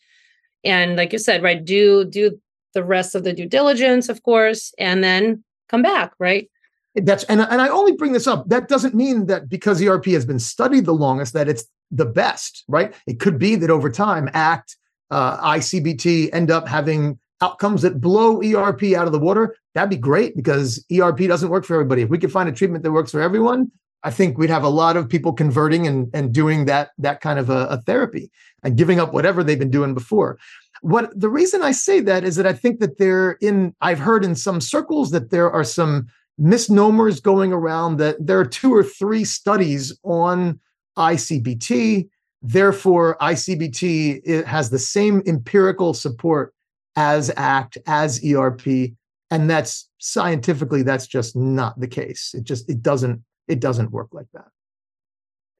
and 0.66 0.96
like 0.96 1.12
you 1.12 1.18
said, 1.18 1.42
right, 1.42 1.64
do 1.64 2.04
do 2.04 2.40
the 2.76 2.84
rest 2.84 3.14
of 3.14 3.24
the 3.24 3.32
due 3.32 3.46
diligence, 3.46 4.10
of 4.10 4.22
course, 4.22 4.72
and 4.78 5.02
then 5.02 5.42
come 5.68 5.82
back, 5.82 6.12
right? 6.18 6.50
That's 6.94 7.24
and, 7.24 7.40
and 7.40 7.60
I 7.60 7.68
only 7.68 7.92
bring 7.92 8.12
this 8.12 8.26
up. 8.26 8.48
That 8.48 8.68
doesn't 8.68 8.94
mean 8.94 9.26
that 9.26 9.48
because 9.48 9.82
ERP 9.82 10.04
has 10.06 10.26
been 10.26 10.38
studied 10.38 10.84
the 10.84 10.92
longest 10.92 11.32
that 11.32 11.48
it's 11.48 11.64
the 11.90 12.04
best, 12.04 12.64
right? 12.68 12.94
It 13.06 13.18
could 13.18 13.38
be 13.38 13.56
that 13.56 13.70
over 13.70 13.90
time, 13.90 14.28
ACT, 14.34 14.76
uh, 15.10 15.38
ICBT 15.54 16.30
end 16.34 16.50
up 16.50 16.68
having 16.68 17.18
outcomes 17.40 17.82
that 17.82 18.00
blow 18.00 18.42
ERP 18.42 18.94
out 18.94 19.06
of 19.06 19.12
the 19.12 19.18
water. 19.18 19.56
That'd 19.74 19.90
be 19.90 19.96
great 19.96 20.36
because 20.36 20.84
ERP 20.92 21.20
doesn't 21.20 21.48
work 21.48 21.64
for 21.64 21.74
everybody. 21.74 22.02
If 22.02 22.10
we 22.10 22.18
could 22.18 22.32
find 22.32 22.48
a 22.48 22.52
treatment 22.52 22.84
that 22.84 22.92
works 22.92 23.10
for 23.10 23.22
everyone, 23.22 23.70
I 24.02 24.10
think 24.10 24.38
we'd 24.38 24.50
have 24.50 24.62
a 24.64 24.68
lot 24.68 24.96
of 24.96 25.08
people 25.08 25.32
converting 25.32 25.86
and, 25.86 26.10
and 26.14 26.32
doing 26.32 26.66
that 26.66 26.90
that 26.98 27.20
kind 27.20 27.38
of 27.38 27.50
a, 27.50 27.66
a 27.66 27.80
therapy 27.82 28.30
and 28.62 28.76
giving 28.76 29.00
up 29.00 29.12
whatever 29.12 29.42
they've 29.42 29.58
been 29.58 29.70
doing 29.70 29.94
before. 29.94 30.38
What 30.86 31.18
the 31.18 31.28
reason 31.28 31.62
I 31.62 31.72
say 31.72 31.98
that 31.98 32.22
is 32.22 32.36
that 32.36 32.46
I 32.46 32.52
think 32.52 32.78
that 32.78 32.98
there 32.98 33.32
in 33.40 33.74
I've 33.80 33.98
heard 33.98 34.24
in 34.24 34.36
some 34.36 34.60
circles 34.60 35.10
that 35.10 35.30
there 35.30 35.50
are 35.50 35.64
some 35.64 36.06
misnomers 36.38 37.18
going 37.18 37.52
around 37.52 37.96
that 37.96 38.24
there 38.24 38.38
are 38.38 38.46
two 38.46 38.72
or 38.72 38.84
three 38.84 39.24
studies 39.24 39.98
on 40.04 40.60
ICBT. 40.96 42.08
Therefore, 42.40 43.16
ICBT 43.20 44.20
it 44.24 44.46
has 44.46 44.70
the 44.70 44.78
same 44.78 45.24
empirical 45.26 45.92
support 45.92 46.54
as 46.94 47.32
ACT, 47.36 47.78
as 47.88 48.24
ERP, 48.24 48.92
and 49.32 49.50
that's 49.50 49.90
scientifically 49.98 50.84
that's 50.84 51.08
just 51.08 51.34
not 51.34 51.80
the 51.80 51.88
case. 51.88 52.32
It 52.32 52.44
just 52.44 52.70
it 52.70 52.80
doesn't 52.80 53.24
it 53.48 53.58
doesn't 53.58 53.90
work 53.90 54.10
like 54.12 54.28
that. 54.34 54.46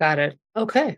Got 0.00 0.20
it. 0.20 0.38
Okay. 0.54 0.96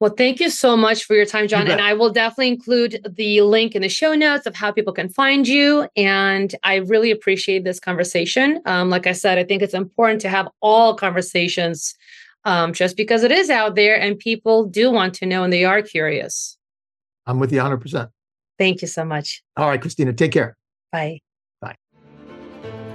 Well, 0.00 0.14
thank 0.16 0.40
you 0.40 0.48
so 0.48 0.78
much 0.78 1.04
for 1.04 1.14
your 1.14 1.26
time, 1.26 1.46
Jon. 1.46 1.68
And 1.68 1.78
I 1.78 1.92
will 1.92 2.08
definitely 2.08 2.48
include 2.48 3.06
the 3.16 3.42
link 3.42 3.74
in 3.74 3.82
the 3.82 3.88
show 3.90 4.14
notes 4.14 4.46
of 4.46 4.56
how 4.56 4.72
people 4.72 4.94
can 4.94 5.10
find 5.10 5.46
you. 5.46 5.86
And 5.94 6.54
I 6.64 6.76
really 6.76 7.10
appreciate 7.10 7.64
this 7.64 7.78
conversation. 7.78 8.62
Um, 8.64 8.88
like 8.88 9.06
I 9.06 9.12
said, 9.12 9.36
I 9.36 9.44
think 9.44 9.60
it's 9.60 9.74
important 9.74 10.22
to 10.22 10.30
have 10.30 10.48
all 10.62 10.94
conversations 10.94 11.94
um, 12.46 12.72
just 12.72 12.96
because 12.96 13.24
it 13.24 13.30
is 13.30 13.50
out 13.50 13.74
there 13.74 14.00
and 14.00 14.18
people 14.18 14.64
do 14.64 14.90
want 14.90 15.12
to 15.16 15.26
know 15.26 15.44
and 15.44 15.52
they 15.52 15.66
are 15.66 15.82
curious. 15.82 16.56
I'm 17.26 17.38
with 17.38 17.52
you 17.52 17.60
100%. 17.60 18.08
Thank 18.58 18.80
you 18.80 18.88
so 18.88 19.04
much. 19.04 19.42
All 19.58 19.68
right, 19.68 19.80
Kristina, 19.80 20.16
take 20.16 20.32
care. 20.32 20.56
Bye. 20.92 21.20
Bye. 21.60 21.76